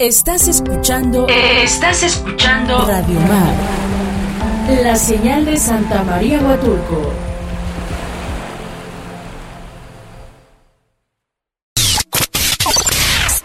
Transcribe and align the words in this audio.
Estás 0.00 0.48
escuchando. 0.48 1.28
Estás 1.28 2.02
escuchando. 2.02 2.84
Radio 2.84 3.20
Mar. 3.20 3.54
La 4.82 4.96
señal 4.96 5.44
de 5.44 5.56
Santa 5.56 6.02
María 6.02 6.40
Huatulco. 6.40 7.14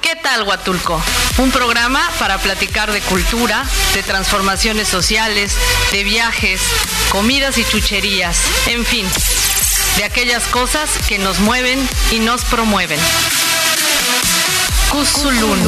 ¿Qué 0.01 0.15
tal 0.23 0.41
Huatulco? 0.41 0.99
Un 1.37 1.51
programa 1.51 2.01
para 2.17 2.39
platicar 2.39 2.91
de 2.91 3.01
cultura, 3.01 3.63
de 3.93 4.01
transformaciones 4.01 4.87
sociales, 4.87 5.55
de 5.91 6.03
viajes, 6.03 6.61
comidas 7.11 7.59
y 7.59 7.63
chucherías, 7.63 8.41
en 8.65 8.83
fin, 8.85 9.05
de 9.97 10.03
aquellas 10.03 10.45
cosas 10.45 10.89
que 11.07 11.19
nos 11.19 11.39
mueven 11.41 11.77
y 12.11 12.17
nos 12.17 12.43
promueven. 12.45 12.99
Cusulun. 14.89 15.61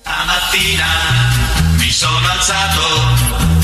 Stamattina 0.00 0.86
mi 1.76 1.90
sono 1.90 2.28
alzato, 2.30 2.80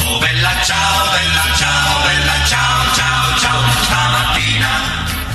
oh 0.08 0.18
bella 0.18 0.50
ciao, 0.64 1.10
bella 1.10 1.56
ciao, 1.56 1.99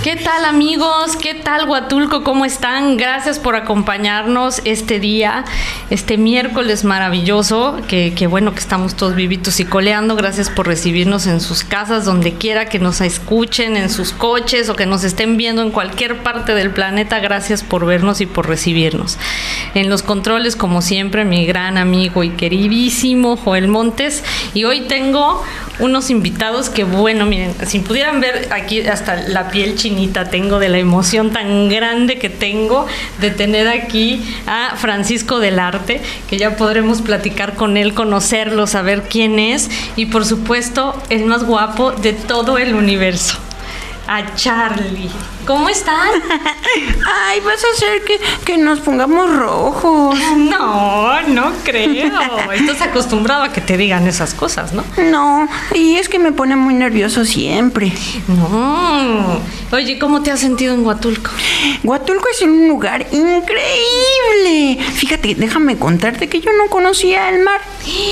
¿Qué 0.05 0.18
tal 0.18 0.45
amigos? 0.45 1.16
¿Qué 1.20 1.34
tal 1.34 1.68
Huatulco? 1.68 2.23
¿Cómo 2.23 2.46
están? 2.46 2.96
Gracias 2.96 3.40
por 3.40 3.55
acompañarnos 3.55 4.62
este 4.63 5.00
día, 5.00 5.46
este 5.90 6.20
miércoles 6.20 6.84
maravilloso, 6.84 7.82
que, 7.88 8.13
que, 8.13 8.27
bueno 8.27 8.54
que 8.54 8.60
estamos 8.60 8.94
todos 8.96 9.16
vivitos 9.16 9.60
y 9.60 9.66
coleando. 9.66 10.16
Gracias 10.16 10.52
por 10.52 10.68
recibirnos 10.68 11.26
en 11.26 11.41
sus 11.41 11.63
casas, 11.63 12.05
donde 12.05 12.36
quiera 12.36 12.70
que 12.70 12.77
nos 12.77 13.02
escuchen, 13.02 13.77
en 13.77 13.90
sus 13.90 14.12
coches 14.12 14.70
o 14.70 14.76
que 14.76 14.86
nos 14.86 15.04
estén 15.04 15.38
viendo 15.38 15.63
en 15.63 15.72
cualquier 15.72 16.22
parte 16.22 16.54
del 16.54 16.70
planeta. 16.70 17.18
Gracias 17.18 17.63
por 17.63 17.88
vernos 17.88 18.22
y 18.22 18.27
por 18.27 18.48
recibirnos. 18.48 19.18
En 19.74 19.90
los 19.90 20.04
controles, 20.04 20.55
como 20.55 20.84
siempre, 20.84 21.26
mi 21.26 21.48
gran 21.48 21.79
amigo 21.79 22.24
y 22.24 22.29
queridísimo 22.29 23.38
Joel 23.38 23.68
Montes. 23.70 24.24
Y 24.54 24.66
hoy 24.66 24.82
tengo 24.82 25.44
unos 25.79 26.10
invitados 26.10 26.70
que, 26.70 26.84
bueno, 26.84 27.26
miren, 27.26 27.55
si 27.66 27.79
pudieran 27.79 28.22
ver 28.22 28.49
aquí 28.51 28.82
hasta 28.82 29.16
la 29.27 29.49
piel 29.49 29.76
chinita 29.96 30.29
tengo 30.29 30.60
de 30.60 30.70
la 30.70 30.77
emoción 30.77 31.32
tan 31.32 31.70
grande 31.70 32.18
que 32.18 32.29
tengo 32.29 32.85
de 33.20 33.32
tener 33.32 33.68
aquí 33.68 34.21
a 34.46 34.76
Francisco 34.76 35.40
del 35.40 35.60
Arte, 35.60 36.01
que 36.29 36.38
ya 36.38 36.57
podremos 36.57 37.01
platicar 37.01 37.55
con 37.55 37.77
él, 37.77 37.93
conocerlo, 37.93 38.68
saber 38.68 39.04
quién 39.10 39.40
es 39.40 39.70
y 39.96 40.07
por 40.07 40.26
supuesto 40.26 41.01
el 41.10 41.26
más 41.26 41.43
guapo 41.46 41.91
de 41.91 42.13
todo 42.13 42.57
el 42.57 42.76
universo 42.76 43.38
a 44.07 44.35
Charlie. 44.35 45.10
¿Cómo 45.46 45.70
están? 45.70 46.10
Ay, 47.27 47.40
vas 47.41 47.63
a 47.63 47.68
hacer 47.76 48.04
que, 48.04 48.20
que, 48.46 48.57
nos 48.57 48.79
pongamos 48.79 49.35
rojos. 49.35 50.18
No, 50.35 51.21
no 51.27 51.51
creo. 51.63 52.12
Estás 52.51 52.82
acostumbrado 52.82 53.43
a 53.43 53.49
que 53.51 53.62
te 53.62 53.77
digan 53.77 54.07
esas 54.07 54.34
cosas, 54.34 54.73
¿no? 54.73 54.84
No, 54.98 55.48
y 55.73 55.96
es 55.96 56.07
que 56.07 56.20
me 56.20 56.32
pone 56.32 56.55
muy 56.55 56.73
nervioso 56.73 57.26
siempre. 57.26 57.91
No. 58.27 59.40
Oye, 59.76 59.99
¿cómo 59.99 60.23
te 60.23 60.31
has 60.31 60.40
sentido 60.40 60.73
en 60.73 60.85
Huatulco? 60.85 61.31
Huatulco 61.84 62.29
es 62.29 62.41
un 62.43 62.70
lugar 62.70 63.05
increíble. 63.12 64.81
Fíjate, 64.94 65.35
déjame 65.35 65.78
contarte 65.78 66.29
que 66.29 66.40
yo 66.40 66.51
no 66.53 66.67
conocía 66.67 67.28
el 67.28 67.44
mar. 67.44 67.59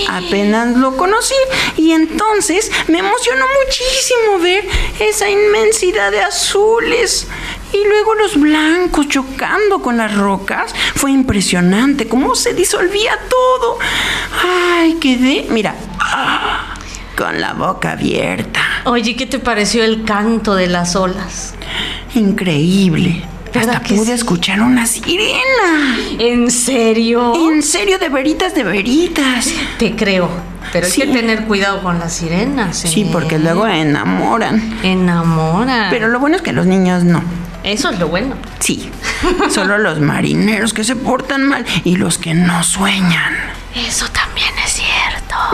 Apenas 0.10 0.76
lo 0.76 0.98
conocí 0.98 1.34
y 1.78 1.92
entonces 1.92 2.70
me 2.90 3.00
emocionó 3.00 3.46
muchísimo 3.64 4.40
ver 4.42 4.66
esa 5.00 5.30
inmensidad 5.30 6.12
de 6.12 6.20
azules 6.20 7.28
y 7.72 7.88
luego 7.88 8.14
los 8.16 8.38
blancos 8.38 9.08
chocando 9.08 9.82
con 9.82 9.96
las 9.96 10.14
rocas. 10.18 10.76
Fue 10.96 11.12
impresionante 11.12 12.10
cómo 12.10 12.36
se 12.36 12.54
disolvía 12.54 13.18
todo. 13.30 13.80
Ay, 14.44 14.96
quedé, 14.96 15.46
mira, 15.50 15.76
ah, 16.02 16.73
con 17.16 17.40
la 17.40 17.54
boca 17.54 17.94
abierta. 17.94 18.62
Oye, 18.86 19.16
¿qué 19.16 19.26
te 19.26 19.40
pareció 19.40 19.84
el 19.84 20.04
canto 20.04 20.56
de 20.56 20.68
las 20.68 20.96
olas? 20.96 21.56
Increíble. 22.16 23.24
Hasta 23.56 23.82
pude 23.82 24.06
sí? 24.06 24.12
escuchar 24.12 24.62
una 24.62 24.88
sirena. 24.88 25.98
¿En 26.18 26.50
serio? 26.50 27.34
En 27.36 27.62
serio, 27.62 28.00
de 28.00 28.10
veritas, 28.10 28.56
de 28.56 28.64
veritas. 28.64 29.54
Te 29.78 29.96
creo. 29.96 30.30
Pero 30.72 30.88
hay 30.88 30.92
que 30.92 31.06
tener 31.06 31.46
cuidado 31.46 31.84
con 31.84 32.00
las 32.00 32.14
sirenas. 32.14 32.86
¿eh? 32.86 32.88
Sí, 32.88 33.08
porque 33.12 33.38
luego 33.38 33.68
enamoran. 33.68 34.80
Enamoran. 34.82 35.92
Pero 35.92 36.08
lo 36.08 36.20
bueno 36.20 36.38
es 36.38 36.42
que 36.42 36.52
los 36.52 36.66
niños 36.66 37.04
no. 37.04 37.22
Eso 37.64 37.92
es 37.92 38.00
lo 38.00 38.08
bueno. 38.08 38.36
Sí. 38.60 38.90
Solo 39.50 39.78
los 39.78 40.00
marineros 40.00 40.74
que 40.74 40.84
se 40.84 40.96
portan 40.96 41.44
mal 41.44 41.66
y 41.84 41.96
los 41.96 42.18
que 42.18 42.34
no 42.34 42.64
sueñan. 42.64 43.36
Eso 43.76 44.08
también 44.10 44.50
es 44.66 44.80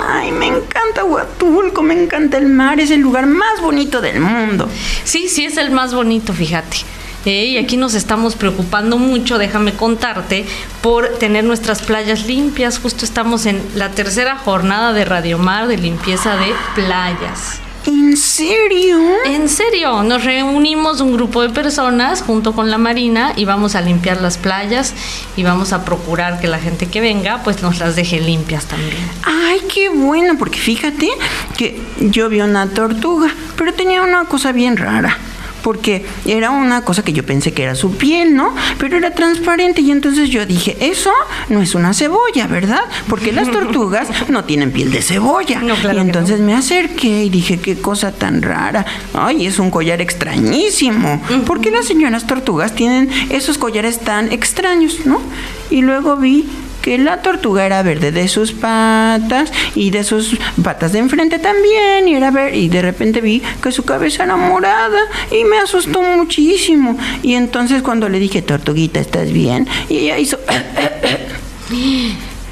Ay, 0.07 0.31
me 0.31 0.47
encanta 0.47 1.03
Huatulco, 1.03 1.81
me 1.81 2.01
encanta 2.01 2.37
el 2.37 2.47
mar, 2.47 2.79
es 2.79 2.91
el 2.91 3.01
lugar 3.01 3.25
más 3.25 3.61
bonito 3.61 4.01
del 4.01 4.19
mundo. 4.19 4.67
Sí, 5.03 5.29
sí, 5.29 5.45
es 5.45 5.57
el 5.57 5.71
más 5.71 5.93
bonito, 5.93 6.33
fíjate. 6.33 6.77
Y 7.25 7.57
aquí 7.57 7.77
nos 7.77 7.93
estamos 7.93 8.35
preocupando 8.35 8.97
mucho, 8.97 9.37
déjame 9.37 9.73
contarte, 9.73 10.45
por 10.81 11.07
tener 11.19 11.43
nuestras 11.43 11.81
playas 11.81 12.25
limpias. 12.25 12.79
Justo 12.79 13.05
estamos 13.05 13.45
en 13.45 13.61
la 13.75 13.91
tercera 13.91 14.37
jornada 14.37 14.93
de 14.93 15.05
Radio 15.05 15.37
Mar 15.37 15.67
de 15.67 15.77
limpieza 15.77 16.37
de 16.37 16.53
playas. 16.75 17.59
¿En 17.85 18.17
serio? 18.17 18.99
En 19.25 19.47
serio, 19.47 20.03
nos 20.03 20.23
reunimos 20.23 21.01
un 21.01 21.13
grupo 21.13 21.41
de 21.41 21.49
personas 21.49 22.21
junto 22.21 22.53
con 22.53 22.69
la 22.69 22.77
Marina 22.77 23.33
y 23.35 23.45
vamos 23.45 23.75
a 23.75 23.81
limpiar 23.81 24.21
las 24.21 24.37
playas 24.37 24.93
y 25.35 25.43
vamos 25.43 25.73
a 25.73 25.85
procurar 25.85 26.39
que 26.39 26.47
la 26.47 26.59
gente 26.59 26.87
que 26.87 27.01
venga 27.01 27.41
pues 27.43 27.61
nos 27.61 27.79
las 27.79 27.95
deje 27.95 28.19
limpias 28.19 28.65
también. 28.65 28.97
Ay, 29.23 29.61
qué 29.73 29.89
bueno, 29.89 30.35
porque 30.37 30.59
fíjate 30.59 31.09
que 31.57 31.81
yo 31.99 32.29
vi 32.29 32.41
una 32.41 32.67
tortuga, 32.67 33.33
pero 33.55 33.73
tenía 33.73 34.01
una 34.01 34.25
cosa 34.25 34.51
bien 34.51 34.77
rara 34.77 35.17
porque 35.61 36.05
era 36.25 36.51
una 36.51 36.83
cosa 36.83 37.03
que 37.03 37.13
yo 37.13 37.25
pensé 37.25 37.53
que 37.53 37.63
era 37.63 37.75
su 37.75 37.95
piel, 37.95 38.35
¿no? 38.35 38.53
Pero 38.77 38.97
era 38.97 39.11
transparente 39.11 39.81
y 39.81 39.91
entonces 39.91 40.29
yo 40.29 40.45
dije, 40.45 40.77
eso 40.79 41.11
no 41.49 41.61
es 41.61 41.75
una 41.75 41.93
cebolla, 41.93 42.47
¿verdad? 42.47 42.81
Porque 43.07 43.31
las 43.31 43.49
tortugas 43.51 44.09
no 44.29 44.43
tienen 44.43 44.71
piel 44.71 44.91
de 44.91 45.01
cebolla. 45.01 45.61
No, 45.61 45.75
claro 45.75 45.97
y 45.97 46.01
entonces 46.01 46.39
no. 46.39 46.47
me 46.47 46.55
acerqué 46.55 47.25
y 47.25 47.29
dije, 47.29 47.57
qué 47.59 47.79
cosa 47.79 48.11
tan 48.11 48.41
rara. 48.41 48.85
Ay, 49.13 49.45
es 49.45 49.59
un 49.59 49.71
collar 49.71 50.01
extrañísimo. 50.01 51.21
Uh 51.29 51.33
-huh. 51.33 51.43
¿Por 51.43 51.61
qué 51.61 51.71
las 51.71 51.85
señoras 51.85 52.27
tortugas 52.27 52.73
tienen 52.75 53.09
esos 53.29 53.57
collares 53.57 53.99
tan 53.99 54.31
extraños, 54.31 55.05
¿no? 55.05 55.19
Y 55.69 55.81
luego 55.81 56.15
vi 56.15 56.47
que 56.81 56.97
la 56.97 57.21
tortuga 57.21 57.65
era 57.65 57.83
verde 57.83 58.11
de 58.11 58.27
sus 58.27 58.51
patas 58.51 59.51
y 59.75 59.91
de 59.91 60.03
sus 60.03 60.37
patas 60.63 60.93
de 60.93 60.99
enfrente 60.99 61.39
también 61.39 62.07
y 62.07 62.15
era 62.15 62.31
ver 62.31 62.55
y 62.55 62.69
de 62.69 62.81
repente 62.81 63.21
vi 63.21 63.41
que 63.61 63.71
su 63.71 63.83
cabeza 63.83 64.23
era 64.23 64.37
morada 64.37 64.99
y 65.31 65.43
me 65.43 65.57
asustó 65.57 66.01
muchísimo. 66.01 66.97
Y 67.23 67.33
entonces 67.33 67.81
cuando 67.81 68.09
le 68.09 68.19
dije 68.19 68.41
tortuguita 68.41 68.99
estás 68.99 69.31
bien 69.31 69.67
y 69.89 69.97
ella 69.97 70.17
hizo 70.17 70.39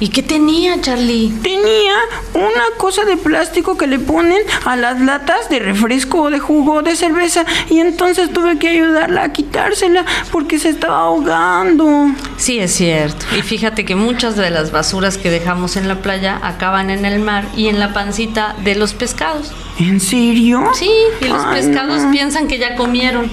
¿Y 0.00 0.08
qué 0.08 0.22
tenía, 0.22 0.80
Charlie? 0.80 1.32
Tenía 1.42 1.94
una 2.34 2.76
cosa 2.76 3.04
de 3.04 3.16
plástico 3.16 3.76
que 3.76 3.88
le 3.88 3.98
ponen 3.98 4.38
a 4.64 4.76
las 4.76 5.00
latas 5.00 5.48
de 5.48 5.58
refresco 5.58 6.22
o 6.22 6.30
de 6.30 6.38
jugo 6.38 6.74
o 6.74 6.82
de 6.82 6.94
cerveza 6.94 7.44
y 7.68 7.80
entonces 7.80 8.32
tuve 8.32 8.58
que 8.58 8.68
ayudarla 8.68 9.24
a 9.24 9.32
quitársela 9.32 10.04
porque 10.30 10.60
se 10.60 10.68
estaba 10.68 11.00
ahogando. 11.00 12.12
Sí, 12.36 12.60
es 12.60 12.74
cierto. 12.74 13.26
Y 13.36 13.42
fíjate 13.42 13.84
que 13.84 13.96
muchas 13.96 14.36
de 14.36 14.50
las 14.50 14.70
basuras 14.70 15.18
que 15.18 15.30
dejamos 15.30 15.76
en 15.76 15.88
la 15.88 15.96
playa 16.00 16.38
acaban 16.42 16.90
en 16.90 17.04
el 17.04 17.18
mar 17.18 17.44
y 17.56 17.66
en 17.66 17.80
la 17.80 17.92
pancita 17.92 18.54
de 18.62 18.76
los 18.76 18.94
pescados. 18.94 19.52
¿En 19.80 20.00
serio? 20.00 20.62
Sí, 20.74 20.90
y 21.20 21.24
los 21.24 21.44
Ay, 21.44 21.60
pescados 21.62 22.02
no. 22.02 22.10
piensan 22.12 22.46
que 22.46 22.58
ya 22.58 22.76
comieron. 22.76 23.28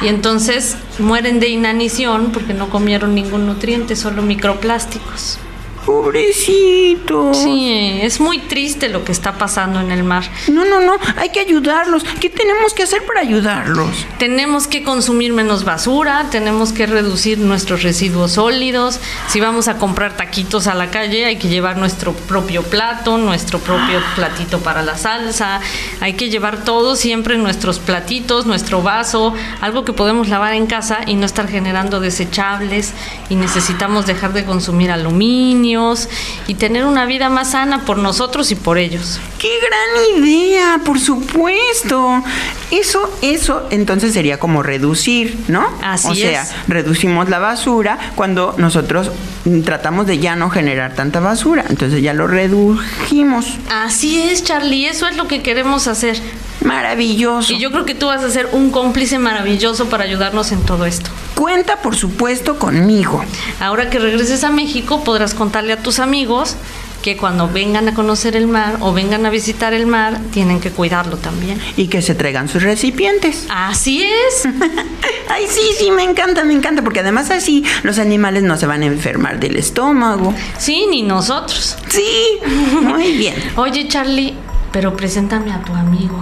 Y 0.00 0.08
entonces 0.08 0.76
mueren 0.98 1.38
de 1.38 1.48
inanición 1.48 2.30
porque 2.32 2.54
no 2.54 2.70
comieron 2.70 3.14
ningún 3.14 3.46
nutriente, 3.46 3.94
solo 3.94 4.22
microplásticos. 4.22 5.38
Pobrecito. 5.86 7.32
Sí, 7.32 8.00
es 8.02 8.18
muy 8.18 8.40
triste 8.40 8.88
lo 8.88 9.04
que 9.04 9.12
está 9.12 9.38
pasando 9.38 9.78
en 9.78 9.92
el 9.92 10.02
mar. 10.02 10.24
No, 10.48 10.64
no, 10.64 10.80
no, 10.80 10.96
hay 11.16 11.28
que 11.28 11.38
ayudarlos. 11.38 12.02
¿Qué 12.20 12.28
tenemos 12.28 12.74
que 12.74 12.82
hacer 12.82 13.06
para 13.06 13.20
ayudarlos? 13.20 14.04
Tenemos 14.18 14.66
que 14.66 14.82
consumir 14.82 15.32
menos 15.32 15.62
basura, 15.62 16.26
tenemos 16.32 16.72
que 16.72 16.86
reducir 16.86 17.38
nuestros 17.38 17.84
residuos 17.84 18.32
sólidos. 18.32 18.98
Si 19.28 19.38
vamos 19.38 19.68
a 19.68 19.78
comprar 19.78 20.16
taquitos 20.16 20.66
a 20.66 20.74
la 20.74 20.90
calle, 20.90 21.24
hay 21.24 21.36
que 21.36 21.48
llevar 21.48 21.76
nuestro 21.76 22.12
propio 22.14 22.64
plato, 22.64 23.16
nuestro 23.16 23.60
propio 23.60 24.00
platito 24.16 24.58
para 24.58 24.82
la 24.82 24.98
salsa. 24.98 25.60
Hay 26.00 26.14
que 26.14 26.30
llevar 26.30 26.64
todo 26.64 26.96
siempre 26.96 27.38
nuestros 27.38 27.78
platitos, 27.78 28.44
nuestro 28.44 28.82
vaso, 28.82 29.34
algo 29.60 29.84
que 29.84 29.92
podemos 29.92 30.28
lavar 30.28 30.54
en 30.54 30.66
casa 30.66 30.98
y 31.06 31.14
no 31.14 31.26
estar 31.26 31.46
generando 31.46 32.00
desechables. 32.00 32.92
Y 33.28 33.36
necesitamos 33.36 34.06
dejar 34.06 34.32
de 34.32 34.44
consumir 34.44 34.90
aluminio 34.90 35.75
niños 35.76 36.08
y 36.46 36.54
tener 36.54 36.84
una 36.84 37.06
vida 37.06 37.28
más 37.28 37.52
sana 37.52 37.84
por 37.84 37.98
nosotros 37.98 38.50
y 38.50 38.54
por 38.54 38.78
ellos. 38.78 39.20
¡Qué 39.38 39.50
gran 39.60 40.22
idea! 40.22 40.80
Por 40.84 41.00
supuesto. 41.00 42.22
Eso, 42.70 43.10
eso 43.22 43.66
entonces 43.70 44.12
sería 44.12 44.38
como 44.38 44.62
reducir, 44.62 45.38
¿no? 45.48 45.66
Así 45.82 46.08
o 46.08 46.14
sea, 46.14 46.42
es. 46.42 46.68
reducimos 46.68 47.28
la 47.28 47.38
basura 47.38 47.98
cuando 48.16 48.54
nosotros 48.58 49.10
mm, 49.44 49.60
tratamos 49.60 50.06
de 50.06 50.18
ya 50.18 50.34
no 50.36 50.50
generar 50.50 50.94
tanta 50.94 51.20
basura. 51.20 51.64
Entonces 51.68 52.02
ya 52.02 52.12
lo 52.12 52.26
redujimos. 52.26 53.54
Así 53.70 54.20
es, 54.22 54.42
Charlie, 54.42 54.86
eso 54.86 55.06
es 55.06 55.16
lo 55.16 55.28
que 55.28 55.42
queremos 55.42 55.86
hacer. 55.86 56.20
Maravilloso. 56.66 57.52
Y 57.52 57.58
yo 57.58 57.70
creo 57.70 57.84
que 57.84 57.94
tú 57.94 58.06
vas 58.06 58.24
a 58.24 58.30
ser 58.30 58.48
un 58.52 58.70
cómplice 58.70 59.18
maravilloso 59.18 59.86
para 59.88 60.04
ayudarnos 60.04 60.50
en 60.52 60.62
todo 60.62 60.84
esto. 60.84 61.10
Cuenta, 61.34 61.76
por 61.80 61.94
supuesto, 61.96 62.58
conmigo. 62.58 63.24
Ahora 63.60 63.88
que 63.88 63.98
regreses 63.98 64.42
a 64.42 64.50
México 64.50 65.04
podrás 65.04 65.32
contarle 65.32 65.72
a 65.72 65.82
tus 65.82 66.00
amigos 66.00 66.56
que 67.02 67.16
cuando 67.16 67.48
vengan 67.48 67.86
a 67.86 67.94
conocer 67.94 68.34
el 68.34 68.48
mar 68.48 68.78
o 68.80 68.92
vengan 68.92 69.24
a 69.26 69.30
visitar 69.30 69.72
el 69.74 69.86
mar 69.86 70.18
tienen 70.32 70.58
que 70.58 70.72
cuidarlo 70.72 71.16
también. 71.18 71.60
Y 71.76 71.86
que 71.86 72.02
se 72.02 72.16
traigan 72.16 72.48
sus 72.48 72.64
recipientes. 72.64 73.46
Así 73.48 74.02
es. 74.02 74.48
Ay, 75.28 75.44
sí, 75.48 75.62
sí, 75.78 75.92
me 75.92 76.02
encanta, 76.02 76.42
me 76.42 76.52
encanta, 76.52 76.82
porque 76.82 77.00
además 77.00 77.30
así 77.30 77.64
los 77.84 78.00
animales 78.00 78.42
no 78.42 78.56
se 78.56 78.66
van 78.66 78.82
a 78.82 78.86
enfermar 78.86 79.38
del 79.38 79.54
estómago. 79.54 80.34
Sí, 80.58 80.86
ni 80.90 81.02
nosotros. 81.02 81.76
Sí, 81.88 82.40
muy 82.82 83.12
bien. 83.12 83.36
Oye, 83.56 83.86
Charlie, 83.86 84.34
pero 84.72 84.96
preséntame 84.96 85.52
a 85.52 85.62
tu 85.62 85.74
amigo. 85.74 86.18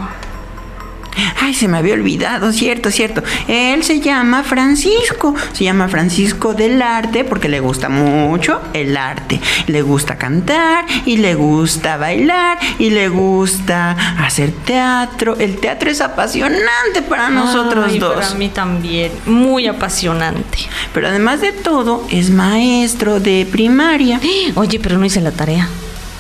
Ay, 1.41 1.55
se 1.55 1.69
me 1.69 1.79
había 1.79 1.95
olvidado, 1.95 2.53
cierto, 2.53 2.91
cierto. 2.91 3.23
Él 3.49 3.83
se 3.83 4.01
llama 4.01 4.43
Francisco. 4.43 5.35
Se 5.53 5.65
llama 5.65 5.89
Francisco 5.89 6.55
del 6.55 6.81
Arte 6.83 7.25
porque 7.25 7.49
le 7.49 7.61
gusta 7.61 7.89
mucho 7.89 8.61
el 8.73 8.97
arte. 8.97 9.41
Le 9.67 9.83
gusta 9.83 10.17
cantar 10.17 10.85
y 11.05 11.19
le 11.19 11.35
gusta 11.35 11.97
bailar 11.97 12.59
y 12.79 12.91
le 12.91 13.09
gusta 13.09 13.93
hacer 14.25 14.53
teatro. 14.65 15.37
El 15.39 15.59
teatro 15.59 15.91
es 15.91 16.01
apasionante 16.01 17.03
para 17.09 17.31
nosotros 17.31 17.87
Ay, 17.89 17.99
dos. 17.99 18.15
Para 18.15 18.35
mí 18.35 18.49
también, 18.49 19.13
muy 19.27 19.67
apasionante. 19.67 20.59
Pero 20.93 21.09
además 21.09 21.41
de 21.41 21.53
todo, 21.53 22.07
es 22.11 22.31
maestro 22.31 23.21
de 23.21 23.47
primaria. 23.51 24.21
Oye, 24.55 24.79
pero 24.81 24.99
no 24.99 25.05
hice 25.05 25.21
la 25.21 25.33
tarea. 25.33 25.69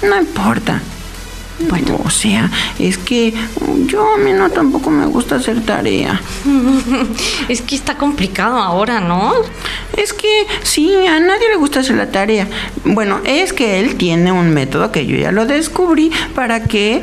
No 0.02 0.18
importa. 0.18 0.80
Bueno, 1.60 2.00
o 2.04 2.10
sea, 2.10 2.50
es 2.78 2.98
que 2.98 3.32
yo 3.86 4.14
a 4.14 4.18
mí 4.18 4.32
no 4.32 4.50
tampoco 4.50 4.90
me 4.90 5.06
gusta 5.06 5.36
hacer 5.36 5.64
tarea. 5.64 6.20
Es 7.48 7.60
que 7.60 7.74
está 7.74 7.96
complicado 7.96 8.58
ahora, 8.58 9.00
¿no? 9.00 9.32
Es 9.96 10.12
que 10.12 10.46
sí, 10.62 10.94
a 11.06 11.20
nadie 11.20 11.48
le 11.50 11.56
gusta 11.56 11.80
hacer 11.80 11.96
la 11.96 12.10
tarea. 12.10 12.48
Bueno, 12.84 13.20
es 13.24 13.52
que 13.52 13.80
él 13.80 13.96
tiene 13.96 14.32
un 14.32 14.50
método 14.50 14.90
que 14.90 15.06
yo 15.06 15.16
ya 15.16 15.30
lo 15.30 15.46
descubrí 15.46 16.10
para 16.34 16.64
que 16.64 17.02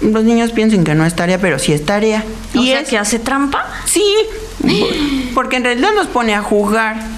los 0.00 0.24
niños 0.24 0.52
piensen 0.52 0.84
que 0.84 0.94
no 0.94 1.04
es 1.04 1.14
tarea, 1.14 1.38
pero 1.38 1.58
sí 1.58 1.72
es 1.72 1.84
tarea. 1.84 2.24
O 2.54 2.62
y 2.62 2.68
sea, 2.68 2.80
es 2.80 2.88
que 2.88 2.98
hace 2.98 3.18
trampa. 3.18 3.66
sí, 3.84 4.14
porque 5.34 5.56
en 5.56 5.64
realidad 5.64 5.90
los 5.94 6.06
pone 6.06 6.34
a 6.34 6.42
jugar. 6.42 7.17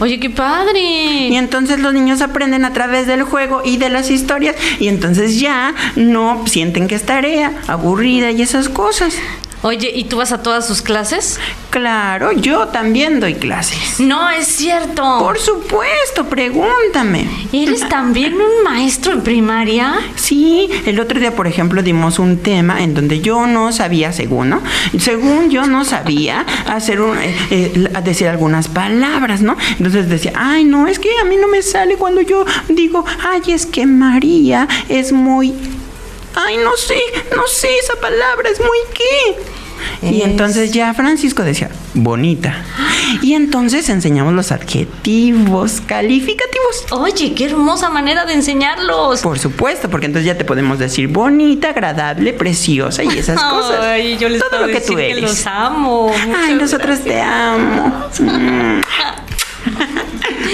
Oye, 0.00 0.20
qué 0.20 0.30
padre. 0.30 0.80
Y 1.28 1.36
entonces 1.36 1.80
los 1.80 1.94
niños 1.94 2.20
aprenden 2.20 2.64
a 2.64 2.72
través 2.72 3.06
del 3.06 3.22
juego 3.22 3.62
y 3.64 3.78
de 3.78 3.88
las 3.88 4.10
historias 4.10 4.56
y 4.78 4.88
entonces 4.88 5.40
ya 5.40 5.74
no 5.96 6.46
sienten 6.46 6.88
que 6.88 6.94
es 6.94 7.04
tarea, 7.04 7.52
aburrida 7.66 8.30
y 8.30 8.42
esas 8.42 8.68
cosas. 8.68 9.14
Oye, 9.66 9.90
¿y 9.92 10.04
tú 10.04 10.18
vas 10.18 10.30
a 10.30 10.44
todas 10.44 10.64
sus 10.64 10.80
clases? 10.80 11.40
Claro, 11.70 12.30
yo 12.30 12.68
también 12.68 13.18
doy 13.18 13.34
clases. 13.34 13.98
No 13.98 14.30
es 14.30 14.46
cierto. 14.46 15.18
Por 15.18 15.40
supuesto, 15.40 16.26
pregúntame. 16.26 17.26
¿Eres 17.52 17.80
también 17.88 18.34
un 18.34 18.62
maestro 18.62 19.10
en 19.10 19.22
primaria? 19.22 19.94
Sí, 20.14 20.68
el 20.86 21.00
otro 21.00 21.18
día, 21.18 21.34
por 21.34 21.48
ejemplo, 21.48 21.82
dimos 21.82 22.20
un 22.20 22.38
tema 22.38 22.80
en 22.80 22.94
donde 22.94 23.20
yo 23.20 23.48
no 23.48 23.72
sabía, 23.72 24.12
según, 24.12 24.50
¿no? 24.50 24.62
Según 25.00 25.50
yo 25.50 25.66
no 25.66 25.84
sabía 25.84 26.46
hacer 26.68 27.00
un, 27.00 27.18
eh, 27.18 27.34
eh, 27.50 27.88
decir 28.04 28.28
algunas 28.28 28.68
palabras, 28.68 29.42
¿no? 29.42 29.56
Entonces 29.78 30.08
decía, 30.08 30.32
ay, 30.36 30.62
no, 30.62 30.86
es 30.86 31.00
que 31.00 31.08
a 31.20 31.24
mí 31.24 31.34
no 31.40 31.48
me 31.48 31.62
sale 31.62 31.96
cuando 31.96 32.20
yo 32.20 32.44
digo, 32.68 33.04
ay, 33.28 33.42
es 33.48 33.66
que 33.66 33.84
María 33.84 34.68
es 34.88 35.10
muy... 35.10 35.52
Ay, 36.36 36.58
no 36.58 36.76
sé, 36.76 37.00
no 37.34 37.46
sé, 37.46 37.68
esa 37.78 37.94
palabra 38.00 38.48
es 38.50 38.60
muy 38.60 38.78
qué. 38.94 39.36
Y 40.02 40.20
Es- 40.22 40.26
entonces 40.26 40.72
ya 40.72 40.92
Francisco 40.94 41.42
decía, 41.42 41.70
bonita. 41.94 42.64
Y 43.22 43.34
entonces 43.34 43.88
enseñamos 43.88 44.32
los 44.34 44.50
adjetivos 44.52 45.80
calificativos. 45.86 46.86
Oye, 46.90 47.34
qué 47.34 47.46
hermosa 47.46 47.88
manera 47.90 48.24
de 48.26 48.34
enseñarlos. 48.34 49.20
Por 49.20 49.38
supuesto, 49.38 49.88
porque 49.90 50.06
entonces 50.06 50.26
ya 50.26 50.36
te 50.36 50.44
podemos 50.44 50.78
decir 50.78 51.08
bonita, 51.08 51.70
agradable, 51.70 52.32
preciosa 52.32 53.04
y 53.04 53.18
esas 53.18 53.40
cosas. 53.42 53.80
Ay, 53.80 54.16
yo 54.18 54.28
les 54.28 54.40
Todo 54.40 54.50
puedo 54.50 54.62
lo 54.62 54.68
que 54.68 54.74
decir 54.80 54.92
tú 54.94 54.98
eres. 54.98 55.22
los 55.22 55.46
amo. 55.46 56.12
Ay, 56.36 56.54
nosotros 56.54 57.00
te 57.00 57.20
amo. 57.20 58.08
Mm. 58.20 58.80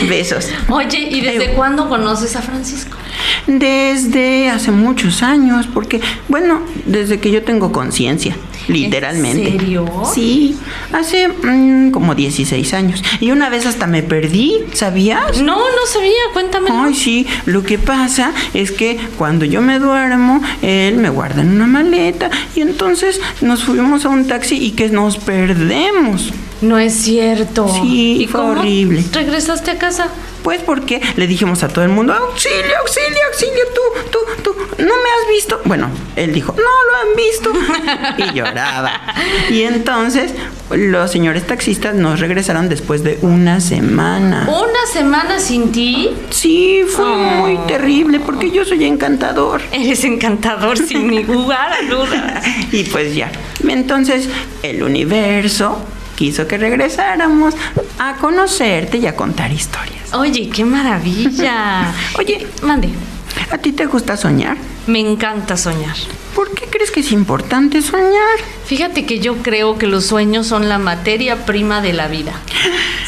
Besos. 0.08 0.48
Oye, 0.68 0.98
¿y 0.98 1.20
desde 1.20 1.48
Ay. 1.50 1.54
cuándo 1.54 1.88
conoces 1.88 2.34
a 2.36 2.42
Francisco? 2.42 2.96
Desde 3.46 4.50
hace 4.50 4.70
muchos 4.70 5.22
años, 5.22 5.68
porque, 5.72 6.00
bueno, 6.28 6.60
desde 6.86 7.18
que 7.18 7.30
yo 7.30 7.42
tengo 7.42 7.72
conciencia, 7.72 8.36
literalmente. 8.68 9.48
¿En 9.48 9.58
serio? 9.58 9.86
Sí, 10.14 10.56
hace 10.92 11.28
mm, 11.28 11.90
como 11.90 12.14
16 12.14 12.74
años. 12.74 13.02
Y 13.20 13.30
una 13.30 13.48
vez 13.48 13.66
hasta 13.66 13.86
me 13.86 14.02
perdí, 14.02 14.60
¿sabías? 14.72 15.40
No, 15.42 15.58
no 15.58 15.86
sabía, 15.92 16.12
cuéntame. 16.32 16.70
Ay, 16.70 16.94
sí, 16.94 17.26
lo 17.46 17.62
que 17.62 17.78
pasa 17.78 18.32
es 18.54 18.70
que 18.70 18.98
cuando 19.18 19.44
yo 19.44 19.60
me 19.60 19.78
duermo, 19.78 20.40
él 20.62 20.96
me 20.96 21.10
guarda 21.10 21.42
en 21.42 21.50
una 21.50 21.66
maleta 21.66 22.30
y 22.54 22.60
entonces 22.60 23.20
nos 23.40 23.64
fuimos 23.64 24.04
a 24.04 24.08
un 24.08 24.26
taxi 24.26 24.56
y 24.56 24.70
que 24.72 24.88
nos 24.88 25.18
perdemos. 25.18 26.32
No 26.60 26.78
es 26.78 26.94
cierto. 26.94 27.68
Sí, 27.68 28.18
¿Y 28.20 28.26
fue 28.28 28.40
horrible. 28.40 29.04
regresaste 29.12 29.72
a 29.72 29.78
casa? 29.78 30.08
Pues 30.42 30.60
porque 30.62 31.00
le 31.16 31.26
dijimos 31.26 31.62
a 31.62 31.68
todo 31.68 31.84
el 31.84 31.90
mundo, 31.90 32.12
auxilio, 32.12 32.78
auxilio, 32.80 33.18
auxilio, 33.32 33.62
tú, 33.74 34.10
tú, 34.10 34.18
tú, 34.42 34.56
¿no 34.78 34.86
me 34.88 34.90
has 34.92 35.28
visto? 35.30 35.60
Bueno, 35.64 35.88
él 36.16 36.32
dijo, 36.32 36.52
no 36.56 36.62
lo 36.62 37.10
han 37.10 37.16
visto. 37.16 38.32
y 38.32 38.34
lloraba. 38.38 39.00
Y 39.50 39.62
entonces 39.62 40.32
los 40.70 41.10
señores 41.12 41.46
taxistas 41.46 41.94
nos 41.94 42.18
regresaron 42.20 42.68
después 42.68 43.04
de 43.04 43.18
una 43.22 43.60
semana. 43.60 44.48
¿Una 44.48 44.86
semana 44.92 45.38
sin 45.38 45.70
ti? 45.72 46.10
Sí, 46.30 46.82
fue 46.88 47.04
Oh. 47.04 47.16
muy 47.16 47.58
terrible 47.68 48.18
porque 48.20 48.50
yo 48.50 48.64
soy 48.64 48.84
encantador. 48.84 49.60
Eres 49.70 50.02
encantador 50.04 50.76
sin 50.78 51.08
ni 51.08 51.22
lugar 51.24 51.72
a 51.72 51.82
dudas. 51.88 52.44
Y 52.72 52.84
pues 52.84 53.14
ya. 53.14 53.30
Entonces, 53.68 54.28
el 54.62 54.82
universo 54.82 55.78
quiso 56.22 56.46
que 56.46 56.56
regresáramos 56.56 57.52
a 57.98 58.14
conocerte 58.14 58.96
y 58.98 59.08
a 59.08 59.16
contar 59.16 59.50
historias. 59.50 60.14
Oye, 60.14 60.48
qué 60.50 60.64
maravilla. 60.64 61.92
Oye, 62.16 62.46
Mande. 62.62 62.90
¿A 63.50 63.58
ti 63.58 63.72
te 63.72 63.86
gusta 63.86 64.16
soñar? 64.16 64.56
Me 64.86 65.00
encanta 65.00 65.56
soñar. 65.56 65.96
¿Por 66.34 66.54
qué 66.54 66.66
crees 66.66 66.90
que 66.90 67.00
es 67.00 67.12
importante 67.12 67.82
soñar? 67.82 68.38
Fíjate 68.64 69.04
que 69.04 69.20
yo 69.20 69.36
creo 69.42 69.76
que 69.76 69.86
los 69.86 70.06
sueños 70.06 70.46
son 70.46 70.68
la 70.68 70.78
materia 70.78 71.44
prima 71.44 71.80
de 71.82 71.92
la 71.92 72.08
vida. 72.08 72.32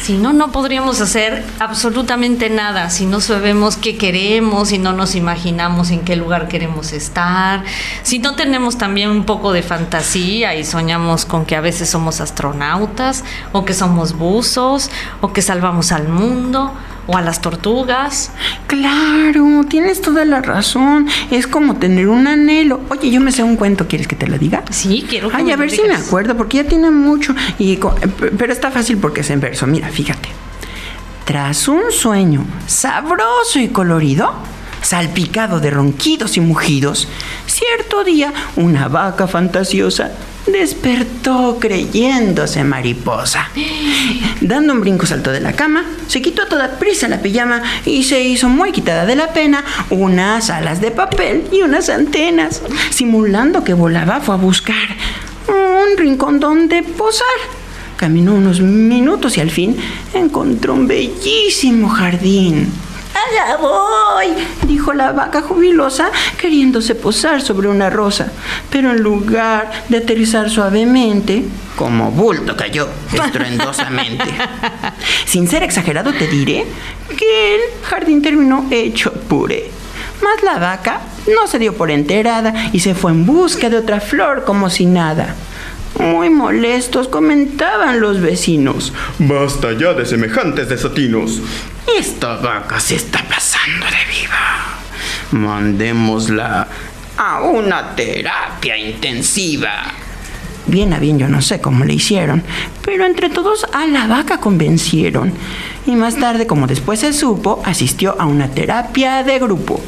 Si 0.01 0.17
no, 0.17 0.33
no 0.33 0.51
podríamos 0.51 1.01
hacer 1.01 1.43
absolutamente 1.59 2.51
nada. 2.51 2.91
Si 2.91 3.07
no 3.07 3.21
sabemos 3.21 3.75
qué 3.75 3.97
queremos, 3.97 4.69
si 4.69 4.77
no 4.77 4.93
nos 4.93 5.15
imaginamos 5.15 5.89
en 5.89 6.01
qué 6.01 6.15
lugar 6.15 6.47
queremos 6.47 6.93
estar, 6.93 7.63
si 8.03 8.19
no 8.19 8.35
tenemos 8.35 8.77
también 8.77 9.09
un 9.09 9.25
poco 9.25 9.51
de 9.51 9.63
fantasía 9.63 10.53
y 10.53 10.63
soñamos 10.63 11.25
con 11.25 11.45
que 11.45 11.55
a 11.55 11.61
veces 11.61 11.89
somos 11.89 12.21
astronautas, 12.21 13.23
o 13.51 13.65
que 13.65 13.73
somos 13.73 14.13
buzos, 14.13 14.91
o 15.21 15.33
que 15.33 15.41
salvamos 15.41 15.91
al 15.91 16.07
mundo, 16.07 16.71
o 17.07 17.17
a 17.17 17.21
las 17.21 17.41
tortugas. 17.41 18.31
Claro, 18.67 19.63
tienes 19.69 20.01
toda 20.01 20.25
la 20.25 20.41
razón. 20.41 21.07
Es 21.31 21.47
como 21.47 21.75
tener 21.75 22.07
un 22.07 22.27
anhelo. 22.27 22.81
Oye, 22.89 23.11
yo 23.11 23.21
me 23.21 23.31
sé 23.31 23.43
un 23.43 23.55
cuento, 23.55 23.87
¿quieres 23.87 24.07
que 24.07 24.15
te 24.15 24.27
lo 24.27 24.37
diga? 24.37 24.63
Sí, 24.69 25.05
quiero 25.07 25.29
que 25.29 25.37
Ay, 25.37 25.45
me 25.45 25.53
a 25.53 25.55
ver 25.57 25.71
si 25.71 25.81
me 25.83 25.95
acuerdo, 25.95 26.35
porque 26.35 26.57
ya 26.57 26.63
tiene 26.65 26.91
mucho. 26.91 27.35
Y, 27.59 27.79
pero 28.37 28.51
está 28.51 28.71
fácil 28.71 28.97
porque 28.97 29.21
es 29.21 29.29
en 29.29 29.39
verso. 29.39 29.67
Mira, 29.67 29.89
fíjate. 29.89 30.29
Tras 31.25 31.67
un 31.67 31.91
sueño 31.91 32.45
sabroso 32.67 33.59
y 33.59 33.69
colorido, 33.69 34.31
salpicado 34.81 35.59
de 35.59 35.71
ronquidos 35.71 36.37
y 36.37 36.41
mugidos, 36.41 37.07
cierto 37.47 38.03
día 38.03 38.31
una 38.55 38.87
vaca 38.87 39.27
fantasiosa 39.27 40.11
despertó 40.47 41.57
creyéndose 41.59 42.63
mariposa. 42.63 43.49
Dando 44.41 44.73
un 44.73 44.81
brinco 44.81 45.05
saltó 45.05 45.31
de 45.31 45.39
la 45.39 45.53
cama, 45.53 45.85
se 46.07 46.21
quitó 46.21 46.43
a 46.43 46.49
toda 46.49 46.79
prisa 46.79 47.07
la 47.07 47.21
pijama 47.21 47.61
y 47.85 48.03
se 48.03 48.21
hizo 48.21 48.49
muy 48.49 48.71
quitada 48.71 49.05
de 49.05 49.15
la 49.15 49.33
pena 49.33 49.63
unas 49.89 50.49
alas 50.49 50.81
de 50.81 50.91
papel 50.91 51.47
y 51.51 51.61
unas 51.61 51.89
antenas. 51.89 52.61
Simulando 52.89 53.63
que 53.63 53.73
volaba 53.73 54.21
fue 54.21 54.35
a 54.35 54.37
buscar 54.37 54.75
un 55.47 55.97
rincón 55.97 56.39
donde 56.39 56.83
posar. 56.83 57.25
Caminó 57.97 58.35
unos 58.35 58.59
minutos 58.61 59.37
y 59.37 59.41
al 59.41 59.51
fin 59.51 59.77
encontró 60.13 60.73
un 60.73 60.87
bellísimo 60.87 61.89
jardín. 61.89 62.71
Allá 63.15 63.55
voy, 63.55 64.27
dijo 64.67 64.91
la 64.93 65.13
vaca 65.13 65.41
jubilosa, 65.41 66.11
queriéndose 66.37 66.95
posar 66.95 67.41
sobre 67.41 67.69
una 67.69 67.89
rosa. 67.89 68.31
Pero 68.69 68.91
en 68.91 69.01
lugar 69.01 69.71
de 69.87 69.99
aterrizar 69.99 70.49
suavemente, 70.49 71.45
como 71.77 72.11
bulto 72.11 72.57
cayó 72.57 72.89
estruendosamente. 73.13 74.25
Sin 75.25 75.47
ser 75.47 75.63
exagerado, 75.63 76.11
te 76.11 76.27
diré 76.27 76.65
que 77.17 77.55
el 77.55 77.61
jardín 77.83 78.21
terminó 78.21 78.67
hecho 78.69 79.13
puré. 79.13 79.71
Mas 80.21 80.43
la 80.43 80.59
vaca 80.59 81.01
no 81.27 81.47
se 81.47 81.57
dio 81.57 81.73
por 81.73 81.91
enterada 81.91 82.69
y 82.73 82.81
se 82.81 82.95
fue 82.95 83.11
en 83.11 83.25
busca 83.25 83.69
de 83.69 83.77
otra 83.77 84.01
flor 84.01 84.43
como 84.43 84.69
si 84.69 84.85
nada. 84.85 85.35
Muy 85.99 86.29
molestos 86.29 87.07
comentaban 87.07 87.99
los 88.01 88.21
vecinos. 88.21 88.93
Basta 89.19 89.71
ya 89.73 89.93
de 89.93 90.05
semejantes 90.05 90.69
desatinos. 90.69 91.41
Esta 91.97 92.35
vaca 92.37 92.79
se 92.79 92.95
está 92.95 93.23
pasando 93.23 93.85
de 93.85 94.21
viva. 94.21 94.81
Mandémosla 95.31 96.67
a 97.17 97.41
una 97.41 97.95
terapia 97.95 98.77
intensiva. 98.77 99.71
Bien 100.67 100.93
a 100.93 100.99
bien 100.99 101.19
yo 101.19 101.27
no 101.27 101.41
sé 101.41 101.61
cómo 101.61 101.85
le 101.85 101.93
hicieron, 101.93 102.43
pero 102.83 103.05
entre 103.05 103.29
todos 103.29 103.65
a 103.71 103.85
la 103.85 104.07
vaca 104.07 104.39
convencieron. 104.39 105.31
Y 105.85 105.95
más 105.95 106.15
tarde, 106.15 106.47
como 106.47 106.67
después 106.67 106.99
se 106.99 107.13
supo, 107.13 107.61
asistió 107.63 108.19
a 108.19 108.25
una 108.25 108.49
terapia 108.49 109.23
de 109.23 109.37
grupo. 109.39 109.79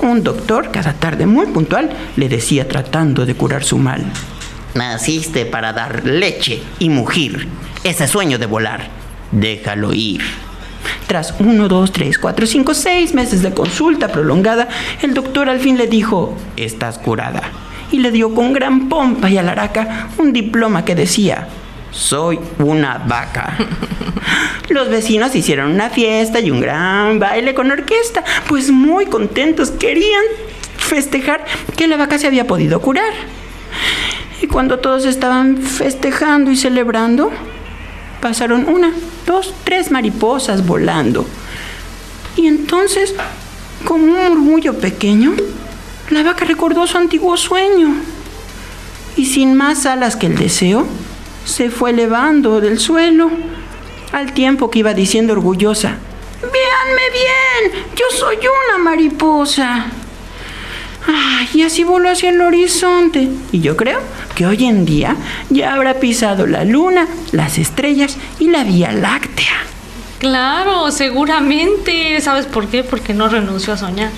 Un 0.00 0.22
doctor, 0.22 0.70
cada 0.70 0.94
tarde 0.94 1.26
muy 1.26 1.46
puntual, 1.46 1.90
le 2.16 2.28
decía 2.28 2.66
tratando 2.66 3.26
de 3.26 3.34
curar 3.34 3.62
su 3.62 3.78
mal. 3.78 4.04
Naciste 4.76 5.46
para 5.46 5.72
dar 5.72 6.04
leche 6.04 6.62
y 6.78 6.90
mugir. 6.90 7.48
Ese 7.82 8.06
sueño 8.06 8.38
de 8.38 8.44
volar, 8.44 8.88
déjalo 9.32 9.94
ir. 9.94 10.20
Tras 11.06 11.34
uno, 11.38 11.66
dos, 11.66 11.92
tres, 11.92 12.18
cuatro, 12.18 12.46
cinco, 12.46 12.74
seis 12.74 13.14
meses 13.14 13.40
de 13.42 13.54
consulta 13.54 14.08
prolongada, 14.08 14.68
el 15.00 15.14
doctor 15.14 15.48
al 15.48 15.60
fin 15.60 15.78
le 15.78 15.86
dijo, 15.86 16.36
estás 16.56 16.98
curada. 16.98 17.42
Y 17.90 18.00
le 18.00 18.10
dio 18.10 18.34
con 18.34 18.52
gran 18.52 18.90
pompa 18.90 19.30
y 19.30 19.38
alaraca 19.38 20.08
un 20.18 20.34
diploma 20.34 20.84
que 20.84 20.94
decía, 20.94 21.48
soy 21.90 22.38
una 22.58 22.98
vaca. 22.98 23.56
Los 24.68 24.90
vecinos 24.90 25.34
hicieron 25.34 25.70
una 25.70 25.88
fiesta 25.88 26.40
y 26.40 26.50
un 26.50 26.60
gran 26.60 27.18
baile 27.18 27.54
con 27.54 27.70
orquesta, 27.70 28.22
pues 28.46 28.70
muy 28.70 29.06
contentos 29.06 29.70
querían 29.70 30.24
festejar 30.76 31.46
que 31.76 31.86
la 31.86 31.96
vaca 31.96 32.18
se 32.18 32.26
había 32.26 32.46
podido 32.46 32.82
curar. 32.82 33.14
Y 34.40 34.46
cuando 34.46 34.78
todos 34.78 35.04
estaban 35.04 35.58
festejando 35.58 36.50
y 36.50 36.56
celebrando, 36.56 37.30
pasaron 38.20 38.66
una, 38.68 38.92
dos, 39.26 39.54
tres 39.64 39.90
mariposas 39.90 40.66
volando. 40.66 41.26
Y 42.36 42.46
entonces, 42.46 43.14
con 43.84 44.02
un 44.02 44.14
murmullo 44.14 44.78
pequeño, 44.78 45.32
la 46.10 46.22
vaca 46.22 46.44
recordó 46.44 46.86
su 46.86 46.98
antiguo 46.98 47.36
sueño. 47.36 47.94
Y 49.16 49.26
sin 49.26 49.54
más 49.54 49.86
alas 49.86 50.16
que 50.16 50.26
el 50.26 50.36
deseo, 50.36 50.86
se 51.44 51.70
fue 51.70 51.90
elevando 51.90 52.60
del 52.60 52.78
suelo, 52.78 53.30
al 54.12 54.32
tiempo 54.32 54.70
que 54.70 54.80
iba 54.80 54.94
diciendo 54.94 55.32
orgullosa, 55.32 55.98
Véanme 56.40 57.02
bien, 57.12 57.84
yo 57.96 58.04
soy 58.16 58.36
una 58.36 58.78
mariposa. 58.78 59.86
Ay, 61.06 61.48
y 61.54 61.62
así 61.62 61.84
voló 61.84 62.10
hacia 62.10 62.30
el 62.30 62.40
horizonte. 62.40 63.28
Y 63.52 63.60
yo 63.60 63.76
creo 63.76 64.00
que 64.34 64.46
hoy 64.46 64.64
en 64.64 64.84
día 64.84 65.16
ya 65.50 65.74
habrá 65.74 65.94
pisado 65.94 66.46
la 66.46 66.64
luna, 66.64 67.06
las 67.32 67.58
estrellas 67.58 68.16
y 68.38 68.48
la 68.48 68.64
Vía 68.64 68.92
Láctea. 68.92 69.54
Claro, 70.18 70.90
seguramente. 70.90 72.20
¿Sabes 72.20 72.46
por 72.46 72.68
qué? 72.68 72.82
Porque 72.82 73.14
no 73.14 73.28
renunció 73.28 73.74
a 73.74 73.76
soñar. 73.76 74.10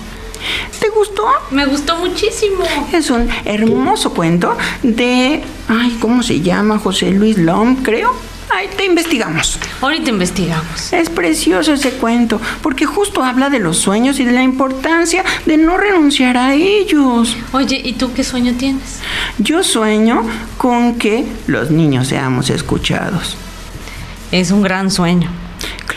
¿Te 0.79 0.89
gustó? 0.89 1.25
Me 1.51 1.65
gustó 1.65 1.97
muchísimo. 1.97 2.63
Es 2.93 3.09
un 3.09 3.29
hermoso 3.45 4.13
cuento 4.13 4.57
de, 4.81 5.43
ay, 5.67 5.97
¿cómo 5.99 6.23
se 6.23 6.41
llama? 6.41 6.79
José 6.79 7.11
Luis 7.11 7.37
Lom, 7.37 7.83
creo. 7.83 8.13
Ay, 8.51 8.67
te 8.75 8.85
investigamos. 8.85 9.59
Ahorita 9.81 10.09
investigamos. 10.09 10.91
Es 10.91 11.09
precioso 11.09 11.73
ese 11.73 11.91
cuento, 11.91 12.41
porque 12.63 12.85
justo 12.85 13.23
habla 13.23 13.49
de 13.49 13.59
los 13.59 13.77
sueños 13.77 14.19
y 14.19 14.25
de 14.25 14.31
la 14.31 14.41
importancia 14.41 15.23
de 15.45 15.57
no 15.57 15.77
renunciar 15.77 16.35
a 16.35 16.55
ellos. 16.55 17.37
Oye, 17.51 17.79
¿y 17.83 17.93
tú 17.93 18.11
qué 18.13 18.23
sueño 18.23 18.53
tienes? 18.57 18.99
Yo 19.37 19.63
sueño 19.63 20.23
con 20.57 20.95
que 20.95 21.25
los 21.47 21.69
niños 21.69 22.07
seamos 22.07 22.49
escuchados. 22.49 23.37
Es 24.31 24.51
un 24.51 24.63
gran 24.63 24.89
sueño. 24.89 25.29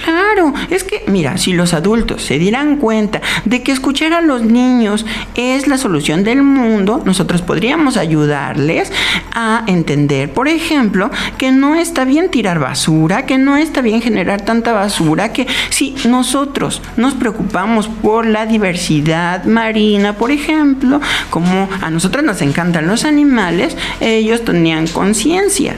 Claro, 0.04 0.52
es 0.70 0.82
que, 0.82 1.04
mira, 1.06 1.38
si 1.38 1.52
los 1.52 1.74
adultos 1.74 2.22
se 2.22 2.38
dieran 2.38 2.76
cuenta 2.78 3.20
de 3.44 3.62
que 3.62 3.70
escuchar 3.70 4.12
a 4.14 4.20
los 4.20 4.42
niños 4.42 5.06
es 5.34 5.68
la 5.68 5.78
solución 5.78 6.24
del 6.24 6.42
mundo, 6.42 7.02
nosotros 7.04 7.42
podríamos 7.42 7.96
ayudarles 7.96 8.90
a 9.32 9.62
entender, 9.66 10.32
por 10.32 10.48
ejemplo, 10.48 11.10
que 11.38 11.52
no 11.52 11.76
está 11.76 12.04
bien 12.04 12.30
tirar 12.30 12.58
basura, 12.58 13.26
que 13.26 13.38
no 13.38 13.56
está 13.56 13.80
bien 13.80 14.02
generar 14.02 14.40
tanta 14.40 14.72
basura, 14.72 15.32
que 15.32 15.46
si 15.70 15.94
nosotros 16.08 16.82
nos 16.96 17.14
preocupamos 17.14 17.86
por 17.88 18.26
la 18.26 18.46
diversidad 18.46 19.44
marina, 19.44 20.14
por 20.14 20.32
ejemplo, 20.32 21.00
como 21.30 21.68
a 21.80 21.90
nosotros 21.90 22.24
nos 22.24 22.42
encantan 22.42 22.88
los 22.88 23.04
animales, 23.04 23.76
ellos 24.00 24.44
tenían 24.44 24.88
conciencia. 24.88 25.76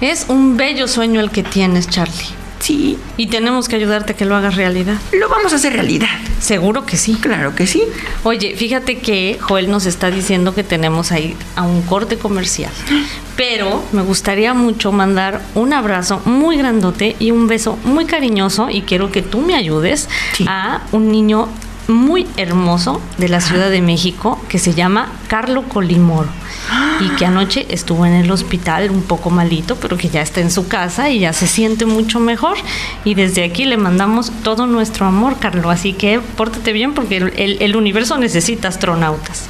Es 0.00 0.26
un 0.28 0.56
bello 0.56 0.86
sueño 0.86 1.20
el 1.20 1.30
que 1.30 1.42
tienes, 1.42 1.88
Charlie. 1.88 2.47
Sí, 2.60 2.98
Y 3.16 3.28
tenemos 3.28 3.68
que 3.68 3.76
ayudarte 3.76 4.12
a 4.12 4.16
que 4.16 4.24
lo 4.24 4.34
hagas 4.36 4.56
realidad. 4.56 4.96
lo 5.12 5.28
vamos 5.28 5.52
a 5.52 5.56
hacer 5.56 5.72
realidad. 5.72 6.08
Seguro 6.40 6.84
que 6.84 6.96
sí. 6.96 7.14
Claro 7.20 7.54
que 7.54 7.66
sí. 7.66 7.82
Oye, 8.24 8.54
fíjate 8.56 8.98
que 8.98 9.38
Joel 9.40 9.70
nos 9.70 9.86
está 9.86 10.10
diciendo 10.10 10.54
que 10.54 10.64
tenemos 10.64 11.12
ahí 11.12 11.36
a 11.56 11.62
un 11.62 11.82
corte 11.82 12.18
comercial. 12.18 12.70
Pero 13.36 13.84
me 13.92 14.02
gustaría 14.02 14.54
mucho 14.54 14.90
mandar 14.92 15.40
un 15.54 15.72
abrazo 15.72 16.20
muy 16.24 16.56
grandote 16.56 17.14
y 17.20 17.30
un 17.30 17.46
beso 17.46 17.78
muy 17.84 18.04
cariñoso 18.04 18.68
y 18.70 18.82
quiero 18.82 19.12
que 19.12 19.22
tú 19.22 19.40
me 19.40 19.54
ayudes 19.54 20.08
Sí. 20.32 20.44
a 20.48 20.82
un 20.92 21.10
niño 21.12 21.48
muy 21.88 22.26
hermoso 22.36 23.00
de 23.16 23.28
la 23.28 23.40
Ciudad 23.40 23.70
de 23.70 23.80
México 23.80 24.38
que 24.48 24.58
se 24.58 24.74
llama 24.74 25.08
Carlo 25.26 25.62
Colimoro 25.64 26.28
y 27.00 27.08
que 27.16 27.24
anoche 27.26 27.66
estuvo 27.70 28.04
en 28.04 28.12
el 28.12 28.30
hospital 28.30 28.90
un 28.90 29.02
poco 29.02 29.30
malito, 29.30 29.76
pero 29.76 29.96
que 29.96 30.08
ya 30.08 30.20
está 30.20 30.40
en 30.40 30.50
su 30.50 30.68
casa 30.68 31.08
y 31.10 31.20
ya 31.20 31.32
se 31.32 31.46
siente 31.46 31.86
mucho 31.86 32.20
mejor. 32.20 32.56
Y 33.04 33.14
desde 33.14 33.42
aquí 33.44 33.64
le 33.64 33.76
mandamos 33.78 34.30
todo 34.42 34.66
nuestro 34.66 35.06
amor, 35.06 35.38
Carlo. 35.38 35.70
Así 35.70 35.92
que 35.94 36.20
pórtate 36.20 36.72
bien 36.72 36.92
porque 36.94 37.16
el, 37.18 37.32
el- 37.36 37.62
el 37.62 37.76
universo 37.76 38.18
necesita 38.18 38.68
astronautas. 38.68 39.46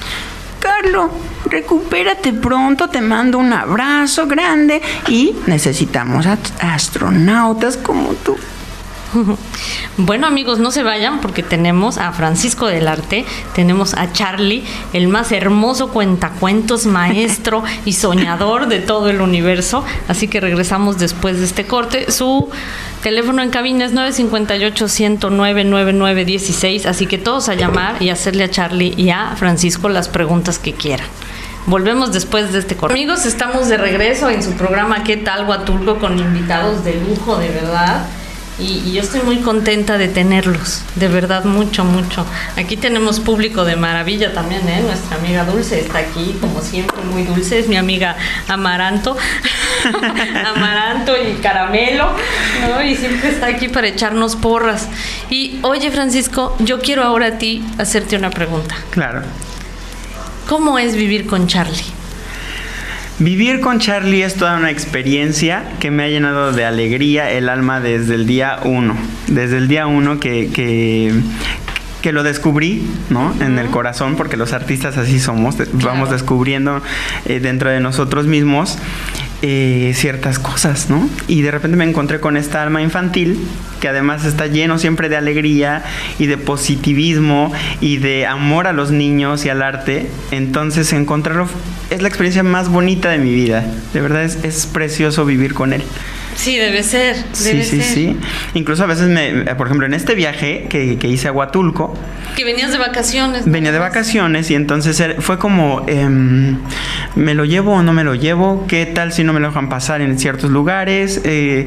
Carlo, 0.61 1.11
recupérate 1.51 2.33
pronto, 2.33 2.89
te 2.89 3.01
mando 3.01 3.39
un 3.39 3.53
abrazo 3.53 4.27
grande 4.27 4.81
y 5.09 5.35
necesitamos 5.47 6.27
astronautas 6.61 7.77
como 7.77 8.11
tú. 8.15 8.37
Bueno 9.97 10.27
amigos, 10.29 10.61
no 10.61 10.71
se 10.71 10.85
vayan 10.85 11.21
porque 11.21 11.43
tenemos 11.43 11.99
a 11.99 12.13
Francisco 12.13 12.67
del 12.67 12.87
Arte, 12.87 13.25
tenemos 13.55 13.95
a 13.95 14.13
Charlie, 14.13 14.63
el 14.93 15.09
más 15.09 15.33
hermoso 15.33 15.89
cuentacuentos, 15.89 16.87
maestro 16.87 17.65
y 17.85 17.95
soñador 17.95 18.69
de 18.69 18.79
todo 18.79 19.11
el 19.11 19.21
universo. 19.21 19.85
Así 20.07 20.29
que 20.29 20.39
regresamos 20.41 20.99
después 20.99 21.39
de 21.39 21.47
este 21.47 21.67
corte. 21.67 22.13
Su 22.13 22.49
teléfono 23.03 23.43
en 23.43 23.51
cabina 23.51 23.87
es 23.87 23.95
958-109-9916, 23.95 26.87
así 26.87 27.07
que 27.07 27.19
todos 27.19 27.49
a 27.49 27.55
llamar 27.55 28.01
y 28.01 28.11
hacerle 28.11 28.45
a 28.45 28.51
Charlie 28.51 28.95
y 28.97 29.11
a 29.11 29.35
Francisco 29.37 29.89
las 29.89 30.09
preguntas 30.09 30.61
que 30.61 30.75
quieran. 30.75 31.09
Volvemos 31.67 32.13
después 32.13 32.53
de 32.53 32.61
este 32.61 32.77
corte. 32.77 32.95
Amigos, 32.95 33.27
estamos 33.27 33.69
de 33.69 33.77
regreso 33.77 34.31
en 34.31 34.43
su 34.43 34.53
programa 34.53 35.05
¿Qué 35.05 35.19
tal 35.19 35.47
Huatulco? 35.47 35.99
con 35.99 36.19
invitados 36.19 36.83
de 36.85 36.95
lujo, 36.95 37.37
de 37.37 37.51
verdad. 37.51 38.07
Y, 38.59 38.83
y 38.85 38.93
yo 38.93 39.03
estoy 39.03 39.21
muy 39.23 39.39
contenta 39.39 39.99
de 39.99 40.09
tenerlos, 40.09 40.83
de 40.97 41.07
verdad, 41.07 41.45
mucho, 41.45 41.85
mucho. 41.85 42.27
Aquí 42.57 42.77
tenemos 42.77 43.21
público 43.21 43.65
de 43.65 43.77
maravilla 43.77 44.33
también, 44.33 44.69
¿eh? 44.69 44.83
Nuestra 44.85 45.17
amiga 45.17 45.45
Dulce 45.45 45.79
está 45.81 45.99
aquí, 45.99 46.37
como 46.41 46.61
siempre, 46.61 47.01
muy 47.03 47.23
dulce, 47.23 47.61
es 47.61 47.69
mi 47.69 47.77
amiga 47.77 48.17
Amaranto, 48.49 49.17
Amaranto 50.47 51.13
y 51.17 51.35
Caramelo, 51.41 52.11
¿no? 52.69 52.83
Y 52.83 52.97
siempre 52.97 53.31
está 53.31 53.47
aquí 53.47 53.69
para 53.69 53.87
echarnos 53.87 54.35
porras. 54.35 54.89
Y 55.31 55.61
oye, 55.63 55.91
Francisco, 55.91 56.57
yo 56.59 56.81
quiero 56.81 57.05
ahora 57.05 57.27
a 57.27 57.39
ti 57.39 57.65
hacerte 57.79 58.17
una 58.17 58.31
pregunta. 58.31 58.75
Claro. 58.91 59.23
¿Cómo 60.49 60.79
es 60.79 60.97
vivir 60.97 61.27
con 61.27 61.47
Charlie? 61.47 61.98
Vivir 63.21 63.61
con 63.61 63.81
Charlie 63.81 64.23
es 64.23 64.37
toda 64.37 64.57
una 64.57 64.71
experiencia 64.71 65.65
que 65.81 65.91
me 65.91 66.05
ha 66.05 66.09
llenado 66.09 66.53
de 66.53 66.65
alegría 66.65 67.31
el 67.33 67.49
alma 67.49 67.81
desde 67.81 68.15
el 68.15 68.27
día 68.27 68.61
uno. 68.63 68.97
Desde 69.27 69.59
el 69.59 69.67
día 69.67 69.89
uno 69.89 70.21
que, 70.21 70.51
que, 70.53 71.13
que 72.01 72.13
lo 72.13 72.23
descubrí, 72.23 72.89
¿no? 73.11 73.35
En 73.41 73.59
el 73.59 73.71
corazón, 73.71 74.15
porque 74.15 74.37
los 74.37 74.53
artistas 74.53 74.99
así 74.99 75.19
somos, 75.19 75.57
vamos 75.73 76.11
descubriendo 76.11 76.81
eh, 77.25 77.41
dentro 77.41 77.71
de 77.71 77.81
nosotros 77.81 78.27
mismos 78.27 78.79
eh, 79.41 79.93
ciertas 79.95 80.39
cosas, 80.39 80.91
¿no? 80.91 81.09
Y 81.29 81.43
de 81.43 81.51
repente 81.51 81.77
me 81.77 81.85
encontré 81.85 82.19
con 82.19 82.37
esta 82.37 82.63
alma 82.63 82.83
infantil 82.83 83.39
que 83.81 83.89
además 83.89 84.25
está 84.25 84.49
lleno 84.49 84.79
siempre 84.79 85.09
de 85.09 85.17
alegría 85.17 85.85
y 86.19 86.27
de 86.27 86.37
positivismo 86.37 87.53
y 87.81 87.99
de 87.99 88.27
amor 88.27 88.67
a 88.67 88.73
los 88.73 88.91
niños 88.91 89.45
y 89.45 89.49
al 89.49 89.63
arte. 89.63 90.11
Entonces 90.33 90.93
encontrarlo 90.93 91.49
es 91.91 92.03
la 92.03 92.09
experiencia 92.09 92.43
más 92.43 92.69
bonita 92.69 93.11
de 93.11 93.19
mi 93.19 93.33
vida. 93.33 93.65
De 93.93 94.01
verdad 94.01 94.25
es, 94.25 94.43
es 94.43 94.67
precioso 94.67 95.25
vivir 95.25 95.55
con 95.55 95.73
él. 95.73 95.83
Sí, 96.39 96.57
debe 96.57 96.85
ser. 96.85 97.17
Debe 97.17 97.65
sí, 97.65 97.71
sí, 97.71 97.83
ser. 97.83 97.95
sí. 97.95 98.17
Incluso 98.55 98.85
a 98.85 98.87
veces, 98.87 99.09
me, 99.09 99.45
por 99.57 99.67
ejemplo, 99.67 99.87
en 99.87 99.93
este 99.95 100.15
viaje 100.15 100.67
que, 100.71 100.97
que 100.97 101.09
hice 101.09 101.27
a 101.27 101.33
Huatulco, 101.33 101.95
Que 102.37 102.45
venías 102.45 102.71
de 102.71 102.79
vacaciones. 102.79 103.45
¿no? 103.45 103.53
venía 103.53 103.73
de 103.73 103.81
vacaciones 103.81 104.49
y 104.53 104.55
entonces 104.55 105.03
fue 105.19 105.39
como, 105.39 105.85
em, 105.89 106.59
¿me 107.17 107.35
lo 107.35 107.45
llevo 107.45 107.73
o 107.75 107.83
no 107.83 107.93
me 107.93 108.05
lo 108.05 108.15
llevo? 108.15 108.67
¿Qué 108.69 108.87
tal 108.87 109.13
si 109.13 109.25
no 109.25 109.33
me 109.33 109.41
lo 109.41 109.49
dejan 109.49 109.69
pasar 109.69 110.01
en 110.01 110.17
ciertos 110.17 110.51
lugares? 110.51 111.21
Eh, 111.25 111.67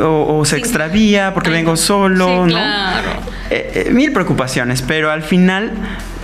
o, 0.00 0.38
o 0.38 0.44
se 0.44 0.56
Sí. 0.56 0.60
extravía 0.62 1.32
porque 1.32 1.50
Ay, 1.50 1.56
vengo 1.56 1.76
solo, 1.76 2.26
Sí, 2.26 2.32
¿no? 2.54 2.58
claro. 2.58 3.08
Eh, 3.50 3.84
eh, 3.86 3.90
mil 3.92 4.10
preocupaciones, 4.12 4.82
pero 4.82 5.12
al 5.12 5.22
final 5.22 5.70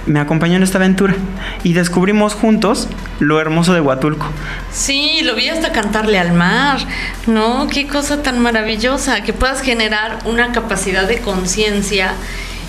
me 0.06 0.20
acompañó 0.20 0.56
en 0.56 0.62
esta 0.62 0.78
aventura 0.78 1.14
y 1.62 1.72
descubrimos 1.72 2.34
juntos 2.34 2.88
lo 3.20 3.40
hermoso 3.40 3.74
de 3.74 3.80
Huatulco. 3.80 4.26
Sí, 4.72 5.20
lo 5.22 5.34
vi 5.34 5.48
hasta 5.48 5.72
cantarle 5.72 6.18
al 6.18 6.32
mar, 6.32 6.78
¿no? 7.26 7.66
Qué 7.68 7.86
cosa 7.86 8.22
tan 8.22 8.40
maravillosa, 8.40 9.22
que 9.22 9.32
puedas 9.32 9.62
generar 9.62 10.18
una 10.24 10.52
capacidad 10.52 11.08
de 11.08 11.18
conciencia 11.18 12.12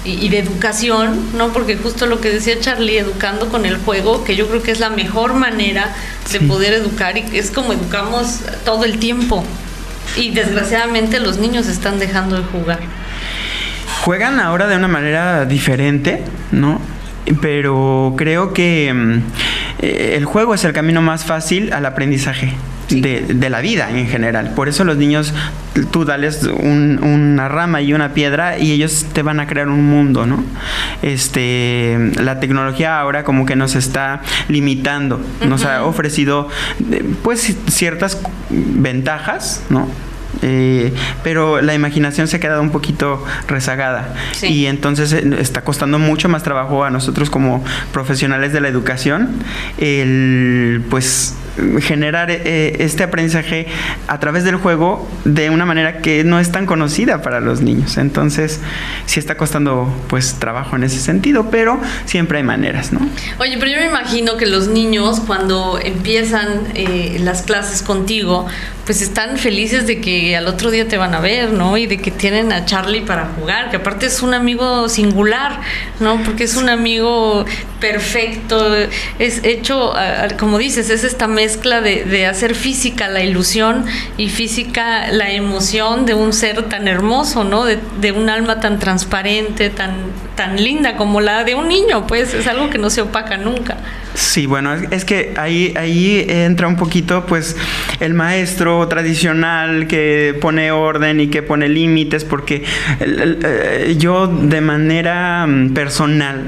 y, 0.03 0.29
de 0.29 0.37
educación, 0.39 1.19
¿no? 1.35 1.49
Porque 1.51 1.77
justo 1.77 2.05
lo 2.05 2.21
que 2.21 2.29
decía 2.29 2.59
Charlie, 2.59 2.99
educando 2.99 3.49
con 3.49 3.65
el 3.65 3.77
juego, 3.77 4.23
que 4.23 4.35
yo 4.35 4.47
creo 4.47 4.61
que 4.61 4.71
es 4.71 4.79
la 4.79 4.91
mejor 4.91 5.33
manera 5.33 5.93
de 6.31 6.39
Sí. 6.39 6.45
poder 6.45 6.73
educar 6.73 7.17
y 7.17 7.25
es 7.33 7.49
como 7.49 7.73
educamos 7.73 8.41
todo 8.63 8.85
el 8.85 8.99
tiempo. 8.99 9.43
Y 10.15 10.31
desgraciadamente 10.31 11.19
los 11.19 11.39
niños 11.39 11.67
están 11.67 11.97
dejando 11.97 12.37
de 12.37 12.43
jugar. 12.43 12.79
Juegan 14.03 14.39
ahora 14.39 14.67
de 14.67 14.75
una 14.75 14.87
manera 14.87 15.45
diferente, 15.45 16.23
¿no? 16.51 16.79
Pero 17.41 18.13
creo 18.17 18.53
que 18.53 18.93
mm, 18.93 19.19
eh, 19.79 20.13
el 20.17 20.25
juego 20.25 20.53
es 20.53 20.63
el 20.63 20.73
camino 20.73 21.01
más 21.01 21.25
fácil 21.25 21.73
al 21.73 21.85
aprendizaje. 21.85 22.53
De, 22.87 23.21
de 23.21 23.49
la 23.49 23.61
vida 23.61 23.89
en 23.97 24.07
general. 24.07 24.51
Por 24.55 24.69
eso 24.69 24.83
los 24.83 24.95
niños, 24.95 25.33
tú 25.89 26.05
dales 26.05 26.43
un- 26.43 26.99
una 27.01 27.47
rama 27.49 27.81
y 27.81 27.95
una 27.95 28.13
piedra 28.13 28.59
y 28.59 28.71
ellos 28.73 29.07
te 29.11 29.23
van 29.23 29.39
a 29.39 29.47
crear 29.47 29.69
un 29.69 29.83
mundo, 29.89 30.27
¿no? 30.27 30.43
Este, 31.01 31.97
la 32.21 32.39
tecnología 32.39 32.99
ahora 32.99 33.23
como 33.23 33.47
que 33.47 33.55
nos 33.55 33.73
está 33.75 34.21
limitando, 34.49 35.19
nos 35.47 35.65
ha 35.65 35.83
ofrecido 35.83 36.47
eh, 36.91 37.03
pues 37.23 37.57
ciertas 37.67 38.21
ventajas, 38.51 39.63
¿no? 39.71 39.87
Eh, 40.41 40.93
pero 41.23 41.61
la 41.61 41.73
imaginación 41.73 42.27
se 42.27 42.37
ha 42.37 42.39
quedado 42.39 42.61
un 42.61 42.71
poquito 42.71 43.23
rezagada 43.47 44.13
Sí. 44.33 44.47
y 44.47 44.65
entonces 44.67 45.13
eh, 45.13 45.23
está 45.39 45.61
costando 45.63 45.97
mucho 45.99 46.29
más 46.29 46.43
trabajo 46.43 46.83
a 46.83 46.89
nosotros 46.89 47.29
como 47.29 47.63
profesionales 47.93 48.51
de 48.53 48.61
la 48.61 48.67
educación 48.67 49.29
el 49.77 50.83
pues 50.89 51.35
generar 51.79 52.29
eh, 52.31 52.77
este 52.79 53.03
aprendizaje 53.03 53.67
a 54.07 54.19
través 54.19 54.43
del 54.43 54.57
juego 54.57 55.07
de 55.23 55.49
una 55.49 55.65
manera 55.65 55.99
que 55.99 56.23
no 56.23 56.39
es 56.39 56.51
tan 56.51 56.65
conocida 56.65 57.21
para 57.21 57.39
los 57.39 57.61
niños 57.61 57.97
entonces 57.97 58.59
sí 59.05 59.19
está 59.19 59.37
costando 59.37 59.93
pues 60.07 60.35
trabajo 60.39 60.75
en 60.75 60.83
ese 60.83 60.99
sentido 60.99 61.49
pero 61.49 61.79
siempre 62.05 62.39
hay 62.39 62.43
maneras 62.43 62.91
no 62.91 62.99
Oye, 63.39 63.57
pero 63.57 63.71
yo 63.71 63.79
me 63.79 63.85
imagino 63.85 64.37
que 64.37 64.45
los 64.45 64.67
niños 64.67 65.21
cuando 65.25 65.79
empiezan 65.83 66.67
eh, 66.73 67.17
las 67.19 67.41
clases 67.41 67.81
contigo, 67.81 68.45
pues 68.85 69.01
están 69.01 69.37
felices 69.37 69.87
de 69.87 69.99
que 69.99 70.35
al 70.35 70.47
otro 70.47 70.71
día 70.71 70.87
te 70.87 70.97
van 70.97 71.13
a 71.15 71.19
ver, 71.19 71.51
¿no? 71.51 71.77
Y 71.77 71.87
de 71.87 71.97
que 71.97 72.11
tienen 72.11 72.51
a 72.51 72.65
Charlie 72.65 73.01
para 73.01 73.25
jugar, 73.37 73.69
que 73.69 73.77
aparte 73.77 74.05
es 74.05 74.21
un 74.21 74.33
amigo 74.33 74.87
singular, 74.89 75.59
¿no? 75.99 76.21
Porque 76.23 76.43
es 76.43 76.55
un 76.55 76.69
amigo 76.69 77.45
perfecto, 77.79 78.73
es 79.19 79.43
hecho, 79.43 79.93
como 80.39 80.57
dices, 80.57 80.89
es 80.89 81.03
esta 81.03 81.27
mezcla 81.45 81.79
de, 81.79 82.25
hacer 82.25 82.55
física 82.55 83.07
la 83.07 83.23
ilusión 83.23 83.85
y 84.17 84.29
física 84.29 85.11
la 85.11 85.29
emoción 85.29 86.07
de 86.07 86.15
un 86.15 86.33
ser 86.33 86.63
tan 86.63 86.87
hermoso, 86.87 87.43
¿no? 87.43 87.65
De, 87.65 88.11
un 88.11 88.29
alma 88.29 88.59
tan 88.59 88.79
transparente, 88.79 89.69
tan, 89.69 89.91
tan 90.35 90.55
linda 90.55 90.95
como 90.95 91.21
la 91.21 91.43
de 91.43 91.53
un 91.53 91.67
niño, 91.67 92.07
pues 92.07 92.33
es 92.33 92.47
algo 92.47 92.71
que 92.71 92.79
no 92.79 92.89
se 92.89 93.01
opaca 93.01 93.37
nunca. 93.37 93.77
Sí, 94.15 94.47
bueno, 94.47 94.73
es, 94.73 95.05
que 95.05 95.33
ahí, 95.37 95.73
ahí 95.77 96.25
entra 96.27 96.67
un 96.67 96.77
poquito 96.77 97.25
pues 97.27 97.55
el 97.99 98.15
maestro 98.15 98.87
tradicional 98.87 99.87
que 99.87 100.35
pone 100.41 100.71
orden 100.71 101.19
y 101.19 101.27
que 101.27 101.43
pone 101.43 101.69
límites 101.69 102.23
porque 102.23 102.63
eh, 103.01 103.95
yo 103.99 104.25
de 104.27 104.61
manera 104.61 105.45
mm, 105.45 105.73
personal 105.73 106.41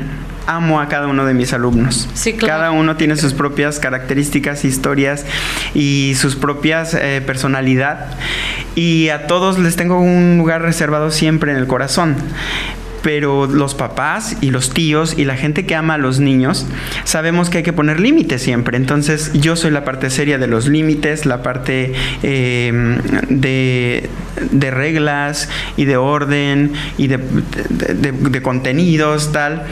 amo 0.48 0.80
a 0.80 0.88
cada 0.88 1.08
uno 1.08 1.26
de 1.26 1.34
mis 1.34 1.54
alumnos. 1.54 2.10
Sí, 2.14 2.34
claro. 2.34 2.54
Cada 2.54 2.72
uno 2.72 2.96
tiene 2.96 3.16
sus 3.18 3.34
propias 3.34 3.80
características, 3.80 4.66
historias 4.66 5.26
y 5.76 6.14
sus 6.16 6.36
propias 6.36 6.94
eh, 6.94 7.22
personalidad 7.26 8.08
y 8.74 9.10
a 9.10 9.28
todos 9.28 9.60
les 9.60 9.76
tengo 9.76 10.00
un 10.00 10.38
lugar 10.38 10.62
reservado 10.62 11.12
siempre 11.12 11.52
en 11.52 11.58
el 11.58 11.68
corazón 11.68 12.16
pero 13.08 13.48
los 13.48 13.74
papás 13.74 14.36
y 14.42 14.50
los 14.50 14.74
tíos 14.74 15.14
y 15.18 15.24
la 15.24 15.38
gente 15.38 15.66
que 15.66 15.76
ama 15.76 15.94
a 15.94 15.98
los 15.98 16.20
niños 16.20 16.66
sabemos 17.06 17.50
que 17.50 17.60
hay 17.60 17.64
que 17.64 17.72
poner 17.72 18.02
límites 18.02 18.42
siempre. 18.42 18.76
Entonces 18.76 19.32
yo 19.32 19.56
soy 19.56 19.72
la 19.72 19.86
parte 19.86 20.10
seria 20.10 20.38
de 20.38 20.48
los 20.48 20.68
límites, 20.68 21.26
la 21.26 21.42
parte 21.42 21.94
eh, 22.22 23.00
de, 23.30 24.10
reglas 24.72 25.48
y 25.78 25.86
de 25.86 25.96
orden 25.96 26.74
y 26.98 27.08
de, 27.08 28.42
contenidos, 28.42 29.32
tal. 29.32 29.64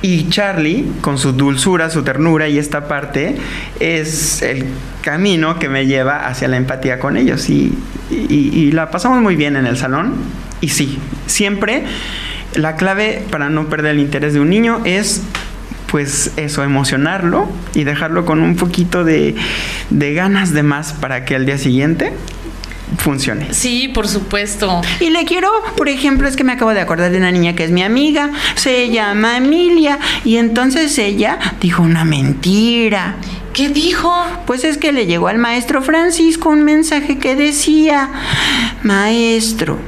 Y 0.00 0.28
Charlie, 0.28 0.86
con 1.00 1.18
su 1.18 1.32
dulzura, 1.32 1.90
su 1.90 2.04
ternura 2.04 2.46
y 2.46 2.56
esta 2.56 2.86
parte, 2.86 3.34
es 3.80 4.42
el 4.42 4.64
camino 5.02 5.58
que 5.58 5.68
me 5.68 5.86
lleva 5.86 6.28
hacia 6.28 6.46
la 6.46 6.56
empatía 6.56 7.00
con 7.00 7.16
ellos. 7.16 7.50
Y 7.50 8.70
la 8.70 8.92
pasamos 8.92 9.20
muy 9.22 9.34
bien 9.34 9.56
en 9.56 9.66
el 9.66 9.76
salón. 9.76 10.14
Y 10.60 10.68
sí, 10.68 11.00
siempre 11.26 11.82
la 12.56 12.76
clave 12.76 13.24
para 13.30 13.50
no 13.50 13.68
perder 13.68 13.92
el 13.92 14.00
interés 14.00 14.34
de 14.34 14.40
un 14.40 14.50
niño 14.50 14.80
es 14.84 15.22
pues 15.86 16.32
eso, 16.36 16.64
emocionarlo 16.64 17.48
y 17.74 17.84
dejarlo 17.84 18.24
con 18.24 18.42
un 18.42 18.56
poquito 18.56 19.04
de, 19.04 19.36
de 19.90 20.14
ganas 20.14 20.52
de 20.52 20.62
más 20.62 20.92
para 20.92 21.24
que 21.24 21.36
al 21.36 21.46
día 21.46 21.58
siguiente 21.58 22.12
funcione. 22.98 23.52
Sí, 23.52 23.88
por 23.88 24.08
supuesto. 24.08 24.80
Y 25.00 25.10
le 25.10 25.24
quiero, 25.24 25.50
por 25.76 25.88
ejemplo, 25.88 26.28
es 26.28 26.36
que 26.36 26.44
me 26.44 26.52
acabo 26.52 26.72
de 26.72 26.80
acordar 26.80 27.10
de 27.10 27.18
una 27.18 27.32
niña 27.32 27.54
que 27.54 27.64
es 27.64 27.70
mi 27.70 27.82
amiga, 27.82 28.30
se 28.54 28.90
llama 28.90 29.36
Emilia, 29.36 29.98
y 30.24 30.36
entonces 30.36 30.98
ella 30.98 31.38
dijo 31.60 31.82
una 31.82 32.04
mentira. 32.04 33.16
¿Qué 33.52 33.68
dijo? 33.68 34.12
Pues 34.46 34.64
es 34.64 34.76
que 34.76 34.92
le 34.92 35.06
llegó 35.06 35.28
al 35.28 35.38
maestro 35.38 35.82
Francisco 35.82 36.50
un 36.50 36.62
mensaje 36.62 37.18
que 37.18 37.36
decía, 37.36 38.10
maestro, 38.82 39.78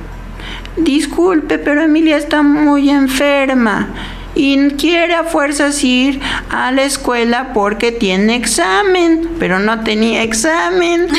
disculpe, 0.81 1.59
pero 1.59 1.83
Emilia 1.83 2.17
está 2.17 2.43
muy 2.43 2.91
enferma 2.91 3.89
y 4.35 4.71
quiere 4.73 5.15
a 5.15 5.25
fuerzas 5.25 5.83
ir 5.83 6.21
a 6.51 6.71
la 6.71 6.83
escuela 6.83 7.53
porque 7.53 7.93
tiene 7.93 8.37
examen, 8.37 9.37
pero 9.39 9.59
no 9.59 9.81
tenía 9.81 10.23
examen. 10.23 11.09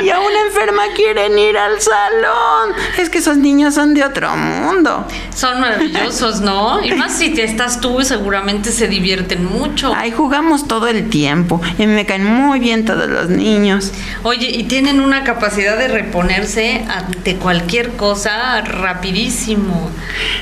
Y 0.00 0.10
aún 0.10 0.32
enferma 0.46 0.82
quieren 0.96 1.38
ir 1.38 1.56
al 1.56 1.80
salón. 1.80 2.74
Es 2.98 3.08
que 3.08 3.18
esos 3.18 3.36
niños 3.36 3.74
son 3.74 3.94
de 3.94 4.02
otro 4.02 4.34
mundo. 4.36 5.06
Son 5.34 5.60
maravillosos, 5.60 6.40
¿no? 6.40 6.84
Y 6.84 6.92
más 6.96 7.16
si 7.16 7.30
te 7.30 7.44
estás 7.44 7.80
tú, 7.80 8.02
seguramente 8.02 8.72
se 8.72 8.88
divierten 8.88 9.44
mucho. 9.44 9.92
Ay, 9.94 10.10
jugamos 10.10 10.66
todo 10.66 10.88
el 10.88 11.08
tiempo 11.08 11.60
y 11.78 11.86
me 11.86 12.04
caen 12.04 12.24
muy 12.24 12.58
bien 12.58 12.84
todos 12.84 13.08
los 13.08 13.28
niños. 13.28 13.92
Oye, 14.24 14.50
y 14.50 14.64
tienen 14.64 15.00
una 15.00 15.24
capacidad 15.24 15.76
de 15.78 15.88
reponerse 15.88 16.84
ante 16.88 17.36
cualquier 17.36 17.90
cosa 17.90 18.60
rapidísimo. 18.62 19.90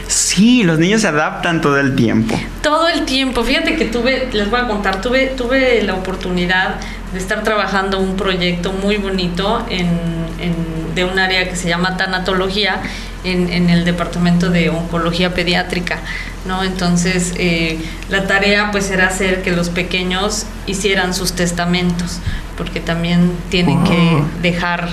Sí, 0.06 0.62
los 0.62 0.78
niños 0.78 1.02
se 1.02 1.08
adaptan 1.20 1.60
todo 1.60 1.78
el 1.78 1.94
tiempo. 1.94 2.38
Todo 2.62 2.88
el 2.88 3.04
tiempo. 3.04 3.44
Fíjate 3.44 3.76
que 3.76 3.84
tuve, 3.84 4.28
les 4.32 4.50
voy 4.50 4.60
a 4.60 4.66
contar, 4.66 5.00
tuve, 5.00 5.26
tuve 5.28 5.82
la 5.82 5.94
oportunidad 5.94 6.76
de 7.12 7.18
estar 7.18 7.42
trabajando 7.42 7.98
un 7.98 8.16
proyecto 8.16 8.72
muy 8.72 8.96
bonito 8.96 9.64
en, 9.68 9.86
en- 10.40 10.80
de 10.94 11.04
un 11.04 11.18
área 11.20 11.48
que 11.48 11.54
se 11.54 11.68
llama 11.68 11.96
tanatología 11.96 12.80
en, 13.22 13.48
en 13.52 13.70
el 13.70 13.84
departamento 13.84 14.50
de 14.50 14.70
oncología 14.70 15.32
pediátrica, 15.34 15.98
¿no? 16.46 16.64
Entonces 16.64 17.32
eh, 17.36 17.78
la 18.08 18.26
tarea 18.26 18.70
pues 18.72 18.90
era 18.90 19.06
hacer 19.06 19.42
que 19.42 19.52
los 19.52 19.68
pequeños 19.68 20.46
hicieran 20.66 21.14
sus 21.14 21.34
testamentos, 21.34 22.18
porque 22.56 22.80
también 22.80 23.30
tienen 23.50 23.84
que 23.84 24.22
dejar 24.42 24.88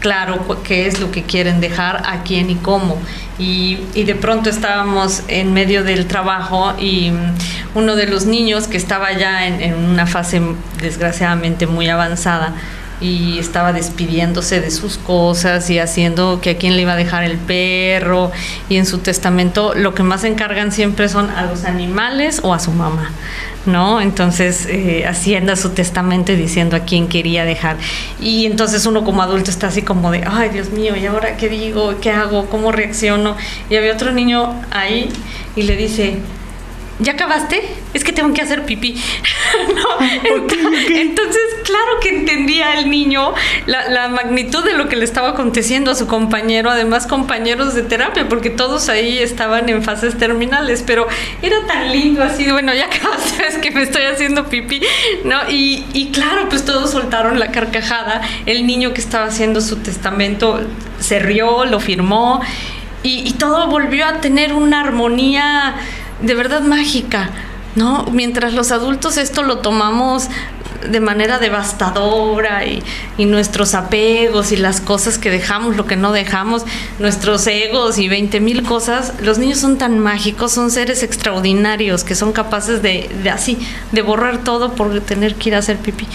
claro 0.00 0.44
qué 0.64 0.86
es 0.86 0.98
lo 1.00 1.10
que 1.12 1.22
quieren 1.22 1.60
dejar, 1.60 2.02
a 2.04 2.22
quién 2.24 2.50
y 2.50 2.56
cómo. 2.56 2.98
Y, 3.38 3.76
de 3.94 4.14
pronto 4.14 4.50
estábamos 4.50 5.22
en 5.28 5.54
medio 5.54 5.82
del 5.82 6.06
trabajo 6.06 6.74
y 6.78 7.10
mm, 7.10 7.34
uno 7.74 7.96
de 7.96 8.06
los 8.06 8.26
niños 8.26 8.66
que 8.66 8.76
estaba 8.76 9.12
ya 9.12 9.46
en, 9.46 9.74
una 9.74 10.06
fase 10.06 10.42
desgraciadamente 10.78 11.66
muy 11.66 11.88
avanzada, 11.88 12.54
y 13.00 13.38
estaba 13.38 13.72
despidiéndose 13.72 14.60
de 14.60 14.70
sus 14.70 14.98
cosas 14.98 15.70
y 15.70 15.78
haciendo 15.78 16.40
que 16.40 16.50
a 16.50 16.56
quién 16.58 16.76
le 16.76 16.82
iba 16.82 16.92
a 16.92 16.96
dejar 16.96 17.24
el 17.24 17.38
perro 17.38 18.30
y 18.68 18.76
en 18.76 18.86
su 18.86 18.98
testamento 18.98 19.72
lo 19.74 19.94
que 19.94 20.02
más 20.02 20.24
encargan 20.24 20.70
siempre 20.70 21.08
son 21.08 21.30
a 21.30 21.46
los 21.46 21.64
animales 21.64 22.40
o 22.42 22.52
a 22.52 22.58
su 22.58 22.72
mamá, 22.72 23.10
¿no? 23.64 24.00
Entonces 24.00 24.66
eh, 24.68 25.06
haciendo 25.06 25.56
su 25.56 25.70
testamento 25.70 26.32
y 26.32 26.36
diciendo 26.36 26.76
a 26.76 26.80
quién 26.80 27.08
quería 27.08 27.44
dejar. 27.44 27.76
Y 28.20 28.44
entonces 28.46 28.84
uno 28.86 29.04
como 29.04 29.22
adulto 29.22 29.50
está 29.50 29.68
así 29.68 29.82
como 29.82 30.10
de, 30.10 30.24
ay 30.26 30.50
Dios 30.50 30.70
mío, 30.70 30.94
¿y 30.96 31.06
ahora 31.06 31.36
qué 31.36 31.48
digo? 31.48 32.00
¿Qué 32.00 32.10
hago? 32.10 32.46
¿Cómo 32.46 32.70
reacciono? 32.70 33.36
Y 33.70 33.76
había 33.76 33.94
otro 33.94 34.12
niño 34.12 34.54
ahí 34.70 35.08
y 35.56 35.62
le 35.62 35.76
dice, 35.76 36.18
¿ya 37.00 37.12
acabaste? 37.12 37.62
Es 37.94 38.04
que 38.04 38.12
tengo 38.12 38.32
que 38.32 38.42
hacer 38.42 38.64
pipí. 38.64 38.94
Entonces, 40.88 41.42
claro 41.64 42.00
que 42.00 42.10
entendía 42.10 42.78
el 42.78 42.90
niño 42.90 43.34
la, 43.66 43.88
la 43.88 44.08
magnitud 44.08 44.64
de 44.64 44.74
lo 44.74 44.88
que 44.88 44.96
le 44.96 45.04
estaba 45.04 45.30
aconteciendo 45.30 45.90
a 45.90 45.94
su 45.94 46.06
compañero, 46.06 46.70
además 46.70 47.06
compañeros 47.06 47.74
de 47.74 47.82
terapia, 47.82 48.28
porque 48.28 48.50
todos 48.50 48.88
ahí 48.88 49.18
estaban 49.18 49.68
en 49.68 49.82
fases 49.82 50.18
terminales, 50.18 50.84
pero 50.86 51.06
era 51.42 51.66
tan 51.66 51.90
lindo 51.90 52.22
así, 52.22 52.44
de, 52.44 52.52
bueno, 52.52 52.74
ya 52.74 52.86
acabaste, 52.86 53.46
es 53.48 53.58
que 53.58 53.70
me 53.70 53.82
estoy 53.82 54.02
haciendo 54.02 54.46
pipí, 54.48 54.80
¿no? 55.24 55.50
Y, 55.50 55.84
y 55.92 56.10
claro, 56.10 56.48
pues 56.48 56.64
todos 56.64 56.90
soltaron 56.90 57.38
la 57.38 57.50
carcajada, 57.50 58.20
el 58.46 58.66
niño 58.66 58.92
que 58.92 59.00
estaba 59.00 59.26
haciendo 59.26 59.60
su 59.60 59.76
testamento 59.76 60.60
se 60.98 61.18
rió, 61.18 61.64
lo 61.64 61.80
firmó, 61.80 62.40
y, 63.02 63.26
y 63.26 63.32
todo 63.32 63.68
volvió 63.68 64.06
a 64.06 64.20
tener 64.20 64.52
una 64.52 64.80
armonía 64.80 65.74
de 66.22 66.34
verdad 66.34 66.62
mágica, 66.62 67.30
¿no? 67.76 68.04
Mientras 68.12 68.54
los 68.54 68.72
adultos 68.72 69.16
esto 69.16 69.42
lo 69.42 69.58
tomamos 69.58 70.28
de 70.88 71.00
manera 71.00 71.38
devastadora 71.38 72.64
y, 72.64 72.82
y 73.18 73.26
nuestros 73.26 73.74
apegos 73.74 74.52
y 74.52 74.56
las 74.56 74.80
cosas 74.80 75.18
que 75.18 75.30
dejamos, 75.30 75.76
lo 75.76 75.86
que 75.86 75.96
no 75.96 76.12
dejamos, 76.12 76.64
nuestros 76.98 77.46
egos 77.46 77.98
y 77.98 78.08
20 78.08 78.40
mil 78.40 78.62
cosas, 78.62 79.14
los 79.22 79.38
niños 79.38 79.58
son 79.58 79.78
tan 79.78 79.98
mágicos, 79.98 80.52
son 80.52 80.70
seres 80.70 81.02
extraordinarios 81.02 82.04
que 82.04 82.14
son 82.14 82.32
capaces 82.32 82.82
de, 82.82 83.10
de 83.22 83.30
así, 83.30 83.58
de 83.92 84.02
borrar 84.02 84.42
todo 84.42 84.74
por 84.74 85.00
tener 85.00 85.34
que 85.34 85.50
ir 85.50 85.54
a 85.54 85.58
hacer 85.58 85.76
pipí. 85.76 86.06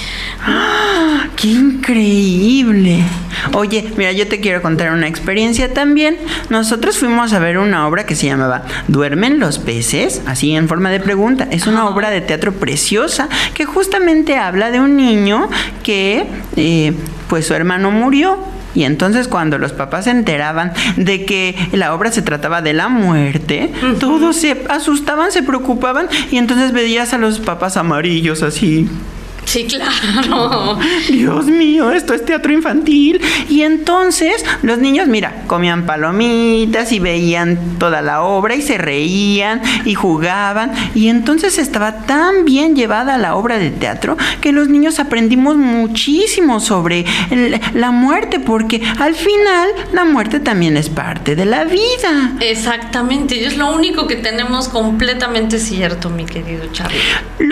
¡Ah! 0.41 1.27
¡Qué 1.35 1.49
increíble! 1.49 3.03
Oye, 3.54 3.91
mira, 3.98 4.12
yo 4.12 4.28
te 4.28 4.39
quiero 4.39 4.62
contar 4.62 4.91
una 4.91 5.08
experiencia 5.08 5.74
también. 5.74 6.17
Nosotros 6.50 6.98
fuimos 6.98 7.34
a 7.34 7.39
ver 7.39 7.58
una 7.58 7.88
obra 7.88 8.06
que 8.06 8.15
se 8.15 8.28
llamaba 8.28 8.63
¿Duermen 8.88 9.39
los 9.39 9.60
peces? 9.60 10.21
Así 10.26 10.56
en 10.56 10.67
forma 10.67 10.89
de 10.89 11.00
pregunta. 11.00 11.48
Es 11.52 11.67
una 11.67 11.88
obra 11.88 12.10
de 12.10 12.21
teatro 12.21 12.54
preciosa 12.54 13.30
que 13.54 13.65
justamente 13.65 14.38
habla 14.38 14.71
de 14.71 14.80
un 14.80 14.98
niño 14.98 15.50
que, 15.84 16.28
eh, 16.56 16.93
pues 17.28 17.48
su 17.48 17.54
hermano 17.54 17.91
murió. 17.91 18.38
Y 18.74 18.84
entonces 18.84 19.30
cuando 19.30 19.58
los 19.58 19.71
papás 19.71 20.04
se 20.04 20.12
enteraban 20.12 20.74
de 20.98 21.26
que 21.26 21.56
la 21.71 21.93
obra 21.93 22.12
se 22.12 22.21
trataba 22.21 22.62
de 22.62 22.74
la 22.74 22.89
muerte, 22.89 23.71
todos 24.02 24.36
se 24.36 24.65
asustaban, 24.69 25.32
se 25.32 25.43
preocupaban 25.43 26.10
y 26.30 26.38
entonces 26.38 26.74
veías 26.74 27.13
a 27.13 27.17
los 27.17 27.39
papás 27.39 27.78
amarillos 27.78 28.43
así 28.43 28.89
Sí, 29.45 29.65
claro. 29.65 30.77
Dios 31.10 31.45
mío, 31.45 31.91
esto 31.91 32.13
es 32.13 32.25
teatro 32.25 32.51
infantil. 32.51 33.21
Y 33.49 33.62
entonces 33.62 34.43
los 34.63 34.79
niños, 34.79 35.08
mira, 35.08 35.43
comían 35.47 35.86
palomitas 35.86 36.91
y 36.91 36.99
veían 36.99 37.77
toda 37.79 38.01
la 38.01 38.21
obra 38.23 38.55
y 38.55 38.62
se 38.62 38.77
reían 38.77 39.62
y 39.86 39.93
jugaban. 39.93 40.71
Y 40.93 41.10
entonces 41.10 41.58
estaba 41.58 41.99
tan 42.05 42.43
bien 42.45 42.75
llevada 42.75 43.17
la 43.17 43.36
obra 43.36 43.58
de 43.58 43.69
teatro 43.71 44.17
que 44.41 44.51
los 44.51 44.67
niños 44.67 44.99
aprendimos 44.99 45.55
muchísimo 45.55 46.60
sobre 46.60 47.05
el- 47.29 47.60
la 47.73 47.91
muerte, 47.91 48.39
porque 48.39 48.81
al 48.99 49.13
final 49.15 49.69
la 49.93 50.05
muerte 50.05 50.39
también 50.39 50.75
es 50.77 50.89
parte 50.89 51.36
de 51.36 51.45
la 51.45 51.63
vida. 51.65 52.34
Exactamente, 52.39 53.36
y 53.36 53.43
es 53.45 53.58
lo 53.58 53.73
único 53.75 54.08
que 54.08 54.15
tenemos 54.15 54.67
completamente 54.69 55.60
cierto, 55.60 56.10
mi 56.10 56.25
querido 56.25 56.65
Charlie. 56.71 56.97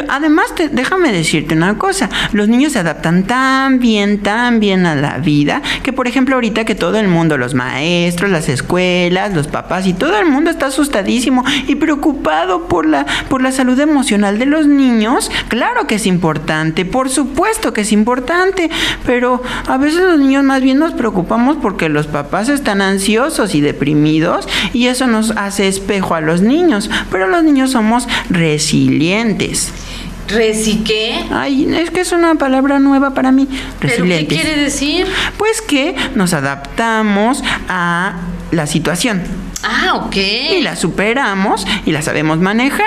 Además, 0.09 0.53
te- 0.55 0.69
déjame 0.69 1.11
decirte 1.11 1.55
una 1.55 1.77
cosa, 1.77 1.82
los 2.31 2.47
niños 2.47 2.73
se 2.73 2.79
adaptan 2.79 3.23
tan 3.23 3.79
bien, 3.79 4.21
tan 4.21 4.59
bien 4.59 4.85
a 4.85 4.95
la 4.95 5.17
vida, 5.17 5.61
que 5.83 5.91
por 5.91 6.07
ejemplo 6.07 6.35
ahorita 6.35 6.63
que 6.63 6.75
todo 6.75 6.97
el 6.97 7.07
mundo, 7.07 7.37
los 7.37 7.53
maestros, 7.53 8.31
las 8.31 8.47
escuelas, 8.47 9.33
los 9.33 9.47
papás 9.47 9.85
y 9.85 9.93
todo 9.93 10.17
el 10.17 10.25
mundo 10.25 10.49
está 10.49 10.67
asustadísimo 10.67 11.43
y 11.67 11.75
preocupado 11.75 12.67
por 12.67 12.87
la, 12.87 13.05
por 13.29 13.41
la 13.41 13.51
salud 13.51 13.79
emocional 13.79 14.39
de 14.39 14.45
los 14.45 14.65
niños, 14.65 15.29
claro 15.49 15.85
que 15.85 15.95
es 15.95 16.05
importante, 16.05 16.85
por 16.85 17.09
supuesto 17.09 17.73
que 17.73 17.81
es 17.81 17.91
importante, 17.91 18.69
pero 19.05 19.41
a 19.67 19.77
veces 19.77 20.01
los 20.01 20.19
niños 20.19 20.43
más 20.43 20.61
bien 20.61 20.79
nos 20.79 20.93
preocupamos 20.93 21.57
porque 21.61 21.89
los 21.89 22.07
papás 22.07 22.47
están 22.49 22.81
ansiosos 22.81 23.55
y 23.55 23.61
deprimidos 23.61 24.47
y 24.71 24.87
eso 24.87 25.07
nos 25.07 25.31
hace 25.31 25.67
espejo 25.67 26.15
a 26.15 26.21
los 26.21 26.41
niños, 26.41 26.89
pero 27.11 27.27
los 27.27 27.43
niños 27.43 27.71
somos 27.71 28.07
resilientes. 28.29 29.73
¿Reciqué? 30.27 31.25
Ay, 31.31 31.67
es 31.75 31.91
que 31.91 32.01
es 32.01 32.11
una 32.11 32.35
palabra 32.35 32.79
nueva 32.79 33.13
para 33.13 33.31
mí. 33.31 33.47
¿Pero 33.49 33.63
qué 33.79 33.87
Resilientes. 33.87 34.41
quiere 34.41 34.57
decir? 34.61 35.07
Pues 35.37 35.61
que 35.61 35.95
nos 36.15 36.33
adaptamos 36.33 37.43
a 37.69 38.13
la 38.51 38.67
situación 38.67 39.21
Ah, 39.63 39.93
ok. 39.95 40.15
y 40.15 40.61
la 40.61 40.75
superamos 40.75 41.65
y 41.85 41.91
la 41.91 42.01
sabemos 42.01 42.39
manejar. 42.39 42.85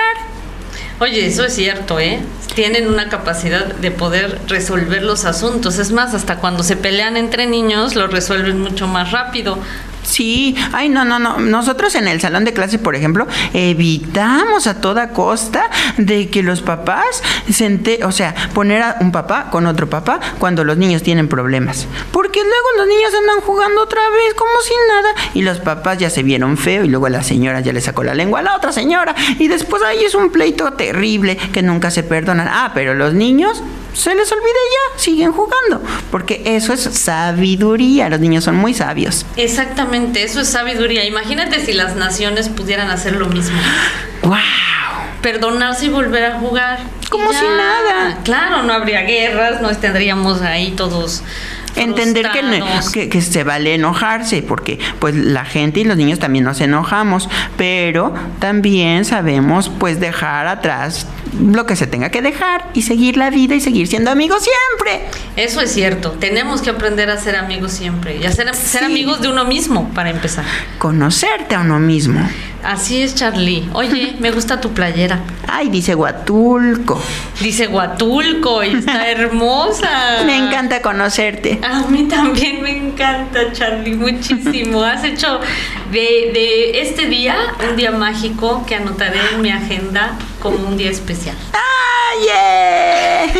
Oye, 0.99 1.27
eso 1.27 1.45
es 1.45 1.53
cierto, 1.53 1.99
¿eh? 1.99 2.19
Tienen 2.55 2.87
una 2.87 3.07
capacidad 3.09 3.65
de 3.67 3.91
poder 3.91 4.39
resolver 4.47 5.03
los 5.03 5.25
asuntos. 5.25 5.77
Es 5.77 5.91
más, 5.91 6.15
hasta 6.15 6.37
cuando 6.37 6.63
se 6.63 6.75
pelean 6.75 7.17
entre 7.17 7.45
niños, 7.45 7.95
lo 7.95 8.07
resuelven 8.07 8.59
mucho 8.61 8.87
más 8.87 9.11
rápido. 9.11 9.59
Sí, 10.07 10.55
ay, 10.71 10.87
no, 10.87 11.03
no, 11.03 11.19
no. 11.19 11.37
Nosotros 11.39 11.93
en 11.95 12.07
el 12.07 12.21
salón 12.21 12.45
de 12.45 12.53
clase, 12.53 12.79
por 12.79 12.95
ejemplo, 12.95 13.27
evitamos 13.53 14.65
a 14.65 14.79
toda 14.79 15.09
costa 15.09 15.69
de 15.97 16.29
que 16.29 16.43
los 16.43 16.61
papás 16.61 17.21
se 17.51 17.67
o 18.03 18.11
sea, 18.11 18.33
poner 18.53 18.81
a 18.81 18.97
un 19.01 19.11
papá 19.11 19.49
con 19.51 19.65
otro 19.65 19.89
papá 19.89 20.19
cuando 20.39 20.63
los 20.63 20.77
niños 20.77 21.03
tienen 21.03 21.27
problemas. 21.27 21.85
Porque 22.11 22.39
luego 22.39 22.67
los 22.77 22.87
niños 22.87 23.11
andan 23.19 23.41
jugando 23.41 23.81
otra 23.81 24.01
vez 24.09 24.33
como 24.35 24.61
si 24.63 24.73
nada 24.87 25.09
y 25.33 25.41
los 25.41 25.59
papás 25.59 25.97
ya 25.97 26.09
se 26.09 26.23
vieron 26.23 26.57
feo 26.57 26.85
y 26.85 26.87
luego 26.87 27.09
la 27.09 27.23
señora 27.23 27.59
ya 27.59 27.73
le 27.73 27.81
sacó 27.81 28.03
la 28.03 28.15
lengua 28.15 28.39
a 28.39 28.43
la 28.43 28.55
otra 28.55 28.71
señora 28.71 29.13
y 29.37 29.49
después 29.49 29.83
ahí 29.83 30.03
es 30.05 30.15
un 30.15 30.31
pleito 30.31 30.71
terrible 30.73 31.37
que 31.51 31.61
nunca 31.61 31.91
se 31.91 32.03
perdonan. 32.03 32.47
Ah, 32.49 32.71
pero 32.73 32.93
los 32.93 33.13
niños 33.13 33.61
se 33.97 34.13
les 34.13 34.31
olvida 34.31 34.45
ya, 34.45 34.99
siguen 34.99 35.31
jugando, 35.31 35.81
porque 36.11 36.43
eso 36.45 36.71
es 36.71 36.81
sabiduría, 36.81 38.09
los 38.09 38.19
niños 38.19 38.43
son 38.43 38.55
muy 38.55 38.75
sabios. 38.75 39.25
Exactamente, 39.37 40.21
eso 40.21 40.39
es 40.41 40.49
sabiduría. 40.49 41.03
Imagínate 41.03 41.65
si 41.65 41.73
las 41.73 41.95
naciones 41.95 42.47
pudieran 42.47 42.91
hacer 42.91 43.15
lo 43.15 43.25
mismo. 43.25 43.57
¡Wow! 44.21 44.37
Perdonarse 45.23 45.87
y 45.87 45.89
volver 45.89 46.25
a 46.25 46.39
jugar. 46.39 46.79
Como 47.09 47.33
si 47.33 47.43
nada. 47.43 48.19
Claro, 48.23 48.61
no 48.61 48.73
habría 48.73 49.01
guerras, 49.01 49.61
no 49.61 49.75
tendríamos 49.75 50.41
ahí 50.41 50.73
todos. 50.73 51.23
Entender 51.77 52.29
que, 52.31 52.41
que, 52.93 53.09
que 53.09 53.21
se 53.21 53.43
vale 53.43 53.75
enojarse, 53.75 54.41
porque 54.41 54.79
pues 54.99 55.15
la 55.15 55.45
gente 55.45 55.81
y 55.81 55.83
los 55.83 55.97
niños 55.97 56.19
también 56.19 56.43
nos 56.43 56.61
enojamos, 56.61 57.29
pero 57.55 58.13
también 58.39 59.05
sabemos 59.05 59.69
pues 59.79 59.99
dejar 59.99 60.47
atrás 60.47 61.07
lo 61.39 61.65
que 61.65 61.75
se 61.75 61.87
tenga 61.87 62.09
que 62.09 62.21
dejar 62.21 62.69
y 62.73 62.81
seguir 62.83 63.17
la 63.17 63.29
vida 63.29 63.55
y 63.55 63.61
seguir 63.61 63.87
siendo 63.87 64.11
amigos 64.11 64.43
siempre. 64.43 65.07
Eso 65.35 65.61
es 65.61 65.71
cierto. 65.71 66.11
Tenemos 66.11 66.61
que 66.61 66.69
aprender 66.69 67.09
a 67.09 67.17
ser 67.17 67.35
amigos 67.35 67.71
siempre 67.71 68.17
y 68.17 68.25
a 68.25 68.31
ser, 68.31 68.53
ser 68.55 68.83
amigos 68.83 69.21
de 69.21 69.29
uno 69.29 69.45
mismo 69.45 69.89
para 69.93 70.09
empezar. 70.09 70.45
Conocerte 70.77 71.55
a 71.55 71.61
uno 71.61 71.79
mismo. 71.79 72.27
Así 72.67 73.01
es, 73.01 73.15
Charlie. 73.15 73.65
Oye, 73.71 74.15
me 74.19 74.29
gusta 74.31 74.59
tu 74.59 74.73
playera. 74.73 75.21
Ay, 75.47 75.69
dice 75.69 75.95
Huatulco. 75.95 77.01
Dice 77.39 77.67
Huatulco 77.69 78.61
y 78.61 78.75
está 78.75 79.07
hermosa. 79.09 80.23
Me 80.25 80.35
encanta 80.35 80.81
conocerte. 80.81 81.61
A 81.63 81.87
mí 81.87 82.09
también 82.09 82.61
me 82.61 82.75
encanta, 82.75 83.53
Charlie, 83.53 83.95
muchísimo. 83.95 84.83
Has 84.83 85.05
hecho 85.05 85.39
de, 85.93 86.31
de 86.33 86.81
este 86.81 87.05
día 87.05 87.37
un 87.69 87.77
día 87.77 87.91
mágico 87.91 88.65
que 88.65 88.75
anotaré 88.75 89.17
en 89.33 89.41
mi 89.41 89.49
agenda 89.49 90.17
como 90.41 90.67
un 90.67 90.75
día 90.75 90.91
especial. 90.91 91.37
¡Ay, 91.53 91.96
yeah! 92.23 93.33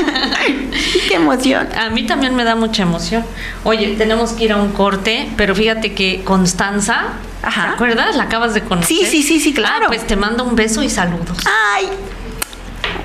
¡Qué 1.08 1.16
emoción! 1.16 1.68
A 1.76 1.90
mí 1.90 2.06
también 2.06 2.36
me 2.36 2.44
da 2.44 2.56
mucha 2.56 2.84
emoción. 2.84 3.26
Oye, 3.64 3.96
tenemos 3.98 4.32
que 4.34 4.46
ir 4.46 4.52
a 4.52 4.58
un 4.58 4.72
corte, 4.72 5.30
pero 5.38 5.56
fíjate 5.56 5.94
que 5.94 6.24
Constanza, 6.24 7.14
Ajá. 7.44 7.64
¿te 7.64 7.70
acuerdas? 7.76 8.16
La 8.16 8.24
acabas 8.24 8.54
de 8.54 8.62
conocer. 8.62 8.88
Sí, 8.88 9.06
sí, 9.06 9.24
sí, 9.24 9.40
sí, 9.40 9.54
claro. 9.54 9.86
Ah, 9.86 9.88
pues 9.88 10.06
te 10.06 10.16
mando 10.16 10.44
un 10.44 10.56
beso 10.56 10.84
y 10.84 10.90
saludos. 10.90 11.38
¡Ay! 11.76 11.88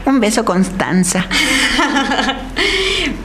Un 0.05 0.21
beso, 0.21 0.45
Constanza. 0.45 1.27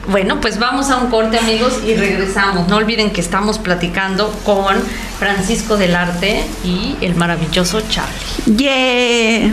Bueno, 0.08 0.40
pues 0.40 0.58
vamos 0.58 0.88
a 0.88 0.96
un 0.96 1.10
corte, 1.10 1.38
amigos, 1.38 1.80
y 1.86 1.94
regresamos. 1.94 2.66
No 2.68 2.76
olviden 2.76 3.10
que 3.10 3.20
estamos 3.20 3.58
platicando 3.58 4.32
con 4.42 4.74
Francisco 5.18 5.76
del 5.76 5.94
Arte 5.94 6.46
y 6.64 6.96
el 7.02 7.14
maravilloso 7.14 7.82
Charlie. 7.82 8.56
¡Yeah! 8.56 9.52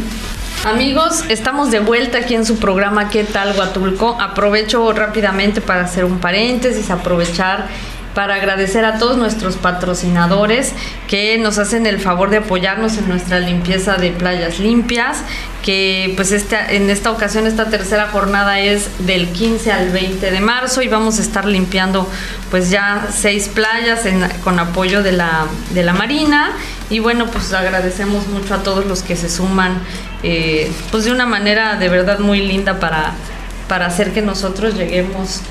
Amigos, 0.65 1.23
estamos 1.29 1.69
de 1.69 1.79
vuelta 1.79 2.17
aquí 2.17 2.33
en 2.33 2.43
su 2.43 2.57
programa 2.57 3.09
¿Qué 3.11 3.23
tal 3.23 3.55
Huatulco? 3.55 4.17
Aprovecho 4.19 4.91
rápidamente 4.93 5.61
para 5.61 5.81
hacer 5.81 6.05
un 6.05 6.17
paréntesis, 6.17 6.89
aprovechar 6.89 7.67
para 8.15 8.33
agradecer 8.33 8.83
a 8.83 8.97
todos 8.97 9.15
nuestros 9.15 9.57
patrocinadores 9.57 10.73
que 11.07 11.37
nos 11.37 11.59
hacen 11.59 11.85
el 11.85 11.99
favor 11.99 12.31
de 12.31 12.37
apoyarnos 12.37 12.97
en 12.97 13.07
nuestra 13.07 13.39
limpieza 13.39 13.97
de 13.97 14.09
playas 14.09 14.57
limpias, 14.57 15.19
que 15.63 16.13
pues 16.15 16.31
esta, 16.31 16.71
en 16.71 16.89
esta 16.89 17.11
ocasión 17.11 17.45
esta 17.45 17.69
tercera 17.69 18.07
jornada 18.07 18.59
es 18.59 19.05
del 19.05 19.27
15 19.27 19.71
al 19.71 19.91
20 19.91 20.31
de 20.31 20.39
marzo 20.39 20.81
y 20.81 20.87
vamos 20.87 21.19
a 21.19 21.21
estar 21.21 21.45
limpiando 21.45 22.09
pues 22.49 22.71
ya 22.71 23.09
seis 23.13 23.49
playas 23.49 24.01
con 24.43 24.57
apoyo 24.57 25.03
de 25.03 25.11
la, 25.11 25.45
de 25.75 25.83
la 25.83 25.93
Marina 25.93 26.53
y 26.89 26.99
bueno 26.99 27.27
pues 27.27 27.51
agradecemos 27.53 28.27
mucho 28.27 28.53
a 28.53 28.63
todos 28.63 28.85
los 28.85 29.01
que 29.01 29.15
se 29.15 29.29
suman 29.29 29.79
eh, 30.23 30.71
pues 30.91 31.05
de 31.05 31.11
una 31.11 31.25
manera 31.25 31.75
de 31.75 31.89
verdad 31.89 32.19
muy 32.19 32.45
linda 32.45 32.79
para, 32.79 33.13
para 33.67 33.87
hacer 33.87 34.13
que 34.13 34.21
nosotros 34.21 34.75
lleguemos 34.75 35.41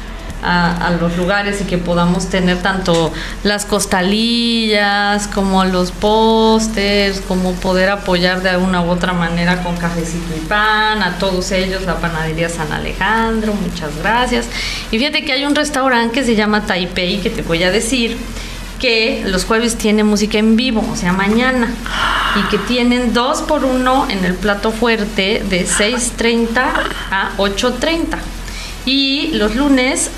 a, 0.45 0.97
los 1.01 1.17
lugares 1.17 1.61
y 1.63 1.65
que 1.65 1.79
podamos 1.79 2.29
tener 2.29 2.61
tanto 2.61 3.13
las 3.43 3.65
costalillas 3.65 5.27
como 5.29 5.65
los 5.65 5.91
pósters, 5.91 7.21
como 7.23 7.53
poder 7.55 7.89
apoyar 7.89 8.43
de 8.43 8.51
alguna 8.51 8.83
u 8.83 8.91
otra 8.91 9.13
manera 9.13 9.63
con 9.63 9.77
cafecito 9.77 10.35
y 10.37 10.41
pan, 10.41 11.03
a 11.03 11.19
todos 11.19 11.51
ellos, 11.53 11.83
la 11.83 11.97
panadería 11.97 12.49
San 12.49 12.71
Alejandro, 12.73 13.55
muchas 13.55 13.97
gracias. 14.03 14.47
Y 14.91 14.99
fíjate 14.99 15.25
que 15.25 15.33
hay 15.33 15.45
un 15.47 15.55
restaurante 15.55 16.13
que 16.13 16.25
se 16.25 16.37
llama 16.37 16.67
Taipei, 16.67 17.21
que 17.21 17.31
te 17.31 17.43
voy 17.43 17.63
a 17.63 17.71
decir 17.71 18.19
que 18.85 19.23
los 19.25 19.47
jueves 19.47 19.77
tiene 19.77 20.05
música 20.05 20.37
en 20.37 20.57
vivo, 20.57 20.87
o 20.93 20.95
sea, 20.95 21.15
mañana, 21.15 21.73
y 22.37 22.51
que 22.51 22.59
tienen 22.59 23.15
dos 23.15 23.41
por 23.41 23.65
uno 23.65 24.07
en 24.11 24.27
el 24.27 24.35
plato 24.35 24.73
fuerte 24.73 25.43
de 25.49 25.67
6.30 25.67 26.71
a 27.11 27.31
8.30. 27.39 28.19
Y 28.85 29.29
los 29.29 29.57
lunes, 29.57 30.11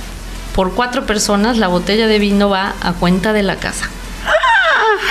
por 0.52 0.74
cuatro 0.74 1.06
personas, 1.06 1.58
la 1.58 1.68
botella 1.68 2.08
de 2.08 2.18
vino 2.18 2.48
va 2.48 2.74
a 2.80 2.94
cuenta 2.94 3.32
de 3.32 3.44
la 3.44 3.54
casa. 3.54 3.88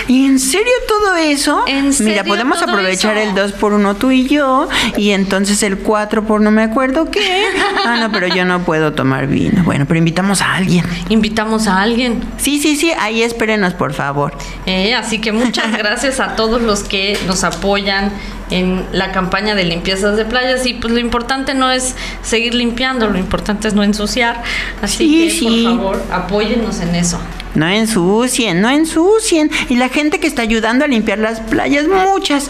¿Y 0.08 0.26
en 0.26 0.40
serio 0.40 0.72
todo 0.88 1.16
eso? 1.16 1.64
¿En 1.68 1.92
serio 1.94 2.12
Mira, 2.12 2.24
podemos 2.24 2.60
todo 2.60 2.70
aprovechar 2.72 3.18
eso? 3.18 3.30
el 3.30 3.36
2 3.36 3.52
por 3.54 3.74
1 3.74 3.96
tú 3.96 4.12
y 4.12 4.28
yo 4.28 4.68
y 4.98 5.12
entonces 5.12 5.64
el 5.64 5.80
4 5.80 6.24
por 6.26 6.42
no 6.42 6.52
me 6.52 6.62
acuerdo 6.64 7.10
qué. 7.10 7.46
Ah, 7.88 7.98
no, 8.00 8.12
pero 8.12 8.28
yo 8.28 8.46
no 8.46 8.64
puedo 8.64 8.94
tomar 8.94 9.28
vino. 9.28 9.64
Bueno, 9.64 9.86
pero 9.88 10.00
invitamos 10.00 10.42
a 10.42 10.56
alguien. 10.56 10.84
Invitamos 11.10 11.68
a 11.68 11.82
alguien. 11.82 12.20
Sí, 12.38 12.60
sí, 12.60 12.76
sí, 12.76 12.92
ahí 13.00 13.22
espérenos, 13.22 13.74
por 13.76 13.94
favor. 13.94 14.36
Eh, 14.66 14.96
así 14.96 15.20
que 15.20 15.32
muchas 15.32 15.72
gracias 15.78 16.20
a 16.20 16.36
todos 16.36 16.62
los 16.64 16.82
que 16.84 17.16
nos 17.28 17.44
apoyan 17.44 18.12
en 18.50 18.84
la 18.92 19.12
campaña 19.12 19.54
de 19.54 19.66
limpiezas 19.66 20.18
de 20.18 20.26
playas 20.26 20.66
y 20.66 20.74
pues 20.74 20.94
lo 20.94 21.00
importante 21.00 21.54
no 21.54 21.72
es 21.72 21.96
seguir 22.24 22.56
limpiando, 22.56 23.08
lo 23.08 23.20
importante 23.20 23.68
es 23.68 23.76
no 23.76 23.84
ensuciar. 23.84 24.42
Así 24.82 24.98
Sí, 24.98 25.24
que 25.26 25.32
sí. 25.32 25.64
por 25.68 25.78
favor 25.78 26.04
apóyennos 26.12 26.80
en 26.80 26.96
eso. 26.96 27.20
No 27.56 27.68
ensucien, 27.68 28.62
no 28.62 28.70
ensucien. 28.70 29.50
Y 29.70 29.76
la 29.78 29.90
gente 29.90 30.20
que 30.20 30.28
está 30.28 30.42
ayudando 30.42 30.86
a 30.86 30.88
limpiar 30.88 31.20
las 31.20 31.40
playas, 31.40 31.86
muchas, 31.88 32.50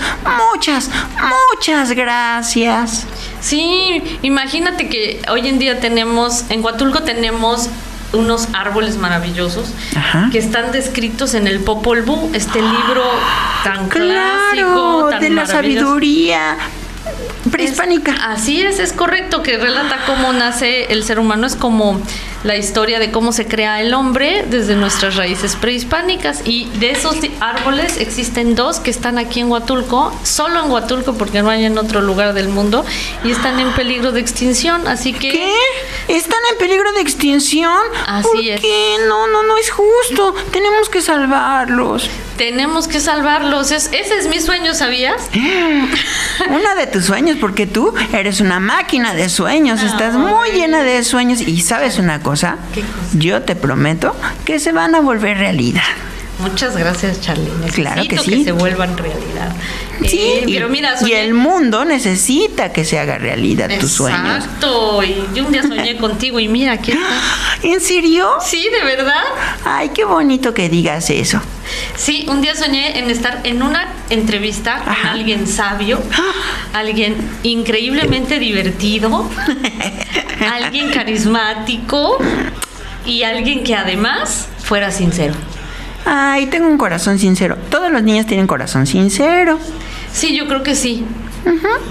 muchas, 0.54 0.90
muchas 1.54 1.92
gracias. 1.92 3.06
Sí, 3.40 4.02
imagínate 4.24 4.90
que 4.90 5.22
hoy 5.30 5.48
en 5.48 5.60
día 5.60 5.80
tenemos, 5.80 6.46
en 6.50 6.64
Huatulco 6.64 7.04
tenemos 7.04 7.70
unos 8.14 8.48
árboles 8.54 8.98
maravillosos 8.98 9.68
Ajá. 9.96 10.30
que 10.32 10.38
están 10.38 10.72
descritos 10.72 11.34
en 11.34 11.48
el 11.48 11.60
Popol 11.60 12.02
Vuh, 12.04 12.30
este 12.34 12.62
libro 12.62 13.04
tan 13.64 13.90
Claro, 13.90 14.08
clásico, 14.54 15.08
tan 15.10 15.20
de 15.22 15.30
la 15.32 15.46
sabiduría 15.46 16.58
prehispánica. 17.52 18.14
Es- 18.14 18.20
así 18.22 18.62
es, 18.62 18.80
es 18.80 18.94
correcto, 18.94 19.44
que 19.44 19.58
relata 19.58 20.00
cómo 20.06 20.34
nace 20.34 20.86
el 20.94 21.04
ser 21.04 21.20
humano, 21.20 21.46
es 21.46 21.56
como 21.56 22.00
la 22.46 22.56
historia 22.56 23.00
de 23.00 23.12
cómo 23.12 23.32
se 23.32 23.48
crea 23.48 23.82
el 23.82 23.94
hombre 23.96 24.46
desde 24.48 24.76
nuestras 24.76 25.16
raíces 25.16 25.56
prehispánicas. 25.56 26.42
Y 26.46 26.70
de 26.80 26.92
esos 26.92 27.18
árboles 27.40 27.98
existen 27.98 28.54
dos 28.54 28.80
que 28.80 28.92
están 28.92 29.18
aquí 29.18 29.40
en 29.40 29.50
Huatulco, 29.50 30.14
solo 30.24 30.64
en 30.64 30.70
Huatulco 30.72 31.16
porque 31.16 31.42
no 31.42 31.50
hay 31.50 31.66
en 31.66 31.78
otro 31.80 32.02
lugar 32.02 32.36
del 32.36 32.48
mundo, 32.48 32.86
y 33.24 33.32
están 33.32 33.60
en 33.60 33.72
peligro 33.74 34.12
de 34.12 34.22
extinción. 34.22 34.88
Así 34.88 35.12
que... 35.12 35.32
¿Qué? 35.32 35.54
¿Están 36.08 36.40
en 36.52 36.60
peligro 36.60 36.94
de 36.94 37.02
extinción? 37.02 37.80
Así 38.06 38.28
¿Por 38.28 38.40
es. 38.40 38.62
qué? 38.62 38.98
No, 39.08 39.26
no, 39.26 39.42
no 39.42 39.58
es 39.58 39.72
justo. 39.72 40.36
Tenemos 40.52 40.88
que 40.90 41.02
salvarlos. 41.02 42.08
Tenemos 42.38 42.88
que 42.88 43.00
salvarlos. 43.00 43.72
Es- 43.72 43.90
ese 43.94 44.18
es 44.18 44.28
mi 44.28 44.40
sueño, 44.40 44.74
¿sabías? 44.74 45.16
Una 46.50 46.76
de 46.76 46.88
tus 46.88 47.06
sueños, 47.06 47.38
porque 47.40 47.66
tú 47.68 47.94
eres 48.14 48.42
una 48.42 48.60
máquina 48.60 49.14
de 49.14 49.30
sueños. 49.30 49.82
Estás 49.82 50.16
muy 50.16 50.50
llena 50.52 50.84
de 50.84 51.04
sueños. 51.04 51.42
Y 51.42 51.62
sabes 51.62 51.98
una 51.98 52.22
cosa, 52.22 52.58
¿Qué 52.74 52.82
cosa? 52.82 52.94
yo 53.14 53.42
te 53.44 53.56
prometo 53.56 54.16
que 54.44 54.60
se 54.60 54.72
van 54.72 54.96
a 54.96 55.00
volver 55.00 55.38
realidad. 55.38 55.84
Muchas 56.40 56.76
gracias, 56.76 57.22
Charlie. 57.22 57.50
Necesito 57.62 57.76
Claro 57.76 58.04
que 58.10 58.18
sí. 58.18 58.44
se 58.44 58.52
vuelvan 58.52 58.98
realidad. 58.98 59.54
Sí, 60.08 60.44
y, 60.46 60.54
pero 60.54 60.70
mira, 60.70 60.96
y 61.06 61.12
el 61.14 61.34
mundo 61.34 61.86
necesita 61.86 62.72
que 62.72 62.86
se 62.86 63.00
haga 63.00 63.18
realidad 63.18 63.70
tus 63.80 63.92
sueños. 63.92 64.44
Exacto. 64.46 65.04
Y 65.04 65.16
yo 65.34 65.46
un 65.46 65.52
día 65.52 65.64
soñé 65.64 65.98
contigo 66.00 66.40
y 66.40 66.48
mira, 66.48 66.74
está. 66.76 66.98
¿En 67.64 67.80
serio? 67.80 68.30
Sí, 68.46 68.68
de 68.70 68.84
verdad. 68.84 69.24
Ay, 69.64 69.90
qué 69.94 70.04
bonito 70.04 70.54
que 70.54 70.70
digas 70.70 71.10
eso. 71.10 71.42
Sí, 71.96 72.26
un 72.30 72.42
día 72.42 72.56
soñé 72.56 73.00
en 73.00 73.10
estar 73.10 73.42
en 73.44 73.64
una 73.64 73.88
entrevista 74.10 74.84
con 74.84 74.94
alguien 74.94 75.48
sabio, 75.48 76.02
alguien 76.74 77.16
increíblemente 77.44 78.40
divertido, 78.40 79.30
alguien 80.52 80.92
carismático 80.92 82.18
y 83.06 83.24
alguien 83.24 83.64
que 83.64 83.76
además 83.76 84.48
fuera 84.60 84.92
sincero. 84.92 85.34
Ay, 86.06 86.46
tengo 86.48 86.68
un 86.68 86.78
corazón 86.78 87.18
sincero. 87.18 87.58
Todos 87.70 87.92
los 87.92 88.04
niños 88.04 88.28
tienen 88.28 88.48
corazón 88.48 88.86
sincero. 88.86 89.60
Sí, 90.12 90.36
yo 90.36 90.48
creo 90.48 90.64
que 90.64 90.76
sí. 90.76 91.04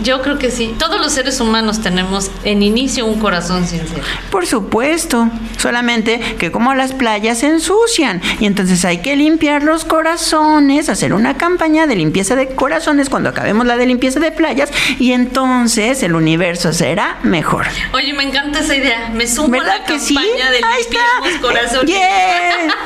Yo 0.03 0.23
creo 0.23 0.39
que 0.39 0.51
sí. 0.51 0.75
Todos 0.79 1.01
los 1.01 1.13
seres 1.13 1.41
humanos 1.41 1.81
tenemos 1.81 2.31
en 2.45 2.63
inicio 2.63 3.07
un 3.07 3.19
corazón 3.21 3.67
sincero. 3.67 4.03
Por 4.31 4.47
supuesto. 4.47 5.29
Solamente 5.59 6.21
que 6.39 6.51
como 6.53 6.75
las 6.75 6.93
playas 6.93 7.39
se 7.39 7.47
ensucian. 7.47 8.21
Y 8.41 8.47
entonces 8.47 8.85
hay 8.85 8.99
que 8.99 9.17
limpiar 9.17 9.63
los 9.63 9.85
corazones, 9.85 10.89
hacer 10.89 11.15
una 11.15 11.37
campaña 11.37 11.87
de 11.87 11.97
limpieza 11.97 12.37
de 12.37 12.49
corazones 12.49 13.09
cuando 13.09 13.31
acabemos 13.31 13.67
la 13.67 13.77
de 13.77 13.87
limpieza 13.87 14.21
de 14.21 14.31
playas. 14.31 14.71
Y 14.99 15.13
entonces 15.13 16.03
el 16.03 16.15
universo 16.15 16.73
será 16.73 17.19
mejor. 17.23 17.67
Oye, 17.93 18.13
me 18.13 18.25
encanta 18.25 18.61
esa 18.61 18.77
idea. 18.77 19.11
Me 19.15 19.27
sumo 19.27 19.47
a 19.57 19.61
¿Verdad 19.61 19.79
la 19.81 19.85
que 19.87 19.99
sí? 19.99 20.15
campaña 20.15 20.51
de 20.51 20.61
limpiemos 20.61 21.41
corazones. 21.41 21.87
Yeah. 21.87 22.75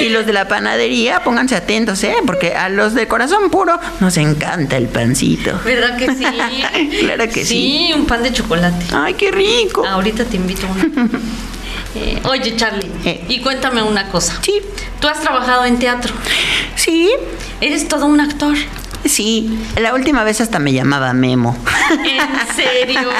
Y 0.00 0.08
los 0.08 0.24
de 0.24 0.32
la 0.32 0.48
panadería, 0.48 1.22
pónganse 1.22 1.56
atentos, 1.56 2.02
¿eh? 2.04 2.14
Porque 2.24 2.54
a 2.54 2.70
los 2.70 2.94
de 2.94 3.06
corazón 3.06 3.50
puro 3.50 3.78
nos 4.00 4.16
encanta 4.16 4.78
el 4.78 4.88
pancito. 4.88 5.60
¿Verdad 5.64 5.98
que 5.98 6.09
sí? 6.16 6.24
Claro 7.00 7.24
que 7.28 7.44
sí. 7.44 7.88
Sí, 7.88 7.92
un 7.94 8.06
pan 8.06 8.22
de 8.22 8.32
chocolate. 8.32 8.84
Ay, 8.92 9.14
qué 9.14 9.30
rico. 9.30 9.84
Ahorita 9.86 10.24
te 10.24 10.36
invito 10.36 10.66
a 10.66 10.70
uno. 10.70 11.08
Eh, 11.92 12.20
oye, 12.28 12.54
Charlie, 12.54 12.88
Eh. 13.04 13.24
y 13.28 13.40
cuéntame 13.40 13.82
una 13.82 14.08
cosa. 14.10 14.38
Sí, 14.42 14.60
Tú 15.00 15.08
has 15.08 15.20
trabajado 15.20 15.64
en 15.64 15.78
teatro. 15.80 16.14
sí, 16.76 17.10
Eres 17.60 17.88
todo 17.88 18.06
un 18.06 18.20
actor. 18.20 18.56
Sí. 19.04 19.58
La 19.76 19.94
última 19.94 20.24
vez 20.24 20.40
hasta 20.40 20.58
me 20.58 20.72
llamaba 20.72 21.12
Memo. 21.12 21.56
¿En 21.90 22.54
serio? 22.54 23.00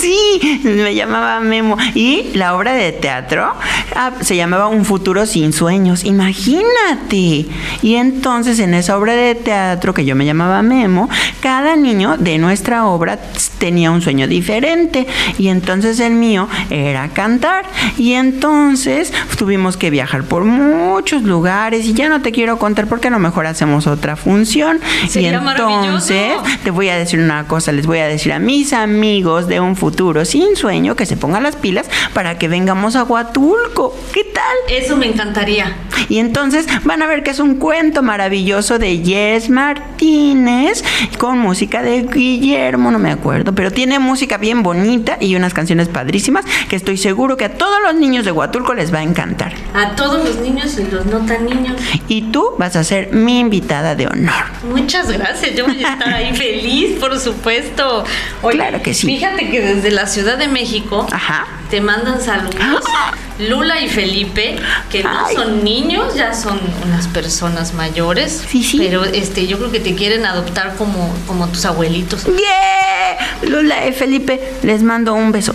Sí, 0.00 0.60
me 0.64 0.94
llamaba 0.94 1.40
Memo. 1.40 1.76
Y 1.94 2.30
la 2.34 2.56
obra 2.56 2.72
de 2.72 2.92
teatro 2.92 3.52
ah, 3.94 4.12
se 4.20 4.36
llamaba 4.36 4.66
Un 4.68 4.84
futuro 4.84 5.26
sin 5.26 5.52
sueños. 5.52 6.04
Imagínate. 6.04 7.46
Y 7.82 7.94
entonces 7.94 8.58
en 8.58 8.74
esa 8.74 8.96
obra 8.98 9.14
de 9.14 9.34
teatro 9.34 9.94
que 9.94 10.04
yo 10.04 10.16
me 10.16 10.24
llamaba 10.24 10.62
Memo, 10.62 11.08
cada 11.40 11.76
niño 11.76 12.16
de 12.16 12.38
nuestra 12.38 12.86
obra 12.86 13.18
tenía 13.58 13.90
un 13.90 14.02
sueño 14.02 14.26
diferente. 14.26 15.06
Y 15.38 15.48
entonces 15.48 16.00
el 16.00 16.14
mío 16.14 16.48
era 16.70 17.08
cantar. 17.08 17.64
Y 17.96 18.14
entonces 18.14 19.12
tuvimos 19.38 19.76
que 19.76 19.90
viajar 19.90 20.24
por 20.24 20.44
muchos 20.44 21.22
lugares. 21.22 21.86
Y 21.86 21.94
ya 21.94 22.08
no 22.08 22.22
te 22.22 22.32
quiero 22.32 22.58
contar 22.58 22.88
porque 22.88 23.08
a 23.08 23.10
lo 23.10 23.18
mejor 23.18 23.46
hacemos 23.46 23.86
otra 23.86 24.16
función. 24.16 24.80
Sería 25.12 25.32
y 25.32 25.34
entonces 25.34 26.32
te 26.64 26.70
voy 26.70 26.88
a 26.88 26.96
decir 26.96 27.20
una 27.20 27.46
cosa, 27.46 27.70
les 27.70 27.86
voy 27.86 27.98
a 27.98 28.06
decir 28.06 28.32
a 28.32 28.38
mis 28.38 28.72
amigos 28.72 29.46
de 29.46 29.60
un 29.60 29.76
futuro 29.76 30.24
sin 30.24 30.56
sueño 30.56 30.96
que 30.96 31.04
se 31.04 31.18
pongan 31.18 31.42
las 31.42 31.54
pilas 31.54 31.86
para 32.14 32.38
que 32.38 32.48
vengamos 32.48 32.96
a 32.96 33.04
Huatulco. 33.04 33.94
¿Qué 34.14 34.24
tal? 34.24 34.42
Eso 34.70 34.96
me 34.96 35.06
encantaría. 35.06 35.76
Y 36.08 36.18
entonces 36.18 36.66
van 36.84 37.02
a 37.02 37.06
ver 37.06 37.22
que 37.22 37.30
es 37.30 37.40
un 37.40 37.56
cuento 37.56 38.02
maravilloso 38.02 38.78
de 38.78 39.02
Yes 39.02 39.50
Martínez 39.50 40.82
con 41.18 41.38
música 41.38 41.82
de 41.82 42.04
Guillermo, 42.04 42.90
no 42.90 42.98
me 42.98 43.10
acuerdo, 43.10 43.54
pero 43.54 43.70
tiene 43.70 43.98
música 43.98 44.38
bien 44.38 44.62
bonita 44.62 45.18
y 45.20 45.36
unas 45.36 45.52
canciones 45.52 45.88
padrísimas 45.88 46.46
que 46.70 46.76
estoy 46.76 46.96
seguro 46.96 47.36
que 47.36 47.44
a 47.44 47.54
todos 47.54 47.82
los 47.84 47.94
niños 47.94 48.24
de 48.24 48.32
Huatulco 48.32 48.72
les 48.72 48.92
va 48.92 49.00
a 49.00 49.02
encantar. 49.02 49.52
A 49.74 49.94
todos 49.94 50.24
los 50.24 50.38
niños 50.38 50.78
y 50.78 50.90
los 50.90 51.04
no 51.04 51.18
tan 51.26 51.44
niños. 51.44 51.76
Y 52.08 52.22
tú 52.32 52.54
vas 52.58 52.76
a 52.76 52.84
ser 52.84 53.12
mi 53.12 53.40
invitada 53.40 53.94
de 53.94 54.06
honor. 54.06 54.44
Muchas 54.68 55.01
gracias, 55.08 55.54
yo 55.54 55.66
voy 55.66 55.82
a 55.84 55.92
estar 55.92 56.12
ahí 56.12 56.34
feliz, 56.34 56.98
por 56.98 57.18
supuesto. 57.18 58.04
Oye, 58.42 58.56
Claro 58.56 58.82
que 58.82 58.94
sí. 58.94 59.06
Fíjate 59.06 59.50
que 59.50 59.60
desde 59.60 59.90
la 59.90 60.06
Ciudad 60.06 60.36
de 60.38 60.48
México 60.48 61.06
Ajá. 61.10 61.46
te 61.70 61.80
mandan 61.80 62.20
saludos 62.20 62.84
Lula 63.38 63.80
y 63.80 63.88
Felipe, 63.88 64.56
que 64.90 65.02
no 65.02 65.26
Ay. 65.26 65.34
son 65.34 65.64
niños, 65.64 66.14
ya 66.14 66.34
son 66.34 66.60
unas 66.84 67.08
personas 67.08 67.74
mayores. 67.74 68.44
Sí, 68.48 68.62
sí. 68.62 68.78
Pero 68.78 69.04
este, 69.04 69.46
yo 69.46 69.58
creo 69.58 69.70
que 69.72 69.80
te 69.80 69.94
quieren 69.94 70.26
adoptar 70.26 70.76
como, 70.76 71.12
como 71.26 71.48
tus 71.48 71.64
abuelitos. 71.64 72.24
¡Yeah! 72.26 73.48
Lula 73.48 73.86
y 73.86 73.92
Felipe, 73.92 74.40
les 74.62 74.82
mando 74.82 75.14
un 75.14 75.32
beso. 75.32 75.54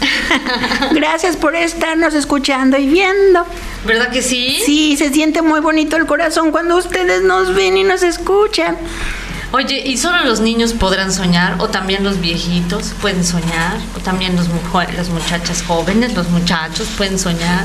Gracias 0.92 1.36
por 1.36 1.54
estarnos 1.54 2.14
escuchando 2.14 2.76
y 2.78 2.88
viendo. 2.88 3.46
¿Verdad 3.84 4.10
que 4.10 4.22
sí? 4.22 4.60
Sí, 4.64 4.96
se 4.96 5.10
siente 5.10 5.42
muy 5.42 5.60
bonito 5.60 5.96
el 5.96 6.06
corazón 6.06 6.50
cuando 6.50 6.76
ustedes 6.76 7.22
nos 7.22 7.54
ven 7.54 7.76
y 7.76 7.84
nos 7.84 8.02
escuchan. 8.02 8.76
Oye, 9.52 9.82
¿y 9.84 9.96
solo 9.96 10.22
los 10.24 10.40
niños 10.40 10.74
podrán 10.74 11.12
soñar? 11.12 11.56
¿O 11.58 11.68
también 11.68 12.04
los 12.04 12.20
viejitos 12.20 12.92
pueden 13.00 13.24
soñar? 13.24 13.78
¿O 13.96 14.00
también 14.00 14.36
los 14.36 14.48
las 14.94 15.08
muchachas 15.08 15.64
jóvenes, 15.66 16.14
los 16.14 16.28
muchachos 16.28 16.88
pueden 16.96 17.18
soñar? 17.18 17.64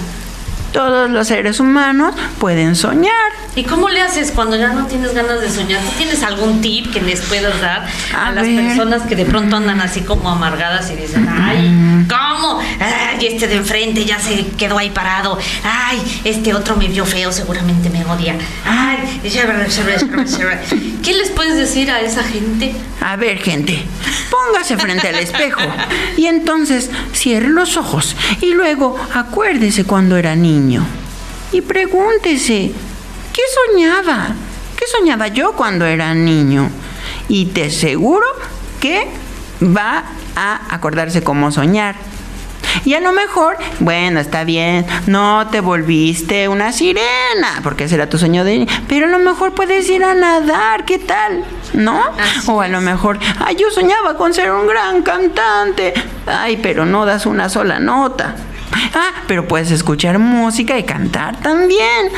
Todos 0.75 1.09
los 1.09 1.29
seres 1.29 1.61
humanos 1.61 2.13
pueden 2.37 2.75
soñar. 2.75 3.13
¿Y 3.55 3.63
cómo 3.63 3.87
le 3.87 4.01
haces 4.01 4.31
cuando 4.31 4.57
ya 4.57 4.73
no 4.73 4.85
tienes 4.87 5.13
ganas 5.13 5.39
de 5.39 5.49
soñar? 5.49 5.79
¿Tú 5.79 5.91
tienes 5.97 6.21
algún 6.21 6.59
tip 6.59 6.91
que 6.91 7.01
les 7.01 7.21
puedas 7.21 7.61
dar 7.61 7.87
a, 8.13 8.27
A 8.27 8.31
las 8.33 8.45
ver. 8.45 8.57
personas 8.57 9.03
que 9.03 9.15
de 9.15 9.23
pronto 9.23 9.55
andan 9.55 9.79
así 9.79 10.01
como 10.01 10.29
amargadas 10.29 10.91
y 10.91 10.97
dicen, 10.97 11.29
ay, 11.31 12.05
¿cómo? 12.09 12.59
Ay, 12.59 13.25
este 13.25 13.47
de 13.47 13.55
enfrente 13.55 14.03
ya 14.03 14.19
se 14.19 14.47
quedó 14.57 14.77
ahí 14.77 14.89
parado. 14.89 15.39
Ay, 15.63 16.03
este 16.25 16.53
otro 16.53 16.75
me 16.75 16.89
vio 16.89 17.05
feo, 17.05 17.31
seguramente 17.31 17.89
me 17.89 18.03
odia. 18.03 18.35
Ay, 18.65 19.21
¿qué 21.01 21.13
les 21.13 21.29
puedes 21.29 21.55
decir 21.55 21.89
a 21.89 22.01
esa 22.01 22.21
gente? 22.21 22.75
A 22.99 23.15
ver, 23.15 23.37
gente, 23.37 23.81
póngase 24.29 24.77
frente 24.77 25.07
al 25.07 25.15
espejo 25.15 25.61
y 26.17 26.25
entonces 26.25 26.89
cierre 27.13 27.47
los 27.49 27.77
ojos 27.77 28.15
y 28.41 28.51
luego 28.51 28.97
acuérdese 29.13 29.85
cuando 29.85 30.17
era 30.17 30.35
niño 30.35 30.64
y 31.51 31.61
pregúntese, 31.61 32.71
¿qué 33.33 33.41
soñaba? 33.69 34.29
¿Qué 34.75 34.85
soñaba 34.87 35.27
yo 35.27 35.53
cuando 35.53 35.85
era 35.85 36.13
niño? 36.13 36.69
Y 37.27 37.45
te 37.47 37.65
aseguro 37.65 38.25
que 38.79 39.07
va 39.61 40.05
a 40.35 40.73
acordarse 40.73 41.23
cómo 41.23 41.51
soñar. 41.51 41.95
Y 42.83 42.93
a 42.95 42.99
lo 42.99 43.13
mejor, 43.13 43.57
bueno, 43.79 44.19
está 44.19 44.43
bien, 44.43 44.85
no 45.07 45.47
te 45.49 45.61
volviste 45.61 46.49
una 46.49 46.73
sirena, 46.73 47.61
porque 47.63 47.85
ese 47.85 47.95
era 47.95 48.09
tu 48.09 48.17
sueño 48.17 48.43
de... 48.43 48.67
Pero 48.89 49.05
a 49.05 49.09
lo 49.09 49.19
mejor 49.19 49.53
puedes 49.53 49.87
ir 49.89 50.03
a 50.03 50.13
nadar, 50.13 50.83
¿qué 50.83 50.99
tal? 50.99 51.45
¿No? 51.73 52.03
Así 52.19 52.49
o 52.51 52.59
a 52.59 52.67
lo 52.67 52.81
mejor, 52.81 53.19
ay, 53.39 53.55
yo 53.55 53.69
soñaba 53.71 54.17
con 54.17 54.33
ser 54.33 54.51
un 54.51 54.67
gran 54.67 55.03
cantante. 55.03 55.93
Ay, 56.25 56.57
pero 56.57 56.85
no 56.85 57.05
das 57.05 57.25
una 57.25 57.49
sola 57.49 57.79
nota. 57.79 58.35
Ah, 58.93 59.23
pero 59.27 59.47
puedes 59.47 59.71
escuchar 59.71 60.19
música 60.19 60.77
y 60.77 60.83
cantar 60.83 61.39
también. 61.41 62.09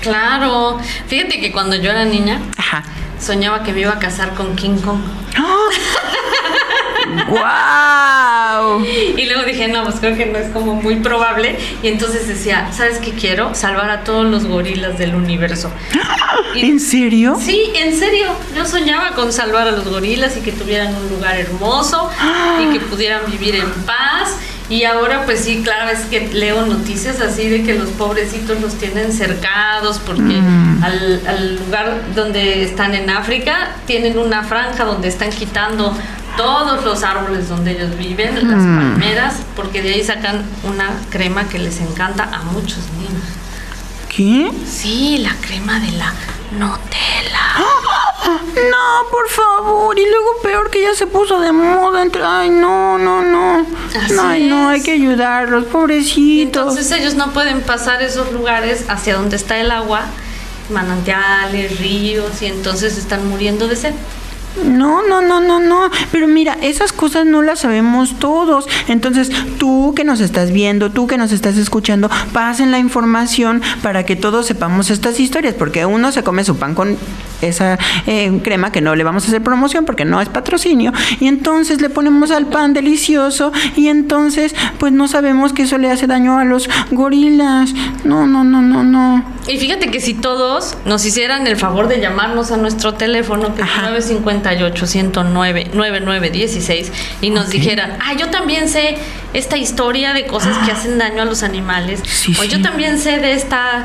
Claro, 0.00 0.78
fíjate 1.08 1.40
que 1.40 1.50
cuando 1.52 1.76
yo 1.76 1.90
era 1.90 2.04
niña 2.04 2.40
Ajá. 2.56 2.82
soñaba 3.20 3.62
que 3.62 3.72
me 3.72 3.80
iba 3.80 3.92
a 3.92 3.98
casar 3.98 4.34
con 4.34 4.54
King 4.56 4.78
Kong. 4.84 5.00
¡Guau! 7.28 8.84
Y 8.84 9.26
luego 9.26 9.42
dije, 9.44 9.68
no, 9.68 9.84
pues 9.84 9.96
creo 9.96 10.16
que 10.16 10.26
no 10.26 10.38
es 10.38 10.48
como 10.50 10.74
muy 10.74 10.96
probable. 10.96 11.56
Y 11.82 11.88
entonces 11.88 12.26
decía, 12.28 12.68
¿sabes 12.72 12.98
qué 12.98 13.12
quiero? 13.12 13.54
Salvar 13.54 13.90
a 13.90 14.04
todos 14.04 14.26
los 14.26 14.46
gorilas 14.46 14.98
del 14.98 15.14
universo. 15.14 15.70
Y- 16.54 16.70
¿En 16.70 16.80
serio? 16.80 17.36
Sí, 17.40 17.70
en 17.74 17.96
serio. 17.98 18.28
Yo 18.56 18.64
soñaba 18.64 19.10
con 19.12 19.32
salvar 19.32 19.68
a 19.68 19.72
los 19.72 19.84
gorilas 19.88 20.36
y 20.36 20.40
que 20.40 20.52
tuvieran 20.52 20.94
un 20.94 21.08
lugar 21.08 21.36
hermoso 21.38 22.10
y 22.62 22.72
que 22.72 22.80
pudieran 22.80 23.22
vivir 23.30 23.56
en 23.56 23.70
paz. 23.84 24.36
Y 24.68 24.82
ahora, 24.82 25.24
pues 25.24 25.44
sí, 25.44 25.62
claro, 25.62 25.90
es 25.90 26.00
que 26.06 26.28
leo 26.28 26.66
noticias 26.66 27.20
así 27.20 27.48
de 27.48 27.62
que 27.62 27.74
los 27.74 27.90
pobrecitos 27.90 28.60
los 28.60 28.74
tienen 28.74 29.12
cercados 29.12 30.00
porque 30.04 30.40
al, 30.82 31.22
al 31.26 31.56
lugar 31.56 32.02
donde 32.16 32.64
están 32.64 32.94
en 32.94 33.08
África 33.08 33.76
tienen 33.86 34.18
una 34.18 34.42
franja 34.42 34.84
donde 34.84 35.06
están 35.06 35.30
quitando 35.30 35.96
todos 36.36 36.84
los 36.84 37.02
árboles 37.02 37.48
donde 37.48 37.72
ellos 37.72 37.96
viven, 37.96 38.34
las 38.34 38.62
palmeras, 38.62 39.34
porque 39.54 39.82
de 39.82 39.94
ahí 39.94 40.04
sacan 40.04 40.44
una 40.64 40.90
crema 41.10 41.48
que 41.48 41.58
les 41.58 41.80
encanta 41.80 42.24
a 42.24 42.42
muchos 42.42 42.80
niños. 42.98 43.24
¿Qué? 44.14 44.50
Sí, 44.66 45.18
la 45.18 45.34
crema 45.40 45.80
de 45.80 45.92
la 45.92 46.12
Nutella. 46.52 47.46
No, 48.26 49.10
por 49.10 49.28
favor. 49.28 49.98
Y 49.98 50.02
luego 50.08 50.30
peor 50.42 50.70
que 50.70 50.82
ya 50.82 50.94
se 50.94 51.06
puso 51.06 51.38
de 51.40 51.52
moda 51.52 52.02
entre. 52.02 52.22
Ay, 52.24 52.50
no, 52.50 52.98
no, 52.98 53.22
no. 53.22 53.66
Así 54.02 54.14
Ay, 54.20 54.44
no, 54.48 54.68
hay 54.68 54.82
que 54.82 54.92
ayudarlos, 54.92 55.64
Y 55.64 55.66
pobrecitos. 55.66 56.62
entonces 56.76 56.90
ellos 56.92 57.14
no 57.14 57.32
pueden 57.32 57.60
pasar 57.62 58.02
esos 58.02 58.32
lugares 58.32 58.84
hacia 58.88 59.16
donde 59.16 59.36
está 59.36 59.58
el 59.58 59.70
agua, 59.70 60.02
manantiales, 60.70 61.78
ríos, 61.78 62.42
y 62.42 62.46
entonces 62.46 62.98
están 62.98 63.28
muriendo 63.28 63.68
de 63.68 63.76
sed. 63.76 63.94
No, 64.64 65.06
no, 65.06 65.20
no, 65.20 65.40
no, 65.40 65.60
no. 65.60 65.90
Pero 66.10 66.26
mira, 66.26 66.56
esas 66.62 66.92
cosas 66.92 67.26
no 67.26 67.42
las 67.42 67.60
sabemos 67.60 68.18
todos. 68.18 68.66
Entonces, 68.88 69.30
tú 69.58 69.92
que 69.94 70.02
nos 70.02 70.20
estás 70.20 70.50
viendo, 70.50 70.90
tú 70.90 71.06
que 71.06 71.18
nos 71.18 71.30
estás 71.30 71.58
escuchando, 71.58 72.08
pasen 72.32 72.70
la 72.70 72.78
información 72.78 73.60
para 73.82 74.06
que 74.06 74.16
todos 74.16 74.46
sepamos 74.46 74.88
estas 74.88 75.20
historias. 75.20 75.54
Porque 75.54 75.84
uno 75.84 76.10
se 76.10 76.22
come 76.22 76.42
su 76.42 76.56
pan 76.56 76.74
con 76.74 76.96
esa 77.42 77.78
eh, 78.06 78.40
crema 78.42 78.72
que 78.72 78.80
no 78.80 78.94
le 78.96 79.04
vamos 79.04 79.24
a 79.24 79.28
hacer 79.28 79.42
promoción 79.42 79.84
porque 79.84 80.04
no 80.04 80.20
es 80.20 80.28
patrocinio. 80.28 80.92
Y 81.20 81.26
entonces 81.28 81.80
le 81.80 81.90
ponemos 81.90 82.30
al 82.30 82.46
pan 82.46 82.72
delicioso. 82.74 83.52
Y 83.76 83.88
entonces, 83.88 84.54
pues 84.78 84.92
no 84.92 85.08
sabemos 85.08 85.52
que 85.52 85.62
eso 85.62 85.78
le 85.78 85.90
hace 85.90 86.06
daño 86.06 86.38
a 86.38 86.44
los 86.44 86.68
gorilas. 86.90 87.72
No, 88.04 88.26
no, 88.26 88.44
no, 88.44 88.62
no, 88.62 88.82
no. 88.84 89.24
Y 89.48 89.58
fíjate 89.58 89.90
que 89.90 90.00
si 90.00 90.14
todos 90.14 90.76
nos 90.86 91.04
hicieran 91.04 91.46
el 91.46 91.56
favor 91.56 91.88
de 91.88 92.00
llamarnos 92.00 92.50
a 92.50 92.56
nuestro 92.56 92.94
teléfono, 92.94 93.54
que 93.54 93.62
es 93.62 93.68
Ajá. 93.68 93.90
958-109-9916, 93.96 96.86
y 97.20 97.30
nos 97.30 97.50
dijeran, 97.50 97.96
ah, 98.04 98.14
yo 98.18 98.28
también 98.30 98.68
sé 98.68 98.96
esta 99.34 99.56
historia 99.56 100.12
de 100.14 100.26
cosas 100.26 100.56
que 100.64 100.72
hacen 100.72 100.98
daño 100.98 101.22
a 101.22 101.24
los 101.24 101.42
animales, 101.42 102.00
Sí, 102.04 102.32
o 102.38 102.42
sí. 102.42 102.48
yo 102.48 102.62
también 102.62 102.98
sé 102.98 103.18
de 103.18 103.32
esta 103.32 103.84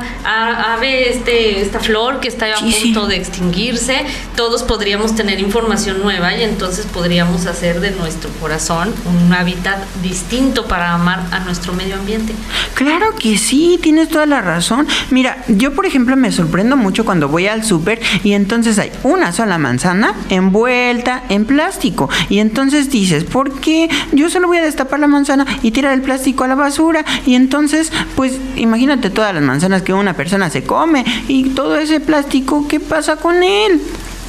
ave, 0.74 1.10
este, 1.10 1.60
esta 1.60 1.80
flor 1.80 2.20
que 2.20 2.28
está 2.28 2.46
a 2.54 2.56
Sí, 2.56 2.72
punto 2.84 3.06
de 3.06 3.16
extinguirse, 3.42 4.04
todos 4.36 4.62
podríamos 4.62 5.14
tener 5.14 5.40
información 5.40 6.00
nueva 6.02 6.34
y 6.36 6.42
entonces 6.42 6.86
podríamos 6.86 7.46
hacer 7.46 7.80
de 7.80 7.90
nuestro 7.90 8.30
corazón 8.40 8.92
un 9.04 9.32
hábitat 9.32 9.78
distinto 10.02 10.66
para 10.66 10.92
amar 10.94 11.22
a 11.32 11.40
nuestro 11.40 11.72
medio 11.72 11.96
ambiente. 11.96 12.32
Claro 12.74 13.14
que 13.18 13.38
sí, 13.38 13.78
tienes 13.82 14.08
toda 14.08 14.26
la 14.26 14.40
razón. 14.40 14.86
Mira, 15.10 15.38
yo 15.48 15.74
por 15.74 15.86
ejemplo 15.86 16.16
me 16.16 16.30
sorprendo 16.32 16.76
mucho 16.76 17.04
cuando 17.04 17.28
voy 17.28 17.46
al 17.46 17.64
súper 17.64 18.00
y 18.22 18.32
entonces 18.32 18.78
hay 18.78 18.92
una 19.02 19.32
sola 19.32 19.58
manzana 19.58 20.14
envuelta 20.30 21.24
en 21.28 21.44
plástico. 21.44 22.08
Y 22.28 22.38
entonces 22.38 22.90
dices, 22.90 23.24
¿por 23.24 23.60
qué 23.60 23.88
yo 24.12 24.30
solo 24.30 24.48
voy 24.48 24.58
a 24.58 24.62
destapar 24.62 25.00
la 25.00 25.06
manzana 25.06 25.46
y 25.62 25.72
tirar 25.72 25.92
el 25.92 26.02
plástico 26.02 26.44
a 26.44 26.48
la 26.48 26.54
basura? 26.54 27.04
Y 27.26 27.34
entonces, 27.34 27.92
pues 28.16 28.38
imagínate 28.56 29.10
todas 29.10 29.34
las 29.34 29.42
manzanas 29.42 29.82
que 29.82 29.92
una 29.92 30.14
persona 30.14 30.50
se 30.50 30.62
come 30.62 31.04
y 31.28 31.50
todo 31.50 31.76
ese 31.76 32.00
plástico, 32.00 32.66
¿qué 32.68 32.80
pasa 32.80 33.16
con 33.16 33.31
él? 33.42 33.80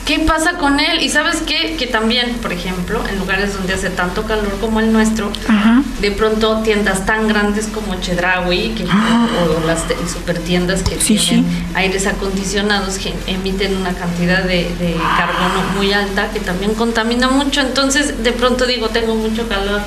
¿Qué 0.06 0.20
pasa 0.20 0.58
con 0.58 0.82
él? 0.82 1.02
Y 1.02 1.08
sabes 1.08 1.38
qué? 1.48 1.78
Que 1.78 1.88
también, 1.88 2.34
por 2.42 2.52
ejemplo, 2.52 3.02
en 3.10 3.18
lugares 3.20 3.54
donde 3.54 3.74
hace 3.74 3.90
tanto 3.90 4.24
calor 4.24 4.52
como 4.60 4.82
el 4.82 4.92
nuestro, 4.92 5.32
Ajá. 5.48 5.82
de 6.02 6.12
pronto 6.12 6.60
tiendas 6.62 7.06
tan 7.06 7.30
grandes 7.30 7.68
como 7.68 7.96
Chedraui 8.02 8.72
que, 8.76 8.84
o 8.84 9.66
las 9.66 9.86
super 10.12 10.38
tiendas 10.40 10.84
que 10.84 10.96
Ah. 10.96 11.00
Sí, 11.00 11.16
tienen 11.18 11.46
sí. 11.46 11.58
aires 11.76 12.06
acondicionados 12.06 12.98
que 12.98 13.14
emiten 13.28 13.78
una 13.78 13.94
cantidad 13.94 14.44
de, 14.44 14.70
de 14.78 14.98
carbono 15.18 15.64
muy 15.78 15.94
alta 15.94 16.30
que 16.34 16.42
también 16.42 16.74
contamina 16.74 17.30
mucho. 17.30 17.62
Entonces, 17.62 18.22
de 18.26 18.34
pronto 18.34 18.66
digo, 18.66 18.90
tengo 18.90 19.16
mucho 19.16 19.48
calor, 19.48 19.80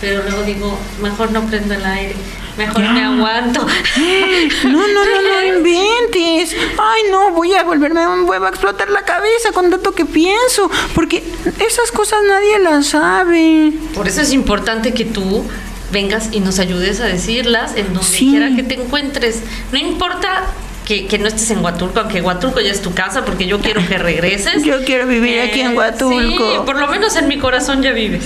pero 0.00 0.22
luego 0.22 0.42
digo, 0.42 0.78
mejor 1.02 1.30
no 1.32 1.42
prendo 1.46 1.74
el 1.74 1.84
aire, 1.84 2.14
mejor 2.58 2.82
me 2.90 3.02
aguanto. 3.04 3.66
No, 4.64 4.70
no, 4.88 5.04
no, 5.04 5.22
no 5.22 5.42
inventes. 5.56 6.54
Ay, 6.78 7.02
no, 7.10 7.30
voy 7.32 7.54
a 7.54 7.62
volverme 7.64 8.06
un 8.06 8.28
huevo 8.28 8.46
a 8.46 8.48
explotar 8.48 8.88
la 8.90 9.02
cabeza 9.02 9.52
con 9.52 9.70
tanto 9.70 9.92
que 9.92 10.04
pienso. 10.04 10.70
Porque 10.94 11.22
esas 11.66 11.90
cosas 11.92 12.20
nadie 12.28 12.58
las 12.60 12.86
sabe. 12.88 13.72
Por 13.94 14.08
eso 14.08 14.20
es 14.20 14.32
importante 14.32 14.92
que 14.94 15.04
tú 15.04 15.44
vengas 15.92 16.28
y 16.32 16.40
nos 16.40 16.58
ayudes 16.58 17.00
a 17.00 17.06
decirlas 17.06 17.72
en 17.76 17.86
donde 17.94 18.02
Sí. 18.08 18.30
quiera 18.30 18.54
que 18.56 18.62
te 18.62 18.74
encuentres. 18.74 19.40
No 19.72 19.78
importa 19.78 20.42
que, 20.84 21.06
que 21.06 21.18
no 21.18 21.28
estés 21.28 21.50
en 21.50 21.64
Huatulco, 21.64 22.00
aunque 22.00 22.20
Huatulco 22.20 22.60
ya 22.60 22.70
es 22.70 22.82
tu 22.82 22.92
casa, 22.92 23.24
porque 23.24 23.46
yo 23.46 23.58
quiero 23.60 23.80
que 23.86 23.96
regreses. 23.96 24.62
Yo 24.64 24.84
quiero 24.84 25.06
vivir 25.06 25.40
aquí 25.40 25.60
en 25.60 25.70
Eh, 25.72 25.76
Huatulco. 25.76 26.50
Sí, 26.50 26.58
por 26.66 26.76
lo 26.78 26.88
menos 26.88 27.16
en 27.16 27.26
mi 27.28 27.38
corazón 27.38 27.80
ya 27.82 27.92
vives. 27.92 28.24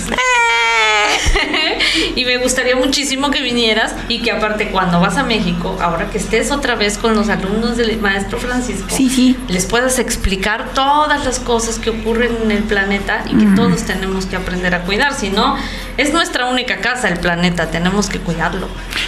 Y 2.15 2.25
me 2.25 2.37
gustaría 2.37 2.75
muchísimo 2.75 3.31
que 3.31 3.41
vinieras 3.41 3.95
y 4.07 4.21
que 4.21 4.31
aparte 4.31 4.69
cuando 4.71 4.99
vas 4.99 5.17
a 5.17 5.23
México, 5.23 5.77
ahora 5.81 6.09
que 6.09 6.17
estés 6.17 6.51
otra 6.51 6.75
vez 6.75 6.97
con 6.97 7.15
los 7.15 7.29
alumnos 7.29 7.77
del 7.77 7.97
maestro 7.99 8.39
Francisco, 8.39 8.87
Sí, 8.89 9.09
sí. 9.09 9.37
les 9.47 9.65
puedas 9.65 9.99
explicar 9.99 10.73
todas 10.73 11.25
las 11.25 11.39
cosas 11.39 11.79
que 11.79 11.89
ocurren 11.89 12.35
en 12.43 12.51
el 12.51 12.63
planeta 12.63 13.23
y 13.29 13.35
que 13.37 13.45
todos 13.55 13.83
tenemos 13.83 14.25
que 14.25 14.35
aprender 14.35 14.73
a 14.75 14.81
cuidar. 14.83 15.13
Si 15.13 15.29
no, 15.29 15.55
es 15.99 16.13
nuestra 16.13 16.47
única 16.49 16.77
casa 16.77 17.07
el 17.09 17.19
planeta, 17.19 17.69
tenemos 17.69 18.09
que 18.09 18.19
cuidarlo. 18.19 18.67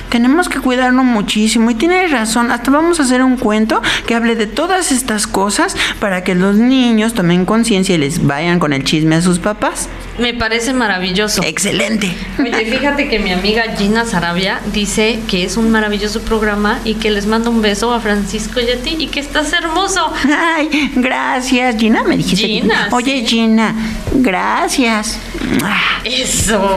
Tenemos 0.09 0.49
que 0.49 0.59
cuidarlo 0.59 1.03
muchísimo 1.03 1.71
y 1.71 1.75
tienes 1.75 2.11
razón, 2.11 2.51
hasta 2.51 2.69
vamos 2.71 2.99
a 2.99 3.03
hacer 3.03 3.23
un 3.23 3.37
cuento 3.37 3.81
que 4.05 4.13
hable 4.15 4.35
de 4.35 4.45
todas 4.47 4.91
estas 4.91 5.25
cosas 5.25 5.75
para 5.99 6.23
que 6.23 6.35
los 6.35 6.55
niños 6.55 7.13
tomen 7.13 7.45
conciencia 7.45 7.95
y 7.95 7.97
les 7.97 8.25
vayan 8.25 8.59
con 8.59 8.73
el 8.73 8.83
chisme 8.83 9.15
a 9.15 9.21
sus 9.21 9.39
papás. 9.39 9.87
Me 10.19 10.33
parece 10.33 10.73
maravilloso. 10.73 11.41
Excelente. 11.43 12.13
Oye, 12.37 12.65
fíjate 12.65 13.07
que 13.09 13.19
mi 13.19 13.31
amiga 13.31 13.63
Gina 13.77 14.05
Sarabia 14.05 14.59
dice 14.73 15.19
que 15.29 15.45
es 15.45 15.55
un 15.57 15.71
maravilloso 15.71 16.21
programa 16.21 16.79
y 16.83 16.95
que 16.95 17.09
les 17.09 17.25
manda 17.25 17.49
un 17.49 17.61
beso 17.61 17.93
a 17.93 17.99
Francisco 18.01 18.59
y 18.59 18.69
a 18.69 18.75
ti 18.81 18.97
y 18.99 19.07
que 19.07 19.21
estás 19.21 19.53
hermoso. 19.53 20.11
Ay, 20.55 20.91
gracias, 20.95 21.77
Gina. 21.77 22.03
Me 22.03 22.17
dijiste. 22.17 22.45
que- 22.45 22.53
Gina, 22.61 22.89
Oye, 22.91 23.21
sí. 23.21 23.27
Gina, 23.27 23.73
gracias. 24.15 25.17
Eso. 26.03 26.75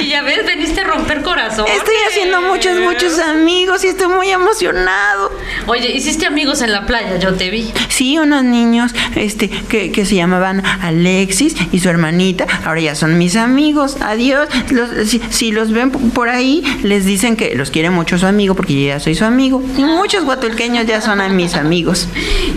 Y 0.00 0.08
ya 0.08 0.22
ves, 0.22 0.44
veniste 0.46 0.80
a 0.80 0.84
romper 0.84 1.22
corazón. 1.22 1.66
Estoy 1.68 1.94
haciendo 2.08 2.40
muchos, 2.42 2.78
muchos 2.80 3.18
amigos 3.18 3.84
y 3.84 3.88
estoy 3.88 4.08
muy 4.08 4.28
emocionado. 4.30 5.30
Oye, 5.66 5.90
hiciste 5.94 6.26
amigos 6.26 6.62
en 6.62 6.72
la 6.72 6.86
playa, 6.86 7.18
yo 7.18 7.34
te 7.34 7.50
vi. 7.50 7.72
Sí, 7.88 8.18
unos 8.18 8.44
niños 8.44 8.92
este, 9.16 9.48
que, 9.50 9.92
que 9.92 10.04
se 10.04 10.14
llamaban 10.16 10.62
Alexis 10.82 11.54
y 11.72 11.80
su 11.80 11.88
hermanita, 11.88 12.46
ahora 12.64 12.80
ya 12.80 12.94
son 12.94 13.18
mis 13.18 13.36
amigos. 13.36 13.96
Adiós. 14.00 14.48
Los- 14.70 15.08
si, 15.08 15.20
si 15.30 15.52
los 15.52 15.70
ven 15.72 15.90
por 15.90 16.28
ahí, 16.28 16.62
les 16.82 17.04
dicen 17.04 17.36
que 17.36 17.54
los 17.54 17.70
quiere 17.70 17.90
mucho 17.90 18.18
su 18.18 18.26
amigo 18.26 18.54
porque 18.54 18.74
yo 18.80 18.86
ya 18.88 19.00
soy 19.00 19.14
su 19.14 19.24
amigo. 19.24 19.62
Y 19.76 19.82
muchos 19.84 20.24
guatulqueños 20.24 20.86
ya 20.86 21.00
son 21.00 21.20
a 21.20 21.28
mis 21.28 21.54
amigos. 21.54 22.08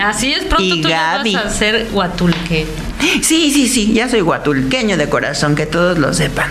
Así 0.03 0.33
es, 0.33 0.43
pronto 0.45 0.63
Y 0.63 0.81
tú 0.81 0.89
Gaby. 0.89 1.33
vas 1.35 1.45
a 1.45 1.49
ser 1.49 1.87
huatulque. 1.91 2.65
Sí, 3.21 3.51
sí, 3.51 3.67
sí, 3.67 3.93
ya 3.93 4.07
soy 4.09 4.21
guatulqueño 4.21 4.97
de 4.97 5.09
corazón, 5.09 5.55
que 5.55 5.65
todos 5.65 5.97
lo 5.99 6.13
sepan. 6.13 6.49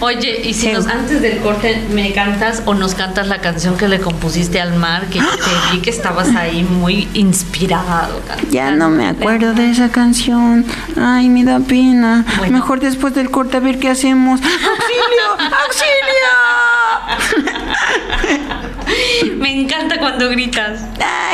Oye, 0.00 0.42
y 0.44 0.54
si 0.54 0.68
nos 0.72 0.86
antes 0.86 1.20
del 1.22 1.38
corte 1.38 1.82
me 1.90 2.12
cantas 2.12 2.62
o 2.66 2.74
nos 2.74 2.94
cantas 2.94 3.28
la 3.28 3.40
canción 3.40 3.76
que 3.76 3.88
le 3.88 4.00
compusiste 4.00 4.60
al 4.60 4.74
mar, 4.74 5.06
que 5.06 5.18
yo 5.18 5.30
te 5.30 5.72
vi 5.72 5.80
que 5.80 5.90
estabas 5.90 6.34
ahí 6.36 6.62
muy 6.64 7.08
inspirado. 7.14 8.20
Ya 8.50 8.70
no 8.70 8.90
me 8.90 9.04
cantando. 9.04 9.20
acuerdo 9.20 9.54
de 9.54 9.70
esa 9.70 9.90
canción. 9.90 10.64
Ay, 11.00 11.28
me 11.28 11.44
da 11.44 11.60
pena. 11.60 12.24
Bueno. 12.38 12.52
Mejor 12.52 12.80
después 12.80 13.14
del 13.14 13.30
corte 13.30 13.56
a 13.56 13.60
ver 13.60 13.78
qué 13.78 13.88
hacemos. 13.88 14.40
¡Auxilio! 14.40 15.26
¡Auxilio! 15.64 16.36
Me 19.36 19.60
encanta 19.60 19.98
cuando 19.98 20.28
gritas. 20.30 20.80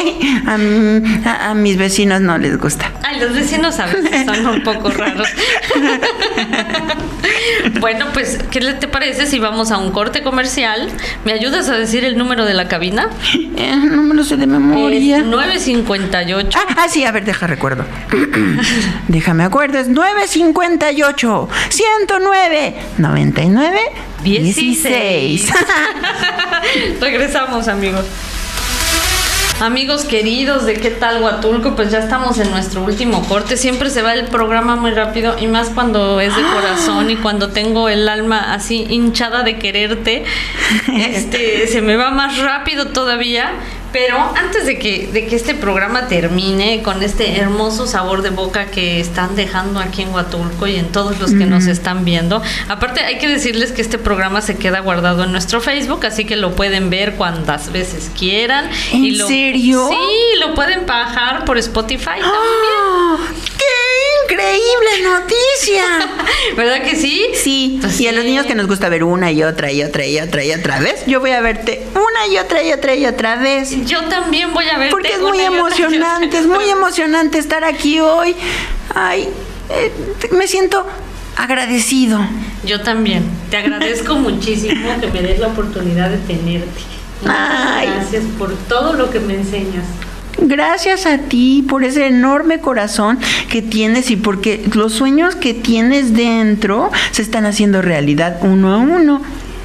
Ay, 0.03 1.20
a, 1.24 1.30
a- 1.30 1.50
a 1.50 1.55
mis 1.55 1.76
vecinos 1.76 2.20
no 2.20 2.38
les 2.38 2.59
gusta. 2.59 2.90
Ay, 3.03 3.20
los 3.20 3.34
vecinos 3.34 3.78
a 3.78 3.86
veces 3.86 4.26
son 4.26 4.46
un 4.46 4.62
poco 4.62 4.90
raros. 4.90 5.28
bueno, 7.80 8.07
pues, 8.12 8.38
¿qué 8.50 8.61
te 8.61 8.88
parece 8.88 9.26
si 9.26 9.38
vamos 9.38 9.70
a 9.70 9.78
un 9.78 9.90
corte 9.92 10.22
comercial? 10.22 10.88
¿Me 11.24 11.32
ayudas 11.32 11.68
a 11.68 11.76
decir 11.76 12.05
el 12.05 12.16
número 12.16 12.44
de 12.44 12.55
la 12.55 12.68
cabina? 12.68 13.09
Eh, 13.57 13.76
no 13.76 14.03
me 14.03 14.14
lo 14.14 14.24
sé 14.24 14.36
de 14.36 14.46
memoria. 14.46 15.18
Es 15.18 15.24
958. 15.24 16.59
Ah, 16.61 16.74
ah, 16.78 16.86
sí, 16.88 17.05
a 17.05 17.12
ver, 17.12 17.24
deja 17.24 17.46
recuerdo. 17.46 17.84
Déjame 19.09 19.44
acuerdo, 19.44 19.78
es 19.78 19.88
958 19.88 21.48
109 21.68 22.74
99 22.98 23.78
16. 24.22 25.53
Regresamos, 27.00 27.68
amigos. 27.68 28.05
Amigos 29.61 30.05
queridos 30.05 30.66
de 30.66 30.74
qué 30.74 30.90
tal 30.90 31.22
Huatulco, 31.22 31.76
pues 31.76 31.92
ya 31.92 31.98
estamos 31.98 32.38
en 32.38 32.50
nuestro 32.50 32.82
último 32.82 33.24
corte. 33.28 33.57
Siempre 33.57 33.90
se 33.90 34.03
va 34.03 34.14
el 34.14 34.24
programa 34.26 34.74
muy 34.76 34.90
rápido 34.90 35.36
y 35.38 35.46
más 35.46 35.68
cuando 35.68 36.20
es 36.20 36.34
de 36.34 36.42
corazón 36.42 37.11
y 37.11 37.16
cuando 37.16 37.50
tengo 37.50 37.88
el 37.88 38.09
alma 38.09 38.53
así 38.53 38.86
hinchada 38.88 39.42
de 39.44 39.59
quererte, 39.59 40.24
este 40.96 41.68
se 41.68 41.80
me 41.80 41.96
va 41.96 42.11
más 42.11 42.38
rápido 42.38 42.88
todavía. 42.88 43.53
Pero 43.93 44.16
antes 44.36 44.66
de 44.66 44.78
que, 44.78 45.09
de 45.12 45.26
que 45.26 45.36
este 45.36 45.55
programa 45.55 46.09
termine 46.09 46.82
con 46.82 47.03
este 47.03 47.38
hermoso 47.38 47.86
sabor 47.86 48.22
de 48.22 48.30
boca 48.30 48.66
que 48.66 49.01
están 49.01 49.36
dejando 49.36 49.80
aquí 49.80 50.03
en 50.03 50.14
Huatulco 50.14 50.66
y 50.66 50.76
en 50.76 50.90
todos 50.90 51.18
los 51.20 51.32
que 51.32 51.47
nos 51.47 51.66
están 51.66 52.05
viendo, 52.05 52.43
aparte 52.68 53.01
hay 53.01 53.18
que 53.18 53.28
decirles 53.28 53.72
que 53.72 53.82
este 53.82 53.99
programa 53.99 54.40
se 54.40 54.57
queda 54.57 54.80
guardado 54.80 55.24
en 55.24 55.32
nuestro 55.32 55.61
Facebook, 55.61 56.07
así 56.07 56.24
que 56.24 56.36
lo 56.36 56.55
pueden 56.57 56.90
ver 56.90 57.14
cuantas 57.14 57.70
veces 57.72 58.11
quieran. 58.18 58.70
¿En 58.93 59.05
y 59.05 59.11
lo, 59.12 59.26
serio? 59.26 59.88
Sí, 59.88 60.40
lo 60.40 60.55
pueden 60.55 60.86
bajar 60.86 61.45
por 61.45 61.59
Spotify 61.59 62.05
también. 62.05 62.30
¡Ah! 62.80 63.18
¡Qué 64.29 64.35
increíble 64.35 65.03
noticia! 65.03 65.85
¿Verdad 66.57 66.83
que 66.83 66.97
sí? 66.97 67.27
Sí, 67.35 67.79
Pues 67.81 68.01
y 68.01 68.09
a 68.09 68.12
los 68.12 68.25
niños 68.25 68.47
que 68.47 68.55
nos 68.55 68.66
gusta 68.66 68.89
ver 68.89 69.05
una 69.05 69.31
y 69.33 69.43
otra 69.43 69.70
y 69.73 69.83
otra 69.83 70.07
y 70.07 70.18
otra 70.20 70.45
y 70.45 70.53
otra 70.53 70.81
vez, 70.81 71.05
yo 71.07 71.20
voy 71.20 71.31
a 71.31 71.41
verte 71.41 71.83
una 71.95 72.27
y 72.33 72.39
otra 72.39 72.62
y 72.62 72.73
otra 72.73 72.95
y 72.95 73.07
otra 73.07 73.37
vez. 73.37 73.85
Yo 73.87 74.03
también 74.05 74.53
voy 74.53 74.68
a 74.68 74.79
ver. 74.79 74.91
Porque 74.91 75.14
es 75.14 75.20
muy 75.20 75.41
emocionante, 75.41 76.39
es 76.39 76.47
muy 76.47 76.68
emocionante 76.68 77.39
estar 77.39 77.64
aquí 77.64 78.01
hoy. 78.01 78.35
Ay, 78.95 79.29
eh, 79.70 79.93
me 80.33 80.47
siento 80.47 80.87
agradecido. 81.37 82.20
Yo 82.64 82.81
también. 82.83 83.25
Te 83.51 83.57
agradezco 83.57 84.14
muchísimo 84.16 85.01
que 85.01 85.09
me 85.09 85.23
des 85.23 85.39
la 85.39 85.49
oportunidad 85.49 86.11
de 86.11 86.18
tenerte. 86.18 86.81
Muchas 87.23 87.37
Ay. 87.39 87.87
gracias 87.89 88.25
por 88.39 88.55
todo 88.68 88.95
lo 88.95 89.11
que 89.11 89.20
me 89.20 89.35
enseñas. 89.35 89.85
Gracias 90.39 91.07
a 91.07 91.18
ti 91.18 91.64
por 91.68 91.85
ese 91.85 92.07
enorme 92.07 92.61
corazón 92.61 93.18
que 93.51 93.62
tienes 93.62 94.11
y 94.11 94.16
porque 94.16 94.64
los 94.74 94.93
sueños 94.93 95.35
que 95.37 95.55
tienes 95.55 96.14
dentro 96.14 96.91
se 97.12 97.22
están 97.22 97.47
haciendo 97.47 97.83
realidad 97.83 98.39
uno 98.43 98.72
a 98.74 98.78
uno. 98.78 99.22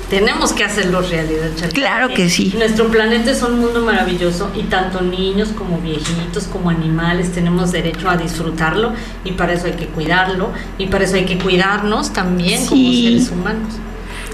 Tenemos 0.09 0.53
que 0.53 0.63
hacerlo 0.63 1.01
realidad, 1.01 1.49
Charly. 1.57 1.73
Claro 1.73 2.07
que 2.13 2.29
sí. 2.29 2.53
Nuestro 2.57 2.87
planeta 2.87 3.29
es 3.31 3.43
un 3.43 3.59
mundo 3.59 3.81
maravilloso 3.81 4.49
y 4.55 4.63
tanto 4.63 5.01
niños 5.01 5.49
como 5.49 5.79
viejitos 5.79 6.45
como 6.45 6.69
animales 6.69 7.33
tenemos 7.33 7.73
derecho 7.73 8.09
a 8.09 8.15
disfrutarlo 8.15 8.93
y 9.25 9.33
para 9.33 9.53
eso 9.53 9.65
hay 9.65 9.73
que 9.73 9.87
cuidarlo 9.87 10.51
y 10.77 10.87
para 10.87 11.03
eso 11.03 11.15
hay 11.15 11.25
que 11.25 11.37
cuidarnos 11.37 12.13
también 12.13 12.65
como 12.67 12.89
seres 12.93 13.29
humanos. 13.31 13.73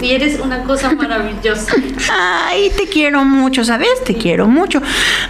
Y 0.04 0.12
eres 0.12 0.38
una 0.40 0.64
cosa 0.64 0.94
maravillosa. 0.94 1.74
Ay, 2.12 2.70
te 2.76 2.88
quiero 2.88 3.24
mucho, 3.24 3.64
¿sabes? 3.64 4.04
Te 4.04 4.16
quiero 4.16 4.48
mucho. 4.48 4.82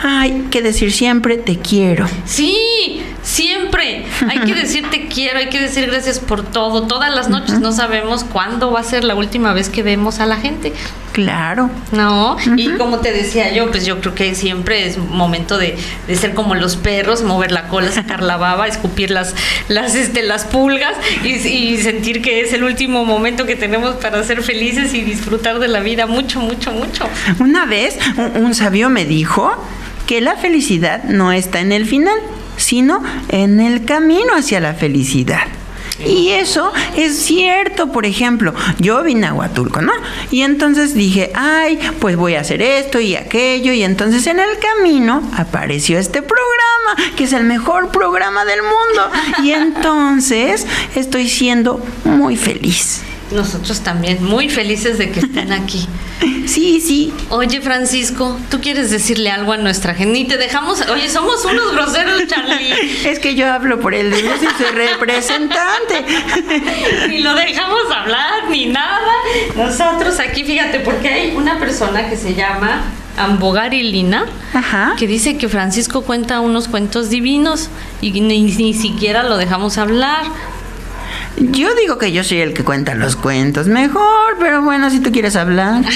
Ay, 0.01 0.47
que 0.49 0.63
decir 0.63 0.91
siempre 0.91 1.37
te 1.37 1.59
quiero. 1.59 2.07
Sí, 2.25 3.03
siempre. 3.21 3.62
Hay 4.29 4.39
que 4.45 4.53
decir 4.53 4.89
te 4.89 5.07
quiero, 5.07 5.39
hay 5.39 5.49
que 5.49 5.59
decir 5.59 5.87
gracias 5.87 6.19
por 6.19 6.43
todo. 6.43 6.87
Todas 6.87 7.13
las 7.13 7.29
noches 7.29 7.59
no 7.59 7.71
sabemos 7.71 8.23
cuándo 8.23 8.71
va 8.71 8.79
a 8.79 8.83
ser 8.83 9.03
la 9.03 9.15
última 9.15 9.53
vez 9.53 9.69
que 9.69 9.83
vemos 9.83 10.19
a 10.19 10.25
la 10.25 10.37
gente. 10.37 10.73
Claro. 11.11 11.69
No, 11.91 12.37
y 12.57 12.69
como 12.71 12.99
te 12.99 13.11
decía 13.11 13.53
yo, 13.53 13.69
pues 13.69 13.85
yo 13.85 14.01
creo 14.01 14.15
que 14.15 14.33
siempre 14.33 14.87
es 14.87 14.97
momento 14.97 15.59
de, 15.59 15.77
de 16.07 16.15
ser 16.15 16.33
como 16.33 16.55
los 16.55 16.75
perros, 16.75 17.21
mover 17.21 17.51
la 17.51 17.67
cola, 17.67 17.91
sacar 17.91 18.23
la 18.23 18.37
baba, 18.37 18.67
escupir 18.67 19.11
las, 19.11 19.35
las, 19.67 19.93
este, 19.93 20.23
las 20.23 20.45
pulgas 20.45 20.95
y, 21.23 21.29
y 21.29 21.77
sentir 21.77 22.23
que 22.23 22.41
es 22.41 22.51
el 22.53 22.63
último 22.63 23.05
momento 23.05 23.45
que 23.45 23.55
tenemos 23.55 23.95
para 23.95 24.23
ser 24.23 24.41
felices 24.41 24.93
y 24.95 25.01
disfrutar 25.01 25.59
de 25.59 25.67
la 25.67 25.81
vida 25.81 26.07
mucho, 26.07 26.39
mucho, 26.39 26.71
mucho. 26.71 27.07
Una 27.39 27.65
vez 27.65 27.97
un, 28.17 28.45
un 28.45 28.55
sabio 28.55 28.89
me 28.89 29.05
dijo 29.05 29.55
que 30.07 30.19
la 30.19 30.35
felicidad 30.35 31.03
no 31.03 31.31
está 31.31 31.59
en 31.59 31.71
el 31.71 31.85
final, 31.85 32.17
sino 32.57 33.01
en 33.29 33.59
el 33.59 33.85
camino 33.85 34.33
hacia 34.35 34.59
la 34.59 34.73
felicidad. 34.73 35.47
Y 36.05 36.29
eso 36.29 36.71
es 36.95 37.17
cierto, 37.17 37.91
por 37.91 38.05
ejemplo, 38.05 38.53
yo 38.79 39.03
vine 39.03 39.27
a 39.27 39.33
Huatulco, 39.33 39.81
¿no? 39.81 39.93
Y 40.31 40.41
entonces 40.41 40.93
dije, 40.95 41.31
ay, 41.35 41.79
pues 41.99 42.15
voy 42.15 42.35
a 42.35 42.41
hacer 42.41 42.61
esto 42.61 42.99
y 42.99 43.15
aquello, 43.15 43.73
y 43.73 43.83
entonces 43.83 44.25
en 44.27 44.39
el 44.39 44.57
camino 44.59 45.21
apareció 45.37 45.99
este 45.99 46.21
programa, 46.21 47.13
que 47.15 47.25
es 47.25 47.33
el 47.33 47.43
mejor 47.43 47.89
programa 47.91 48.43
del 48.43 48.61
mundo, 48.63 49.11
y 49.43 49.51
entonces 49.53 50.65
estoy 50.95 51.29
siendo 51.29 51.83
muy 52.03 52.37
feliz. 52.37 53.01
Nosotros 53.33 53.81
también, 53.81 54.23
muy 54.23 54.49
felices 54.49 54.97
de 54.97 55.11
que 55.11 55.19
estén 55.21 55.51
aquí. 55.51 55.87
Sí, 56.45 56.81
sí. 56.81 57.13
Oye, 57.29 57.61
Francisco, 57.61 58.37
¿tú 58.51 58.59
quieres 58.59 58.91
decirle 58.91 59.31
algo 59.31 59.53
a 59.53 59.57
nuestra 59.57 59.95
gente? 59.95 60.13
Ni 60.13 60.25
te 60.25 60.37
dejamos. 60.37 60.81
Oye, 60.89 61.09
somos 61.09 61.43
unos 61.45 61.71
groseros, 61.73 62.27
Charlie. 62.27 62.73
Es 63.05 63.19
que 63.19 63.35
yo 63.35 63.51
hablo 63.51 63.79
por 63.79 63.93
él, 63.93 64.11
yo 64.11 64.31
sí 64.39 64.47
soy 64.57 64.75
representante. 64.75 66.05
ni 67.09 67.19
lo 67.19 67.33
dejamos 67.33 67.79
hablar, 67.95 68.49
ni 68.49 68.67
nada. 68.67 69.11
Nosotros 69.55 70.19
aquí, 70.19 70.43
fíjate, 70.43 70.81
porque 70.81 71.07
hay 71.09 71.35
una 71.35 71.59
persona 71.59 72.09
que 72.09 72.17
se 72.17 72.35
llama 72.35 72.83
Ambogari 73.17 73.83
Lina, 73.83 74.25
Ajá. 74.53 74.95
que 74.97 75.07
dice 75.07 75.37
que 75.37 75.47
Francisco 75.47 76.03
cuenta 76.03 76.39
unos 76.41 76.67
cuentos 76.67 77.09
divinos 77.09 77.69
y 78.01 78.11
ni, 78.11 78.41
ni 78.41 78.73
siquiera 78.73 79.23
lo 79.23 79.37
dejamos 79.37 79.77
hablar. 79.77 80.25
Yo 81.37 81.73
digo 81.75 81.97
que 81.97 82.11
yo 82.11 82.23
soy 82.23 82.39
el 82.41 82.53
que 82.53 82.63
cuenta 82.63 82.93
los 82.95 83.15
cuentos 83.15 83.67
mejor, 83.67 84.37
pero 84.39 84.61
bueno, 84.61 84.89
si 84.89 84.99
tú 84.99 85.11
quieres 85.11 85.35
hablar. 85.35 85.83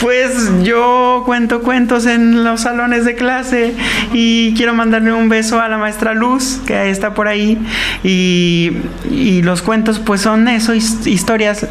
Pues 0.00 0.50
yo 0.62 1.22
cuento 1.26 1.60
cuentos 1.60 2.06
en 2.06 2.42
los 2.42 2.62
salones 2.62 3.04
de 3.04 3.14
clase 3.14 3.74
y 4.12 4.54
quiero 4.54 4.74
mandarle 4.74 5.12
un 5.12 5.28
beso 5.28 5.60
a 5.60 5.68
la 5.68 5.76
maestra 5.78 6.14
Luz, 6.14 6.58
que 6.66 6.90
está 6.90 7.12
por 7.14 7.28
ahí. 7.28 7.58
Y, 8.02 8.72
y 9.10 9.42
los 9.42 9.62
cuentos 9.62 9.98
pues 10.00 10.22
son 10.22 10.48
eso, 10.48 10.74
his- 10.74 11.06
historias 11.06 11.66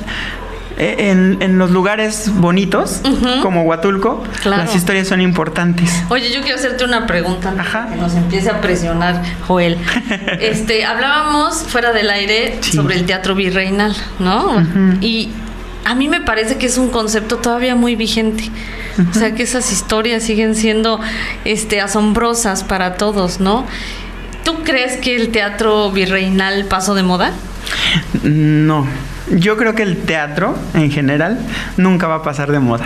en, 0.79 1.37
en 1.41 1.57
los 1.57 1.71
lugares 1.71 2.31
bonitos, 2.35 3.01
como 3.41 3.63
Huatulco. 3.63 4.23
Claro. 4.41 4.63
Las 4.63 4.75
historias 4.75 5.07
son 5.07 5.21
importantes. 5.21 5.91
Oye, 6.09 6.31
yo 6.31 6.41
quiero 6.41 6.57
hacerte 6.57 6.83
una 6.85 7.05
pregunta 7.05 7.53
Ajá. 7.57 7.89
que 7.89 7.95
nos 7.97 8.15
empiece 8.15 8.49
a 8.49 8.61
presionar 8.61 9.21
Joel. 9.47 9.77
Este, 10.39 10.85
hablábamos 10.85 11.63
fuera 11.63 11.91
del 11.93 12.09
aire 12.09 12.57
Sí. 12.61 12.77
sobre 12.77 12.95
el 12.95 13.05
teatro 13.05 13.35
virreinal, 13.35 13.95
¿no? 14.19 14.63
Y 15.01 15.29
a 15.85 15.95
mí 15.95 16.07
me 16.07 16.21
parece 16.21 16.57
que 16.57 16.65
es 16.67 16.77
un 16.77 16.89
concepto 16.89 17.37
todavía 17.37 17.75
muy 17.75 17.95
vigente. 17.95 18.49
O 19.09 19.13
sea, 19.13 19.33
que 19.33 19.43
esas 19.43 19.71
historias 19.71 20.23
siguen 20.23 20.55
siendo 20.55 20.99
este 21.45 21.81
asombrosas 21.81 22.63
para 22.63 22.95
todos, 22.95 23.39
¿no? 23.39 23.65
¿Tú 24.43 24.55
crees 24.63 24.97
que 24.97 25.15
el 25.15 25.29
teatro 25.29 25.91
virreinal 25.91 26.65
pasó 26.65 26.95
de 26.95 27.03
moda? 27.03 27.31
No. 28.23 28.87
Yo 29.31 29.57
creo 29.57 29.75
que 29.75 29.83
el 29.83 29.97
teatro 29.97 30.57
en 30.73 30.91
general 30.91 31.39
nunca 31.77 32.07
va 32.07 32.15
a 32.15 32.23
pasar 32.23 32.51
de 32.51 32.59
moda. 32.59 32.85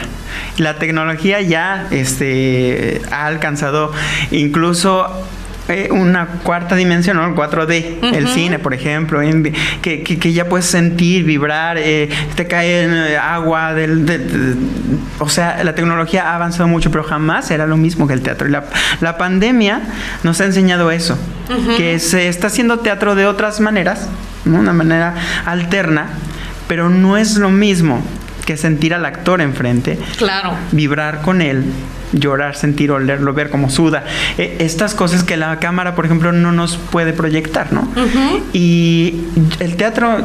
La 0.57 0.75
tecnología 0.77 1.39
ya 1.41 1.87
este, 1.91 3.01
ha 3.11 3.25
alcanzado 3.27 3.91
incluso 4.31 5.07
eh, 5.69 5.87
una 5.91 6.25
cuarta 6.43 6.75
dimensión, 6.75 7.15
¿no? 7.15 7.25
El 7.25 7.33
4D, 7.35 8.13
el 8.13 8.27
cine, 8.27 8.59
por 8.59 8.73
ejemplo, 8.73 9.21
en- 9.21 9.53
que, 9.81 10.03
que- 10.03 10.19
que 10.19 10.33
ya 10.33 10.49
puedes 10.49 10.65
sentir, 10.65 11.23
vibrar, 11.23 11.77
eh, 11.79 12.09
te 12.35 12.45
cae 12.47 12.83
eh, 13.13 13.17
agua, 13.17 13.73
del, 13.73 14.05
del- 14.05 14.57
o 15.19 15.29
sea, 15.29 15.63
la 15.63 15.73
tecnología 15.73 16.29
ha 16.31 16.35
avanzado 16.35 16.67
mucho, 16.67 16.91
pero 16.91 17.05
jamás 17.05 17.49
era 17.51 17.65
lo 17.65 17.77
mismo 17.77 18.07
que 18.07 18.13
el 18.13 18.21
teatro. 18.21 18.45
Y 18.49 18.51
la, 18.51 18.65
la 18.99 19.17
pandemia 19.17 19.81
nos 20.23 20.41
ha 20.41 20.45
enseñado 20.45 20.91
eso, 20.91 21.17
que 21.77 21.97
se 21.99 22.27
está 22.27 22.47
haciendo 22.47 22.79
teatro 22.79 23.15
de 23.15 23.25
otras 23.25 23.61
maneras, 23.61 24.09
¿no? 24.43 24.59
una 24.59 24.73
manera 24.73 25.13
alterna, 25.45 26.07
pero 26.67 26.89
no 26.89 27.17
es 27.17 27.35
lo 27.37 27.49
mismo 27.49 28.01
que 28.45 28.57
sentir 28.57 28.93
al 28.93 29.05
actor 29.05 29.41
enfrente, 29.41 29.97
Claro. 30.17 30.53
vibrar 30.71 31.21
con 31.21 31.41
él, 31.41 31.63
llorar, 32.11 32.55
sentir, 32.55 32.91
olerlo, 32.91 33.33
ver 33.33 33.49
cómo 33.49 33.69
suda. 33.69 34.03
Eh, 34.37 34.57
estas 34.59 34.93
cosas 34.93 35.23
que 35.23 35.35
la 35.37 35.57
cámara, 35.59 35.95
por 35.95 36.05
ejemplo, 36.05 36.31
no 36.31 36.51
nos 36.51 36.77
puede 36.77 37.13
proyectar, 37.13 37.73
¿no? 37.73 37.87
Y 38.53 39.21
el 39.59 39.75
teatro 39.77 40.17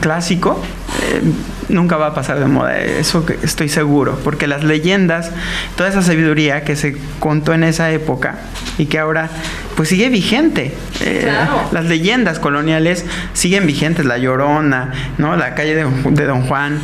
clásico 0.00 0.62
eh, 1.02 1.22
nunca 1.68 1.96
va 1.96 2.08
a 2.08 2.14
pasar 2.14 2.38
de 2.38 2.46
moda, 2.46 2.78
eso 2.78 3.24
estoy 3.42 3.68
seguro, 3.68 4.18
porque 4.22 4.46
las 4.46 4.62
leyendas, 4.62 5.30
toda 5.76 5.88
esa 5.88 6.02
sabiduría 6.02 6.62
que 6.62 6.76
se 6.76 6.96
contó 7.18 7.52
en 7.54 7.64
esa 7.64 7.90
época 7.90 8.36
y 8.78 8.86
que 8.86 8.98
ahora 8.98 9.28
pues 9.76 9.88
sigue 9.88 10.08
vigente. 10.10 10.72
Eh, 11.00 11.20
Claro. 11.24 11.68
Las 11.72 11.86
leyendas 11.86 12.38
coloniales 12.38 13.04
siguen 13.32 13.66
vigentes, 13.66 14.04
la 14.06 14.18
Llorona, 14.18 14.92
¿no? 15.18 15.34
La 15.36 15.54
calle 15.54 15.74
de, 15.74 15.86
de 16.10 16.26
Don 16.26 16.42
Juan. 16.42 16.78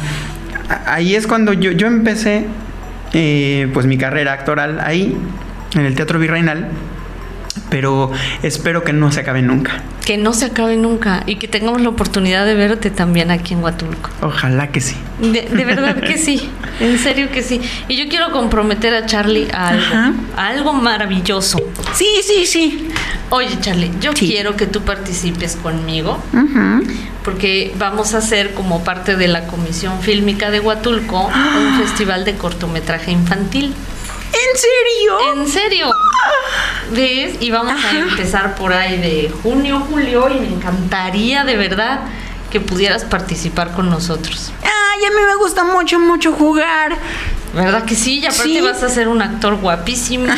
Ahí 0.87 1.15
es 1.15 1.27
cuando 1.27 1.53
yo, 1.53 1.73
yo 1.73 1.87
empecé 1.87 2.47
eh, 3.13 3.69
pues 3.75 3.87
mi 3.87 3.99
carrera 3.99 4.33
actoral 4.33 4.81
ahí, 4.81 5.17
en 5.75 5.85
el 5.87 5.95
Teatro 5.95 6.19
Virreinal, 6.19 6.69
pero 7.69 8.11
espero 8.43 8.83
que 8.85 8.93
no 8.93 9.11
se 9.13 9.21
acabe 9.21 9.43
nunca. 9.43 9.83
Que 10.05 10.17
no 10.17 10.33
se 10.33 10.47
acabe 10.47 10.77
nunca 10.77 11.23
y 11.27 11.37
que 11.37 11.47
tengamos 11.47 11.81
la 11.83 11.89
oportunidad 11.89 12.45
de 12.45 12.55
verte 12.55 12.91
también 12.91 13.31
aquí 13.31 13.55
en 13.55 13.63
Huatulco. 13.63 14.11
Ojalá 14.23 14.69
que 14.73 14.81
sí. 14.81 14.97
De, 15.21 15.43
de 15.43 15.65
verdad 15.65 16.01
que 16.01 16.19
sí, 16.19 16.49
en 16.81 16.99
serio 16.99 17.29
que 17.33 17.43
sí. 17.43 17.61
Y 17.87 17.97
yo 17.97 18.09
quiero 18.09 18.33
comprometer 18.33 18.95
a 18.95 19.07
Charlie 19.07 19.49
a 19.53 19.69
algo, 19.69 19.85
Ajá. 19.85 20.13
a 20.37 20.49
algo 20.49 20.73
maravilloso. 20.73 21.59
Sí, 21.95 22.07
sí, 22.23 22.47
sí. 22.47 22.89
Oye, 23.31 23.51
Charlie, 23.61 23.91
yo 24.01 24.13
Sí. 24.15 24.27
quiero 24.29 24.57
que 24.57 24.67
tú 24.67 24.81
participes 24.81 25.55
conmigo 25.57 26.21
Ujú. 26.33 26.83
Porque 27.31 27.73
vamos 27.79 28.15
a 28.15 28.19
hacer 28.19 28.55
como 28.55 28.83
parte 28.83 29.15
de 29.15 29.29
la 29.29 29.47
Comisión 29.47 30.01
Fílmica 30.01 30.51
de 30.51 30.59
Huatulco 30.59 31.27
un 31.29 31.79
festival 31.79 32.25
de 32.25 32.35
cortometraje 32.35 33.13
infantil. 33.13 33.73
¿En 34.33 34.59
serio? 34.59 35.43
¿En 35.43 35.49
serio? 35.49 35.91
¿Ves? 36.91 37.37
Y 37.39 37.53
vamos 37.53 37.81
a 37.85 37.97
empezar 37.97 38.57
por 38.57 38.73
ahí 38.73 38.99
de 38.99 39.33
junio, 39.45 39.79
julio 39.89 40.29
y 40.29 40.41
me 40.41 40.49
encantaría 40.49 41.45
de 41.45 41.57
verdad 41.57 42.01
que 42.51 42.61
pudieras 42.61 43.05
participar 43.05 43.71
con 43.75 43.91
nosotros. 43.91 44.53
Ay, 44.63 45.05
a 45.05 45.11
mí 45.11 45.23
me 45.25 45.37
gusta 45.37 45.63
mucho, 45.63 46.01
mucho 46.01 46.33
jugar. 46.33 46.97
¿Verdad 47.55 47.85
que 47.85 47.95
sí? 47.95 48.19
Y 48.21 48.27
aparte 48.27 48.43
Sí. 48.45 48.61
vas 48.61 48.83
a 48.83 48.89
ser 48.89 49.09
un 49.09 49.23
actor 49.23 49.57
guapísimo. 49.57 50.27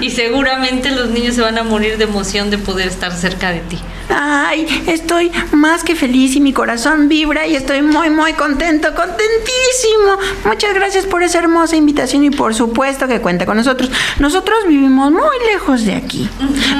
y 0.00 0.10
seguramente 0.10 0.90
los 0.90 1.10
niños 1.10 1.34
se 1.34 1.42
van 1.42 1.58
a 1.58 1.62
morir 1.62 1.98
de 1.98 2.04
emoción 2.04 2.50
de 2.50 2.58
poder 2.58 2.88
estar 2.88 3.12
cerca 3.12 3.50
de 3.50 3.60
ti. 3.60 3.78
Ay, 4.12 4.66
estoy 4.88 5.30
más 5.52 5.84
que 5.84 5.94
feliz 5.94 6.34
y 6.34 6.40
mi 6.40 6.52
corazón 6.52 7.08
vibra 7.08 7.46
y 7.46 7.54
estoy 7.54 7.82
muy, 7.82 8.10
muy 8.10 8.32
contento, 8.32 8.88
contentísimo. 8.94 10.18
Muchas 10.44 10.74
gracias 10.74 11.06
por 11.06 11.22
esa 11.22 11.38
hermosa 11.38 11.76
invitación 11.76 12.24
y 12.24 12.30
por 12.30 12.54
supuesto 12.54 13.06
que 13.06 13.20
cuenta 13.20 13.46
con 13.46 13.56
nosotros. 13.56 13.90
Nosotros 14.18 14.58
vivimos 14.66 15.12
muy 15.12 15.36
lejos 15.52 15.84
de 15.84 15.94
aquí, 15.94 16.28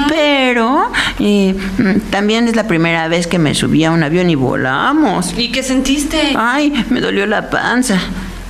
pero 0.09 0.91
eh, 1.19 1.55
mm, 1.77 2.09
también 2.11 2.47
es 2.49 2.55
la 2.55 2.67
primera 2.67 3.07
vez 3.07 3.27
que 3.27 3.39
me 3.39 3.55
subí 3.55 3.85
a 3.85 3.91
un 3.91 4.03
avión 4.03 4.29
y 4.29 4.35
volamos. 4.35 5.33
¿Y 5.37 5.51
qué 5.51 5.63
sentiste? 5.63 6.33
Ay, 6.35 6.85
me 6.89 6.99
dolió 6.99 7.25
la 7.27 7.49
panza. 7.49 7.97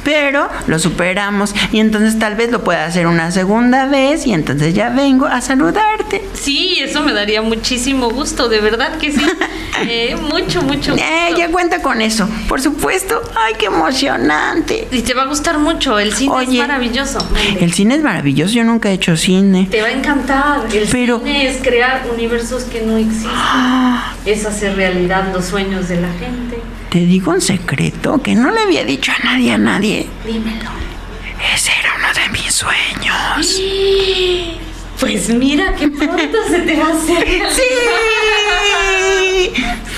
Pero 0.03 0.49
lo 0.67 0.79
superamos 0.79 1.53
y 1.71 1.79
entonces 1.79 2.17
tal 2.17 2.35
vez 2.35 2.51
lo 2.51 2.63
pueda 2.63 2.85
hacer 2.85 3.07
una 3.07 3.31
segunda 3.31 3.85
vez 3.85 4.25
y 4.25 4.33
entonces 4.33 4.73
ya 4.73 4.89
vengo 4.89 5.25
a 5.27 5.41
saludarte. 5.41 6.23
Sí, 6.33 6.77
eso 6.81 7.01
me 7.03 7.13
daría 7.13 7.41
muchísimo 7.41 8.09
gusto, 8.09 8.49
de 8.49 8.59
verdad 8.61 8.97
que 8.97 9.11
sí. 9.11 9.21
Eh, 9.87 10.15
mucho, 10.15 10.61
mucho 10.61 10.91
gusto. 10.91 11.03
Eh, 11.07 11.33
ya 11.35 11.49
cuenta 11.49 11.81
con 11.81 12.01
eso, 12.01 12.29
por 12.47 12.61
supuesto. 12.61 13.19
Ay, 13.35 13.53
qué 13.57 13.65
emocionante. 13.65 14.87
Y 14.91 15.01
te 15.01 15.13
va 15.15 15.23
a 15.23 15.25
gustar 15.25 15.57
mucho, 15.57 15.97
el 15.97 16.13
cine 16.13 16.43
es 16.43 16.49
maravilloso. 16.49 17.25
El 17.59 17.73
cine 17.73 17.95
es 17.95 18.03
maravilloso, 18.03 18.53
yo 18.53 18.63
nunca 18.63 18.89
he 18.89 18.93
hecho 18.93 19.17
cine. 19.17 19.67
Te 19.71 19.81
va 19.81 19.87
a 19.87 19.91
encantar. 19.91 20.65
El 20.71 20.87
Pero- 20.91 21.19
cine 21.19 21.47
es 21.47 21.57
crear 21.63 22.03
universos 22.13 22.65
que 22.65 22.81
no 22.81 22.97
existen. 22.97 23.31
Es 24.25 24.45
hacer 24.45 24.75
realidad 24.75 25.31
los 25.33 25.45
sueños 25.45 25.87
de 25.89 26.01
la 26.01 26.09
gente. 26.13 26.59
Te 26.91 26.99
digo 26.99 27.31
un 27.31 27.39
secreto 27.39 28.21
que 28.21 28.35
no 28.35 28.51
le 28.51 28.59
había 28.59 28.83
dicho 28.83 29.13
a 29.17 29.23
nadie, 29.23 29.53
a 29.53 29.57
nadie. 29.57 30.09
Dímelo. 30.25 30.69
Ese 31.55 31.71
era 31.79 31.93
uno 31.97 32.07
de 32.13 32.27
mis 32.33 32.53
sueños. 32.53 33.61
Pues 34.99 35.29
mira 35.29 35.73
que 35.73 35.87
pronto 35.87 36.37
se 36.49 36.59
te 36.59 36.75
va 36.75 36.87
a 36.87 36.91
hacer. 36.91 37.43
¡Sí! 37.55 37.63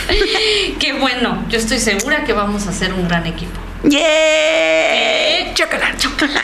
Qué 0.79 0.93
bueno, 0.93 1.43
yo 1.49 1.57
estoy 1.57 1.79
segura 1.79 2.23
que 2.23 2.33
vamos 2.33 2.67
a 2.67 2.69
hacer 2.69 2.93
un 2.93 3.07
gran 3.07 3.25
equipo. 3.25 3.59
¡Yeah! 3.83 5.53
¡Chocolate, 5.53 5.97
chocolate! 5.97 6.39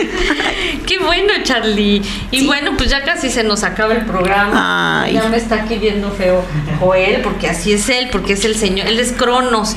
Qué 0.86 0.98
bueno, 0.98 1.32
Charlie. 1.42 2.02
Y 2.30 2.46
bueno, 2.46 2.72
pues 2.76 2.90
ya 2.90 3.04
casi 3.04 3.30
se 3.30 3.44
nos 3.44 3.62
acaba 3.62 3.94
el 3.94 4.04
programa. 4.04 5.02
Ay. 5.04 5.14
Ya 5.14 5.28
me 5.28 5.36
está 5.36 5.56
aquí 5.56 5.76
viendo 5.76 6.10
feo 6.10 6.44
Joel, 6.78 7.22
porque 7.22 7.48
así 7.48 7.72
es 7.72 7.88
él, 7.88 8.08
porque 8.10 8.34
es 8.34 8.44
el 8.44 8.56
señor, 8.56 8.86
él 8.86 8.98
es 8.98 9.12
Cronos. 9.12 9.76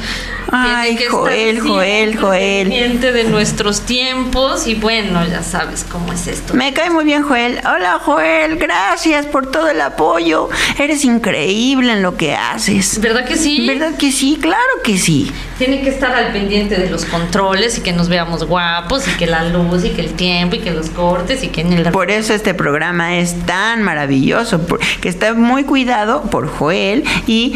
Ay, 0.56 0.96
que 0.96 1.08
Joel, 1.08 1.62
Joel, 1.62 2.16
Joel. 2.16 2.68
Pendiente 2.70 3.12
de 3.12 3.24
nuestros 3.24 3.82
tiempos 3.82 4.68
y 4.68 4.76
bueno, 4.76 5.26
ya 5.26 5.42
sabes 5.42 5.84
cómo 5.84 6.14
es 6.14 6.28
esto. 6.28 6.54
Me 6.54 6.74
cae 6.74 6.92
muy 6.92 7.06
bien, 7.06 7.24
Joel. 7.24 7.60
Hola, 7.66 8.00
Joel. 8.00 8.58
Gracias 8.58 9.26
por 9.26 9.50
todo 9.50 9.70
el 9.70 9.82
apoyo. 9.82 10.50
Eres 10.78 11.06
increíble 11.06 11.94
en 11.94 12.04
lo 12.04 12.18
que 12.18 12.36
haces. 12.36 13.02
¿Verdad 13.02 13.23
que 13.26 13.36
sí? 13.36 13.66
¿Verdad 13.68 13.96
que 13.98 14.12
sí? 14.12 14.38
Claro 14.42 14.58
que 14.84 14.98
sí. 14.98 15.32
Tiene 15.58 15.82
que 15.82 15.90
estar 15.90 16.14
al 16.14 16.32
pendiente 16.32 16.76
de 16.76 16.90
los 16.90 17.06
controles 17.06 17.78
y 17.78 17.82
que 17.82 17.94
nos 17.94 18.10
veamos 18.10 18.46
guapos 18.46 19.08
y 19.08 19.12
que 19.18 19.28
la 19.28 19.44
luz 19.50 19.86
y 19.86 19.90
que 19.90 20.02
el 20.02 20.14
tiempo 20.14 20.56
y 20.56 20.60
que 20.60 20.72
los 20.72 20.90
cortes 20.90 21.44
y 21.44 21.48
que 21.48 21.62
en 21.62 21.74
el... 21.74 21.92
Por 21.92 22.12
eso 22.12 22.34
este 22.34 22.54
programa 22.54 23.18
es 23.18 23.46
tan 23.46 23.84
maravilloso, 23.84 24.62
que 25.02 25.10
está 25.10 25.34
muy 25.34 25.64
cuidado 25.64 26.24
por 26.24 26.48
Joel 26.48 27.04
y 27.28 27.56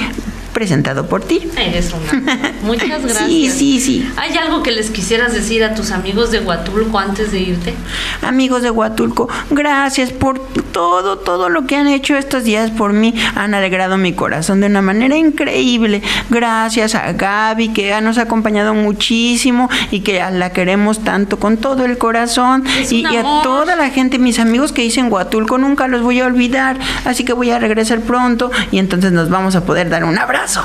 presentado 0.58 1.06
por 1.06 1.22
ti. 1.24 1.40
Eres 1.56 1.94
una. 1.94 2.52
Muchas 2.64 3.04
gracias. 3.04 3.30
Sí, 3.30 3.48
sí, 3.52 3.80
sí. 3.80 4.12
¿Hay 4.18 4.36
algo 4.38 4.64
que 4.64 4.72
les 4.72 4.90
quisieras 4.90 5.32
decir 5.32 5.64
a 5.64 5.76
tus 5.76 5.92
amigos 5.92 6.32
de 6.32 6.40
Huatulco 6.40 6.98
antes 6.98 7.32
de 7.32 7.42
irte? 7.42 7.76
Amigos 8.24 8.64
de 8.64 8.72
Huatulco, 8.72 9.30
gracias 9.52 10.12
por 10.12 10.40
todo, 10.72 11.20
todo 11.20 11.50
lo 11.50 11.68
que 11.68 11.76
han 11.76 11.88
hecho 11.88 12.16
estos 12.16 12.44
días 12.44 12.72
por 12.72 12.92
mí. 12.92 13.14
Han 13.36 13.54
alegrado 13.54 13.98
mi 13.98 14.14
corazón 14.14 14.60
de 14.62 14.66
una 14.66 14.82
manera 14.82 15.16
increíble. 15.16 16.02
Gracias 16.32 16.96
a 16.96 17.12
Gaby, 17.14 17.70
que 17.70 18.02
nos 18.02 18.18
ha 18.18 18.24
acompañado 18.24 18.74
muchísimo 18.74 19.70
y 19.92 20.00
que 20.00 20.24
la 20.32 20.54
queremos 20.54 21.04
tanto 21.04 21.38
con 21.38 21.58
todo 21.58 21.86
el 21.86 22.00
corazón. 22.00 22.64
Y, 22.90 23.06
y 23.06 23.16
a 23.16 23.42
toda 23.44 23.76
la 23.76 23.92
gente, 23.92 24.18
mis 24.18 24.40
amigos 24.40 24.72
que 24.72 24.84
hice 24.84 25.02
en 25.02 25.14
Huatulco, 25.14 25.60
nunca 25.60 25.88
los 25.88 26.02
voy 26.02 26.20
a 26.20 26.26
olvidar. 26.26 26.80
Así 27.06 27.24
que 27.24 27.34
voy 27.34 27.52
a 27.52 27.60
regresar 27.60 28.00
pronto 28.00 28.50
y 28.72 28.80
entonces 28.80 29.12
nos 29.12 29.30
vamos 29.30 29.56
a 29.56 29.64
poder 29.64 29.90
dar 29.90 30.04
un 30.04 30.18
abrazo. 30.18 30.47
走 30.48 30.62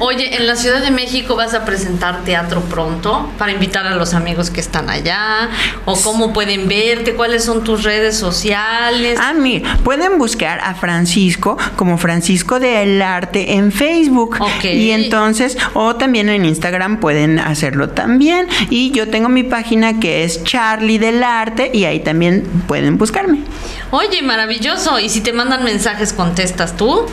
Oye, 0.00 0.36
en 0.36 0.46
la 0.46 0.56
Ciudad 0.56 0.80
de 0.80 0.90
México 0.90 1.36
vas 1.36 1.54
a 1.54 1.64
presentar 1.64 2.24
teatro 2.24 2.62
pronto 2.62 3.30
para 3.38 3.52
invitar 3.52 3.86
a 3.86 3.94
los 3.94 4.14
amigos 4.14 4.50
que 4.50 4.60
están 4.60 4.90
allá 4.90 5.50
o 5.84 5.96
cómo 6.00 6.32
pueden 6.32 6.68
verte, 6.68 7.14
cuáles 7.14 7.44
son 7.44 7.64
tus 7.64 7.84
redes 7.84 8.16
sociales. 8.16 9.18
Ah, 9.22 9.34
mira, 9.34 9.78
pueden 9.84 10.18
buscar 10.18 10.60
a 10.60 10.74
Francisco 10.74 11.56
como 11.76 11.98
Francisco 11.98 12.60
del 12.60 13.00
Arte 13.02 13.54
en 13.54 13.72
Facebook. 13.72 14.36
Ok. 14.40 14.64
Y 14.64 14.90
entonces, 14.90 15.56
o 15.74 15.96
también 15.96 16.28
en 16.28 16.44
Instagram 16.44 17.00
pueden 17.00 17.38
hacerlo 17.38 17.90
también. 17.90 18.48
Y 18.70 18.90
yo 18.90 19.08
tengo 19.08 19.28
mi 19.28 19.44
página 19.44 20.00
que 20.00 20.24
es 20.24 20.42
Charlie 20.44 20.98
del 20.98 21.22
Arte 21.22 21.70
y 21.72 21.84
ahí 21.84 22.00
también 22.00 22.44
pueden 22.66 22.98
buscarme. 22.98 23.42
Oye, 23.90 24.22
maravilloso. 24.22 24.98
¿Y 24.98 25.08
si 25.08 25.22
te 25.22 25.32
mandan 25.32 25.64
mensajes, 25.64 26.12
contestas 26.12 26.76
tú? 26.76 27.06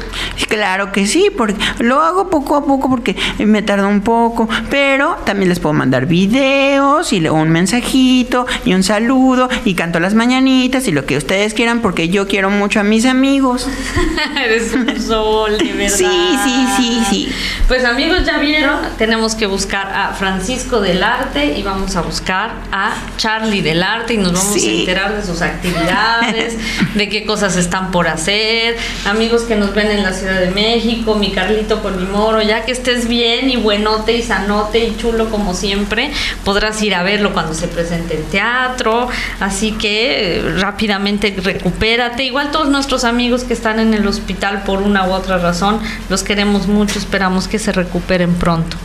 Claro 0.49 0.91
que 0.91 1.07
sí, 1.07 1.29
porque 1.35 1.55
lo 1.79 2.01
hago 2.01 2.29
poco 2.29 2.54
a 2.57 2.65
poco 2.65 2.89
porque 2.89 3.15
me 3.39 3.61
tarda 3.61 3.87
un 3.87 4.01
poco, 4.01 4.47
pero 4.69 5.17
también 5.25 5.49
les 5.49 5.59
puedo 5.59 5.73
mandar 5.73 6.05
videos 6.05 7.13
y 7.13 7.19
luego 7.19 7.37
un 7.37 7.49
mensajito 7.49 8.45
y 8.65 8.73
un 8.73 8.83
saludo 8.83 9.49
y 9.63 9.73
canto 9.73 9.99
las 9.99 10.13
mañanitas 10.13 10.87
y 10.87 10.91
lo 10.91 11.05
que 11.05 11.17
ustedes 11.17 11.53
quieran 11.53 11.81
porque 11.81 12.09
yo 12.09 12.27
quiero 12.27 12.49
mucho 12.49 12.79
a 12.79 12.83
mis 12.83 13.05
amigos. 13.05 13.67
Eres 14.45 14.73
un 14.73 15.01
sol, 15.01 15.57
de 15.57 15.73
verdad. 15.73 15.95
Sí, 15.95 16.37
sí, 16.43 16.67
sí, 16.77 17.01
sí. 17.09 17.31
Pues 17.67 17.85
amigos, 17.85 18.25
ya 18.25 18.37
vieron, 18.37 18.79
tenemos 18.97 19.35
que 19.35 19.47
buscar 19.47 19.91
a 19.93 20.13
Francisco 20.13 20.81
del 20.81 21.01
Arte 21.03 21.57
y 21.57 21.63
vamos 21.63 21.95
a 21.95 22.01
buscar 22.01 22.51
a 22.71 22.93
Charlie 23.17 23.61
del 23.61 23.81
Arte 23.81 24.15
y 24.15 24.17
nos 24.17 24.33
vamos 24.33 24.55
a 24.55 24.69
enterar 24.69 25.15
de 25.15 25.25
sus 25.25 25.41
actividades, 25.41 26.57
de 26.95 27.09
qué 27.09 27.25
cosas 27.25 27.55
están 27.55 27.91
por 27.91 28.07
hacer. 28.07 28.77
Amigos 29.05 29.43
que 29.43 29.55
nos 29.55 29.73
ven 29.73 29.89
en 29.91 30.03
la 30.03 30.13
Ciudad 30.13 30.39
de 30.39 30.51
México, 30.51 31.15
mi 31.15 31.31
Carlito 31.31 31.81
con 31.81 31.97
mi 31.97 32.05
moro, 32.05 32.41
ya 32.45 32.65
que 32.65 32.71
estés 32.71 33.07
bien 33.07 33.49
y 33.49 33.57
buenote 33.57 34.15
y 34.15 34.21
sanote 34.21 34.79
y 34.79 34.97
chulo 34.97 35.29
como 35.29 35.53
siempre, 35.53 36.11
podrás 36.43 36.81
ir 36.81 36.95
a 36.95 37.03
verlo 37.03 37.33
cuando 37.33 37.53
se 37.53 37.67
presente 37.67 38.15
en 38.15 38.23
teatro. 38.25 39.07
Así 39.39 39.71
que 39.73 40.37
eh, 40.37 40.53
rápidamente 40.57 41.35
recupérate. 41.41 42.23
Igual 42.23 42.51
todos 42.51 42.69
nuestros 42.69 43.03
amigos 43.03 43.43
que 43.43 43.53
están 43.53 43.79
en 43.79 43.93
el 43.93 44.07
hospital 44.07 44.63
por 44.63 44.81
una 44.81 45.07
u 45.07 45.13
otra 45.13 45.37
razón, 45.37 45.79
los 46.09 46.23
queremos 46.23 46.67
mucho, 46.67 46.99
esperamos 46.99 47.47
que 47.47 47.59
se 47.59 47.71
recuperen 47.71 48.33
pronto. 48.35 48.77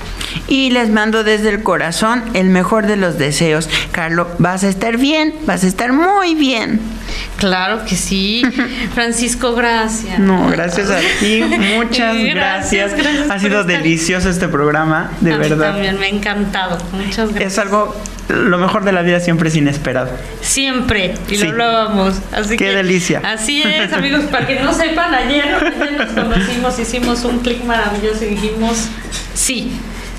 Y 0.48 0.70
les 0.70 0.90
mando 0.90 1.24
desde 1.24 1.48
el 1.50 1.62
corazón 1.62 2.22
el 2.34 2.48
mejor 2.50 2.86
de 2.86 2.96
los 2.96 3.18
deseos. 3.18 3.68
Carlos, 3.92 4.26
vas 4.38 4.64
a 4.64 4.68
estar 4.68 4.96
bien, 4.96 5.34
vas 5.46 5.64
a 5.64 5.66
estar 5.66 5.92
muy 5.92 6.34
bien. 6.34 6.80
Claro 7.36 7.84
que 7.84 7.96
sí. 7.96 8.42
Francisco, 8.94 9.54
gracias. 9.54 10.18
No, 10.18 10.48
gracias 10.50 10.90
a 10.90 10.98
ti, 11.20 11.42
muchas 11.76 12.16
Gracias, 12.16 12.92
gracias. 12.92 12.94
gracias 12.96 13.30
ha 13.30 13.38
sido 13.38 13.60
estar. 13.62 13.82
delicioso 13.82 14.28
este 14.30 14.48
programa, 14.48 15.10
de 15.20 15.32
A 15.32 15.38
mí 15.38 15.48
verdad. 15.48 15.72
también 15.72 15.98
me 15.98 16.06
ha 16.06 16.08
encantado. 16.10 16.78
Muchas 16.92 17.30
gracias. 17.30 17.52
Es 17.54 17.58
algo, 17.58 17.96
lo 18.28 18.58
mejor 18.58 18.84
de 18.84 18.92
la 18.92 19.02
vida 19.02 19.20
siempre 19.20 19.48
es 19.48 19.56
inesperado. 19.56 20.10
Siempre, 20.40 21.14
y 21.28 21.36
Sí. 21.36 21.44
lo 21.44 21.50
hablábamos. 21.50 22.14
Así 22.32 22.50
Qué 22.56 22.66
que- 22.66 22.76
delicia. 22.76 23.20
Así 23.24 23.62
es, 23.64 23.92
amigos, 23.92 24.24
para 24.30 24.46
que 24.46 24.60
no 24.60 24.72
sepan, 24.72 25.12
ayer, 25.14 25.54
ayer 25.54 25.92
nos 25.98 26.10
conocimos, 26.10 26.78
hicimos 26.78 27.24
un 27.24 27.38
clic 27.40 27.64
maravilloso 27.64 28.24
y 28.24 28.28
dijimos 28.28 28.88
sí, 29.34 29.72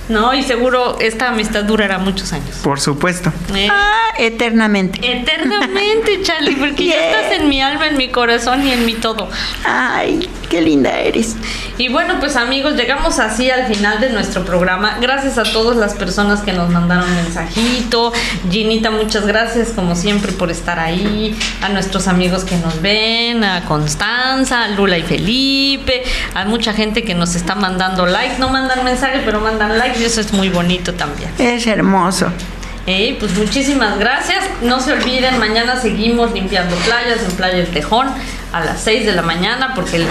¿no? 0.09 0.33
Y 0.33 0.43
seguro 0.43 0.97
esta 0.99 1.29
amistad 1.29 1.63
durará 1.63 1.97
muchos 1.97 2.33
años. 2.33 2.57
Por 2.63 2.79
supuesto. 2.79 3.31
¿eh? 3.55 3.67
Ah, 3.71 4.13
eternamente. 4.17 4.99
Eternamente, 5.03 6.21
Charlie, 6.23 6.55
porque 6.55 6.85
ya 6.85 7.11
estás 7.11 7.39
en 7.39 7.49
mi 7.49 7.61
alma, 7.61 7.87
en 7.87 7.97
mi 7.97 8.09
corazón 8.09 8.65
y 8.65 8.71
en 8.71 8.85
mi 8.85 8.95
todo. 8.95 9.29
Ay, 9.65 10.29
qué 10.49 10.61
linda 10.61 10.99
eres. 10.99 11.35
Y 11.77 11.89
bueno, 11.89 12.19
pues 12.19 12.35
amigos, 12.35 12.75
llegamos 12.75 13.19
así 13.19 13.49
al 13.49 13.65
final 13.65 13.99
de 13.99 14.09
nuestro 14.09 14.43
programa. 14.45 14.97
Gracias 15.01 15.37
a 15.37 15.43
todas 15.43 15.77
las 15.77 15.93
personas 15.93 16.41
que 16.41 16.53
nos 16.53 16.69
mandaron 16.69 17.13
mensajito. 17.15 18.11
Ginita, 18.51 18.91
muchas 18.91 19.25
gracias 19.25 19.69
como 19.69 19.95
siempre 19.95 20.31
por 20.31 20.51
estar 20.51 20.79
ahí. 20.79 21.35
A 21.61 21.69
nuestros 21.69 22.07
amigos 22.07 22.43
que 22.43 22.57
nos 22.57 22.81
ven, 22.81 23.43
a 23.43 23.65
Constanza, 23.65 24.65
a 24.65 24.67
Lula 24.69 24.97
y 24.97 25.03
Felipe, 25.03 26.03
a 26.35 26.45
mucha 26.45 26.73
gente 26.73 27.03
que 27.03 27.15
nos 27.15 27.35
está 27.35 27.55
mandando 27.55 28.05
like. 28.05 28.37
No 28.37 28.49
mandan 28.49 28.83
mensaje, 28.83 29.21
pero 29.25 29.39
mandan 29.39 29.77
like 29.77 29.90
y 29.99 30.03
eso 30.03 30.21
es 30.21 30.33
muy 30.33 30.49
bonito 30.49 30.93
también. 30.93 31.29
Es 31.37 31.67
hermoso. 31.67 32.31
Eh, 32.87 33.15
pues 33.19 33.33
muchísimas 33.35 33.99
gracias. 33.99 34.43
No 34.61 34.79
se 34.79 34.93
olviden, 34.93 35.37
mañana 35.37 35.79
seguimos 35.79 36.33
limpiando 36.33 36.75
playas 36.77 37.23
en 37.23 37.31
Playa 37.31 37.57
El 37.57 37.67
Tejón 37.67 38.07
a 38.53 38.59
las 38.61 38.81
6 38.81 39.05
de 39.05 39.13
la 39.13 39.21
mañana 39.21 39.73
porque 39.75 39.97
el, 39.97 40.05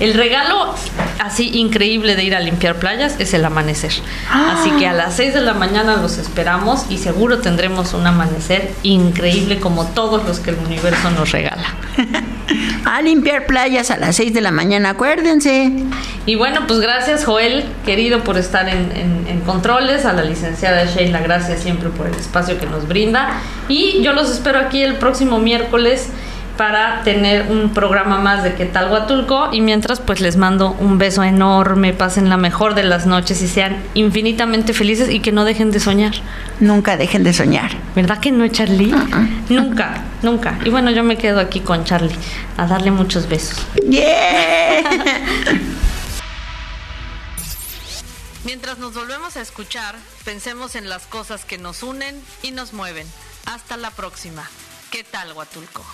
el 0.00 0.14
regalo 0.14 0.74
así 1.18 1.56
increíble 1.58 2.14
de 2.14 2.24
ir 2.24 2.34
a 2.34 2.40
limpiar 2.40 2.76
playas 2.76 3.16
es 3.18 3.32
el 3.34 3.44
amanecer. 3.44 3.92
Así 4.30 4.70
que 4.72 4.86
a 4.86 4.92
las 4.92 5.14
6 5.16 5.34
de 5.34 5.40
la 5.40 5.54
mañana 5.54 5.96
los 5.96 6.18
esperamos 6.18 6.86
y 6.90 6.98
seguro 6.98 7.38
tendremos 7.38 7.94
un 7.94 8.06
amanecer 8.06 8.72
increíble 8.82 9.58
como 9.60 9.86
todos 9.86 10.24
los 10.26 10.40
que 10.40 10.50
el 10.50 10.56
universo 10.66 11.10
nos 11.12 11.32
regala. 11.32 11.66
A 12.84 13.02
limpiar 13.02 13.46
playas 13.46 13.90
a 13.90 13.96
las 13.96 14.14
6 14.16 14.32
de 14.32 14.40
la 14.40 14.52
mañana, 14.52 14.90
acuérdense. 14.90 15.72
Y 16.26 16.36
bueno, 16.36 16.60
pues 16.68 16.78
gracias 16.78 17.24
Joel, 17.24 17.64
querido, 17.84 18.22
por 18.22 18.38
estar 18.38 18.68
en, 18.68 18.92
en- 18.94 19.26
en 19.28 19.40
controles, 19.40 20.04
a 20.04 20.12
la 20.12 20.22
licenciada 20.22 20.84
Sheila, 20.84 21.18
gracias 21.20 21.60
siempre 21.60 21.88
por 21.88 22.06
el 22.06 22.14
espacio 22.14 22.58
que 22.60 22.66
nos 22.66 22.86
brinda. 22.86 23.40
Y 23.68 24.00
yo 24.02 24.12
los 24.12 24.30
espero 24.30 24.60
aquí 24.60 24.82
el 24.82 24.94
próximo 24.94 25.40
miércoles 25.40 26.08
para 26.56 27.02
tener 27.02 27.50
un 27.50 27.74
programa 27.74 28.18
más 28.18 28.42
de 28.42 28.54
¿Qué 28.54 28.64
tal 28.64 28.90
Huatulco? 28.90 29.50
Y 29.52 29.60
mientras, 29.60 30.00
pues 30.00 30.20
les 30.20 30.36
mando 30.36 30.76
un 30.80 30.98
beso 30.98 31.22
enorme, 31.22 31.92
pasen 31.92 32.28
la 32.28 32.36
mejor 32.36 32.74
de 32.74 32.82
las 32.82 33.06
noches 33.06 33.42
y 33.42 33.48
sean 33.48 33.82
infinitamente 33.94 34.72
felices 34.72 35.10
y 35.10 35.20
que 35.20 35.32
no 35.32 35.44
dejen 35.44 35.70
de 35.70 35.80
soñar. 35.80 36.14
Nunca 36.60 36.96
dejen 36.96 37.24
de 37.24 37.32
soñar. 37.32 37.72
¿Verdad 37.94 38.18
que 38.18 38.32
no, 38.32 38.48
Charlie? 38.48 38.94
Nunca, 39.48 40.04
nunca. 40.22 40.58
Y 40.64 40.70
bueno, 40.70 40.90
yo 40.90 41.04
me 41.04 41.16
quedo 41.16 41.40
aquí 41.40 41.60
con 41.60 41.84
Charlie 41.84 42.16
a 42.56 42.66
darle 42.66 42.90
muchos 42.90 43.28
besos. 43.28 43.64
¡Yeah! 43.88 44.82
Mientras 48.44 48.78
nos 48.78 48.94
volvemos 48.94 49.36
a 49.36 49.40
escuchar, 49.40 49.94
pensemos 50.24 50.76
en 50.76 50.88
las 50.88 51.06
cosas 51.06 51.44
que 51.44 51.58
nos 51.58 51.82
unen 51.82 52.20
y 52.42 52.52
nos 52.52 52.72
mueven. 52.72 53.06
Hasta 53.44 53.76
la 53.76 53.90
próxima. 53.90 54.48
¿Qué 54.90 55.04
tal, 55.04 55.32
Huatulco? 55.32 55.84